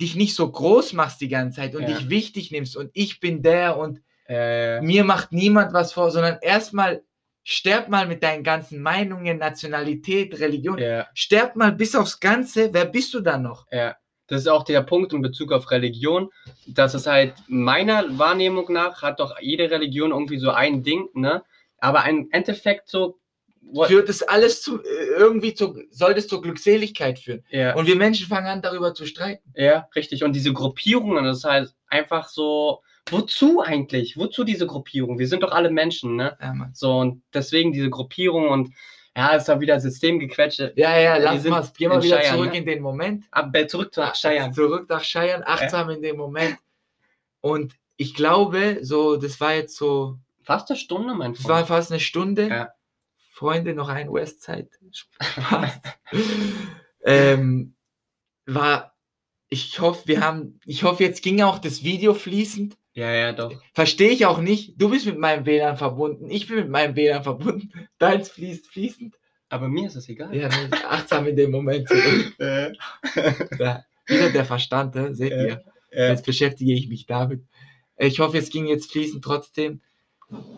dich 0.00 0.14
nicht 0.14 0.34
so 0.34 0.50
groß 0.50 0.92
machst 0.92 1.20
die 1.22 1.28
ganze 1.28 1.56
Zeit 1.60 1.74
und 1.74 1.86
dich 1.86 2.08
wichtig 2.10 2.50
nimmst 2.50 2.76
und 2.76 2.90
ich 2.92 3.18
bin 3.20 3.42
der 3.42 3.76
und 3.78 4.00
mir 4.82 5.02
macht 5.04 5.32
niemand 5.32 5.72
was 5.72 5.92
vor, 5.92 6.10
sondern 6.12 6.38
erstmal 6.42 7.02
sterb 7.42 7.88
mal 7.88 8.06
mit 8.06 8.22
deinen 8.22 8.44
ganzen 8.44 8.82
Meinungen, 8.82 9.38
Nationalität, 9.38 10.38
Religion. 10.40 10.78
ja, 10.78 11.06
Sterb 11.14 11.56
mal 11.56 11.72
bis 11.72 11.94
aufs 11.94 12.20
Ganze. 12.20 12.72
Wer 12.72 12.84
bist 12.86 13.14
du 13.14 13.20
dann 13.20 13.42
noch? 13.42 13.66
ja. 13.70 13.96
Das 14.26 14.42
ist 14.42 14.46
auch 14.46 14.62
der 14.62 14.82
Punkt 14.82 15.12
in 15.12 15.22
Bezug 15.22 15.50
auf 15.50 15.72
Religion, 15.72 16.30
dass 16.68 16.94
es 16.94 17.08
halt 17.08 17.34
meiner 17.48 18.16
Wahrnehmung 18.16 18.72
nach 18.72 19.02
hat 19.02 19.18
doch 19.18 19.34
jede 19.40 19.68
Religion 19.72 20.12
irgendwie 20.12 20.38
so 20.38 20.50
ein 20.52 20.84
Ding, 20.84 21.08
ne? 21.14 21.42
Aber 21.78 22.08
im 22.08 22.28
Endeffekt 22.30 22.88
so. 22.88 23.18
wo- 23.60 23.86
Führt 23.86 24.08
es 24.08 24.22
alles 24.22 24.62
zu, 24.62 24.80
äh, 24.84 24.86
irgendwie 25.16 25.52
zu, 25.54 25.82
soll 25.90 26.14
das 26.14 26.28
zur 26.28 26.42
Glückseligkeit 26.42 27.18
führen. 27.18 27.42
Ja. 27.50 27.74
Und 27.74 27.88
wir 27.88 27.96
Menschen 27.96 28.28
fangen 28.28 28.46
an, 28.46 28.62
darüber 28.62 28.94
zu 28.94 29.04
streiten. 29.04 29.50
Ja, 29.56 29.88
richtig. 29.96 30.22
Und 30.22 30.32
diese 30.34 30.52
Gruppierungen, 30.52 31.24
das 31.24 31.38
ist 31.38 31.44
halt 31.44 31.74
einfach 31.88 32.28
so, 32.28 32.82
wozu 33.08 33.62
eigentlich? 33.62 34.16
Wozu 34.16 34.44
diese 34.44 34.66
Gruppierung? 34.66 35.18
Wir 35.18 35.28
sind 35.28 35.42
doch 35.42 35.52
alle 35.52 35.70
Menschen, 35.70 36.16
ne? 36.16 36.36
Ja. 36.40 36.70
So, 36.72 36.98
und 36.98 37.22
deswegen 37.32 37.72
diese 37.72 37.90
Gruppierung 37.90 38.48
und 38.48 38.74
ja, 39.16 39.34
ist 39.34 39.46
da 39.46 39.60
wieder 39.60 39.80
Systemgequetsche. 39.80 40.72
ja, 40.76 40.98
ja 40.98 41.16
lass 41.16 41.44
mal, 41.44 41.68
geh 41.76 41.88
mal 41.88 42.02
wieder 42.02 42.20
Scheiern, 42.22 42.36
zurück 42.36 42.52
ne? 42.52 42.58
in 42.58 42.66
den 42.66 42.82
Moment. 42.82 43.24
Aber 43.30 43.66
zurück 43.66 43.92
zu 43.92 44.02
Scheiern. 44.14 44.52
Zurück 44.54 44.88
nach 44.88 45.02
Scheiern, 45.02 45.42
achtsam 45.44 45.90
in 45.90 46.00
dem 46.02 46.16
Moment. 46.16 46.56
Und 47.40 47.74
ich 47.96 48.14
glaube, 48.14 48.78
so, 48.82 49.16
das 49.16 49.40
war 49.40 49.54
jetzt 49.54 49.76
so, 49.76 50.18
Fast 50.50 50.68
eine 50.68 50.78
Stunde, 50.78 51.14
mein 51.14 51.34
das 51.34 51.44
war 51.44 51.58
Freund. 51.58 51.68
fast 51.68 51.92
eine 51.92 52.00
Stunde. 52.00 52.48
Ja. 52.48 52.72
Freunde, 53.30 53.72
noch 53.72 53.88
ein 53.88 54.12
Westside. 54.12 54.68
Spaß. 54.90 55.80
ähm, 57.04 57.74
war, 58.46 58.96
ich 59.48 59.78
hoffe, 59.80 60.08
wir 60.08 60.22
haben, 60.22 60.58
ich 60.64 60.82
hoffe, 60.82 61.04
jetzt 61.04 61.22
ging 61.22 61.40
auch 61.42 61.58
das 61.58 61.84
Video 61.84 62.14
fließend. 62.14 62.76
Ja, 63.00 63.12
ja, 63.14 63.32
doch. 63.32 63.52
Verstehe 63.72 64.10
ich 64.10 64.26
auch 64.26 64.40
nicht. 64.40 64.74
Du 64.80 64.90
bist 64.90 65.06
mit 65.06 65.18
meinem 65.18 65.46
WLAN 65.46 65.78
verbunden, 65.78 66.30
ich 66.30 66.46
bin 66.46 66.56
mit 66.56 66.68
meinem 66.68 66.94
WLAN 66.96 67.22
verbunden. 67.22 67.72
Deins 67.98 68.28
fließt 68.28 68.66
fließend. 68.68 69.14
Aber 69.48 69.68
mir 69.68 69.86
ist 69.86 69.96
es 69.96 70.08
egal. 70.08 70.36
Ja, 70.36 70.48
achtsam 70.88 71.26
in 71.26 71.34
dem 71.36 71.50
Moment. 71.50 71.90
Äh, 72.38 72.72
Ja, 73.58 73.84
wieder 74.06 74.30
der 74.30 74.44
Verstand, 74.44 74.94
äh, 74.96 75.14
seht 75.14 75.32
Ja. 75.32 75.42
ihr. 75.44 75.64
äh, 75.90 76.08
Jetzt 76.10 76.26
beschäftige 76.26 76.72
ich 76.74 76.88
mich 76.88 77.06
damit. 77.06 77.42
Ich 77.96 78.20
hoffe, 78.20 78.38
es 78.38 78.50
ging 78.50 78.66
jetzt 78.66 78.92
fließend 78.92 79.24
trotzdem. 79.24 79.80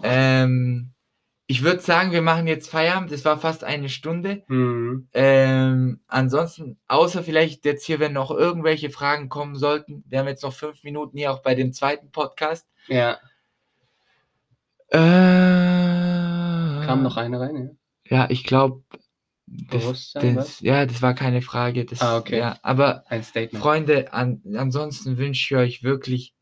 Ähm, 0.02 0.91
ich 1.52 1.62
würde 1.62 1.80
sagen, 1.80 2.12
wir 2.12 2.22
machen 2.22 2.46
jetzt 2.46 2.70
Feierabend. 2.70 3.12
Das 3.12 3.26
war 3.26 3.38
fast 3.38 3.62
eine 3.62 3.90
Stunde. 3.90 4.42
hm, 4.46 5.06
Ähm, 5.12 6.00
ansonsten, 6.06 6.78
außer 6.88 7.22
vielleicht 7.22 7.66
jetzt 7.66 7.84
hier, 7.84 8.00
wenn 8.00 8.14
noch 8.14 8.30
irgendwelche 8.30 8.88
Fragen 8.88 9.28
kommen 9.28 9.54
sollten, 9.54 10.02
wir 10.08 10.18
haben 10.18 10.28
jetzt 10.28 10.42
noch 10.42 10.54
fünf 10.54 10.82
Minuten 10.82 11.18
hier 11.18 11.30
auch 11.30 11.42
bei 11.42 11.54
dem 11.54 11.74
zweiten 11.74 12.10
Podcast. 12.10 12.66
ja, 12.88 13.18
Äh, 14.88 16.86
kam 16.86 17.02
noch 17.02 17.18
eine 17.18 17.38
rein, 17.38 17.76
ja. 18.08 18.16
Ja, 18.16 18.30
ich 18.30 18.44
glaube, 18.44 18.82
Das, 19.46 20.12
das, 20.14 20.60
ja, 20.60 20.86
das 20.86 21.02
war 21.02 21.12
keine 21.14 21.42
Frage. 21.42 21.84
Das, 21.84 22.00
Ah, 22.00 22.16
okay. 22.16 22.38
Ja, 22.38 22.58
aber. 22.62 23.04
Freunde, 23.52 24.12
an, 24.14 24.40
ansonsten 24.56 25.18
wünsche 25.18 25.54
ich 25.54 25.60
euch 25.60 25.82
wirklich 25.82 26.34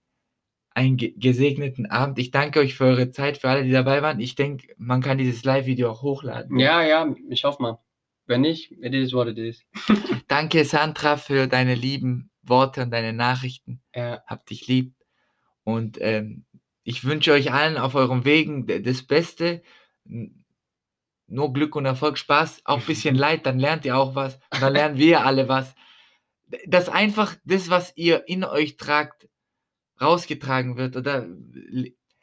einen 0.81 0.97
ge 0.97 1.15
gesegneten 1.17 1.87
Abend. 1.87 2.19
Ich 2.19 2.31
danke 2.31 2.61
euch 2.61 2.75
für 2.75 2.85
eure 2.85 3.11
Zeit, 3.11 3.39
für 3.39 3.49
alle, 3.51 3.65
die 3.65 3.71
dabei 3.71 4.03
waren. 4.03 4.19
Ich 4.21 4.35
denke, 4.35 4.75
man 4.79 5.03
kann 5.03 5.19
dieses 5.19 5.45
Live-Video 5.45 5.91
auch 5.91 6.03
hochladen. 6.03 6.59
Ja, 6.59 6.83
ja, 6.83 7.15
ich 7.29 7.45
hoffe 7.45 7.63
mal. 7.63 7.79
Wenn 8.27 8.41
nicht, 8.43 8.73
it 8.73 8.95
is 8.95 9.13
what 9.13 9.29
it 9.29 9.39
is. 9.39 9.63
Danke, 10.29 10.65
Sandra, 10.65 11.17
für 11.17 11.47
deine 11.49 11.75
lieben 11.75 12.31
Worte 12.43 12.83
und 12.83 12.91
deine 12.93 13.13
Nachrichten. 13.13 13.81
Ja, 13.95 14.23
Hab 14.27 14.47
dich 14.47 14.67
lieb. 14.69 14.95
Und 15.65 15.99
ähm, 16.01 16.45
ich 16.85 17.05
wünsche 17.05 17.33
euch 17.33 17.53
allen 17.53 17.77
auf 17.77 17.95
eurem 17.95 18.25
Wegen 18.25 18.67
das 18.67 19.03
Beste. 19.03 19.63
Nur 21.27 21.53
Glück 21.53 21.77
und 21.77 21.87
Erfolg, 21.87 22.19
Spaß, 22.19 22.63
auch 22.65 22.79
ein 22.81 22.87
bisschen 22.87 23.15
Leid, 23.27 23.47
dann 23.47 23.59
lernt 23.59 23.85
ihr 23.85 23.97
auch 23.97 24.15
was. 24.15 24.39
Dann 24.61 24.73
lernen 24.73 24.97
wir 24.99 25.25
alle 25.27 25.49
was. 25.49 25.75
D- 26.47 26.59
Dass 26.67 26.89
einfach 26.89 27.37
das, 27.45 27.69
was 27.71 27.93
ihr 27.97 28.29
in 28.29 28.45
euch 28.45 28.77
tragt, 28.77 29.29
rausgetragen 30.01 30.77
wird. 30.77 30.97
Oder 30.97 31.27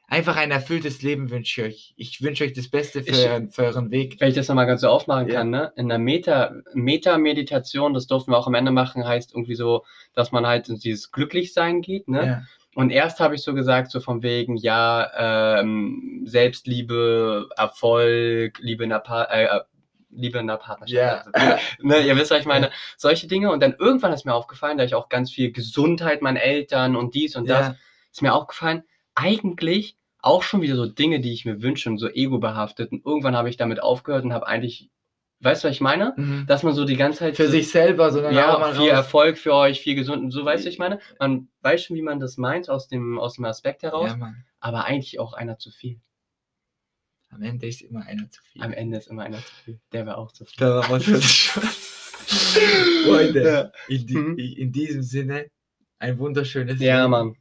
einfach 0.07 0.37
ein 0.37 0.51
erfülltes 0.51 1.01
Leben 1.01 1.29
wünsche 1.29 1.61
ich 1.61 1.67
euch. 1.67 1.93
Ich 1.97 2.21
wünsche 2.21 2.43
euch 2.45 2.53
das 2.53 2.69
Beste 2.69 3.03
für, 3.03 3.11
Ich- 3.11 3.27
euren, 3.27 3.49
für 3.51 3.63
euren 3.63 3.91
Weg. 3.91 4.15
wenn 4.19 4.29
ich 4.29 4.35
das 4.35 4.47
nochmal 4.47 4.65
ganz 4.67 4.81
so 4.81 4.87
aufmachen 4.89 5.27
Ja. 5.27 5.35
kann, 5.39 5.49
ne? 5.49 5.73
In 5.75 5.89
der 5.89 5.99
Meta, 5.99 6.53
Meta-Meditation, 6.73 7.93
das 7.93 8.07
durften 8.07 8.31
wir 8.31 8.37
auch 8.37 8.47
am 8.47 8.53
Ende 8.53 8.71
machen, 8.71 9.05
heißt 9.05 9.33
irgendwie 9.33 9.55
so, 9.55 9.83
dass 10.13 10.31
man 10.31 10.47
halt 10.47 10.69
in 10.69 10.79
dieses 10.79 11.11
Glücklichsein 11.11 11.81
geht, 11.81 12.07
ne? 12.07 12.25
Ja. 12.25 12.41
Und 12.75 12.91
erst 12.91 13.19
habe 13.19 13.33
ich 13.35 13.41
so 13.41 13.53
gesagt, 13.55 13.89
so 13.91 13.99
von 13.99 14.21
wegen, 14.21 14.55
ja, 14.55 15.59
ähm, 15.59 16.21
Selbstliebe, 16.25 17.49
Erfolg, 17.57 18.59
Liebe 18.59 18.83
in 18.83 18.91
der, 18.91 18.99
pa 18.99 19.23
äh, 19.25 19.61
Liebe 20.09 20.39
in 20.39 20.47
der 20.47 20.57
Partnerschaft. 20.57 21.27
Ja. 21.35 21.57
ne, 21.81 21.99
ihr 21.99 22.15
wisst, 22.15 22.31
was 22.31 22.39
ich 22.39 22.45
meine. 22.45 22.71
Solche 22.97 23.27
Dinge. 23.27 23.51
Und 23.51 23.61
dann 23.61 23.75
irgendwann 23.77 24.13
ist 24.13 24.25
mir 24.25 24.33
aufgefallen, 24.33 24.77
da 24.77 24.83
ich 24.83 24.95
auch 24.95 25.09
ganz 25.09 25.31
viel 25.31 25.51
Gesundheit 25.51 26.21
meinen 26.21 26.37
Eltern 26.37 26.95
und 26.95 27.13
dies 27.13 27.35
und 27.35 27.49
das, 27.49 27.67
Ja. 27.67 27.75
ist 28.11 28.21
mir 28.21 28.33
aufgefallen, 28.33 28.83
eigentlich 29.15 29.97
auch 30.21 30.43
schon 30.43 30.61
wieder 30.61 30.75
so 30.75 30.85
Dinge, 30.85 31.19
die 31.19 31.33
ich 31.33 31.45
mir 31.45 31.61
wünsche 31.61 31.89
und 31.89 31.97
so 31.97 32.09
ego-behaftet. 32.09 32.91
Und 32.91 33.05
irgendwann 33.05 33.35
habe 33.35 33.49
ich 33.49 33.57
damit 33.57 33.81
aufgehört 33.81 34.23
und 34.25 34.33
habe 34.33 34.47
eigentlich, 34.47 34.89
weißt 35.41 35.63
du, 35.63 35.67
was 35.67 35.75
ich 35.75 35.81
meine? 35.81 36.13
Mhm. 36.17 36.45
Dass 36.47 36.63
man 36.63 36.73
so 36.73 36.85
die 36.85 36.95
ganze 36.97 37.19
Zeit 37.19 37.35
Für 37.35 37.45
so, 37.45 37.51
sich 37.51 37.69
selber, 37.69 38.11
sondern 38.11 38.33
auch 38.33 38.59
ja, 38.59 38.71
viel 38.73 38.89
raus. 38.89 38.97
Erfolg 38.97 39.37
für 39.37 39.53
euch, 39.53 39.79
viel 39.81 39.95
gesund 39.95 40.23
und 40.23 40.31
so, 40.31 40.43
weißt 40.43 40.63
du, 40.63 40.67
was 40.67 40.73
ich 40.73 40.79
meine? 40.79 40.99
Man 41.19 41.49
weiß 41.61 41.83
schon, 41.83 41.95
wie 41.95 42.01
man 42.01 42.19
das 42.19 42.37
meint 42.37 42.69
aus 42.69 42.87
dem, 42.87 43.19
aus 43.19 43.35
dem 43.35 43.45
Aspekt 43.45 43.83
heraus, 43.83 44.15
Ja, 44.19 44.33
aber 44.59 44.85
eigentlich 44.85 45.19
auch 45.19 45.33
einer 45.33 45.57
zu 45.57 45.69
viel. 45.71 45.99
Am 47.29 47.41
Ende 47.41 47.67
ist 47.67 47.81
immer 47.81 48.05
einer 48.05 48.29
zu 48.29 48.41
viel. 48.43 48.63
Am 48.63 48.71
Ende 48.73 48.97
ist 48.97 49.07
immer 49.07 49.23
einer 49.23 49.37
zu 49.39 49.53
viel. 49.63 49.79
Der 49.91 50.05
wäre 50.05 50.17
auch 50.17 50.31
zu 50.31 50.45
viel. 50.45 50.55
Da 50.57 50.75
war 50.77 50.89
was 50.89 51.03
für 51.03 51.21
Freunde, 53.05 53.43
Ja. 53.43 53.71
in, 53.95 54.07
die, 54.07 54.17
Mhm. 54.17 54.37
in 54.37 54.71
diesem 54.71 55.01
Sinne 55.03 55.49
ein 55.99 56.17
wunderschönes 56.19 56.79
Ja, 56.79 56.99
Leben. 57.01 57.11
Mann. 57.11 57.35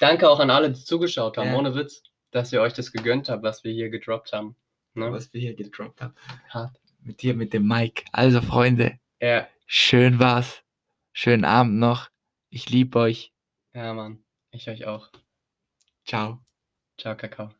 Danke 0.00 0.28
auch 0.28 0.40
an 0.40 0.50
alle, 0.50 0.70
die 0.70 0.82
zugeschaut 0.82 1.36
haben, 1.38 1.48
Ja. 1.48 1.56
ohne 1.56 1.74
Witz, 1.74 2.02
dass 2.30 2.52
ihr 2.52 2.60
euch 2.60 2.72
das 2.72 2.92
gegönnt 2.92 3.28
habt, 3.28 3.42
was 3.42 3.64
wir 3.64 3.72
hier 3.72 3.90
gedroppt 3.90 4.32
haben. 4.32 4.56
Ne? 4.94 5.12
was 5.12 5.32
wir 5.32 5.40
hier 5.40 5.54
gedroppt 5.54 6.00
haben. 6.00 6.14
Hart. 6.48 6.80
Mit 7.02 7.22
dir, 7.22 7.32
mit 7.34 7.52
dem 7.52 7.68
Mike. 7.68 8.02
Also, 8.10 8.40
Freunde, 8.42 8.98
Ja, 9.20 9.46
schön 9.66 10.18
war's. 10.18 10.62
Schönen 11.12 11.44
Abend 11.44 11.74
noch. 11.78 12.10
Ich 12.50 12.68
liebe 12.68 12.98
euch. 12.98 13.32
ja, 13.74 13.94
Mann. 13.94 14.24
Ich 14.50 14.68
euch 14.68 14.86
auch. 14.86 15.10
Ciao. 16.04 16.40
Ciao, 16.98 17.16
Kakao. 17.16 17.57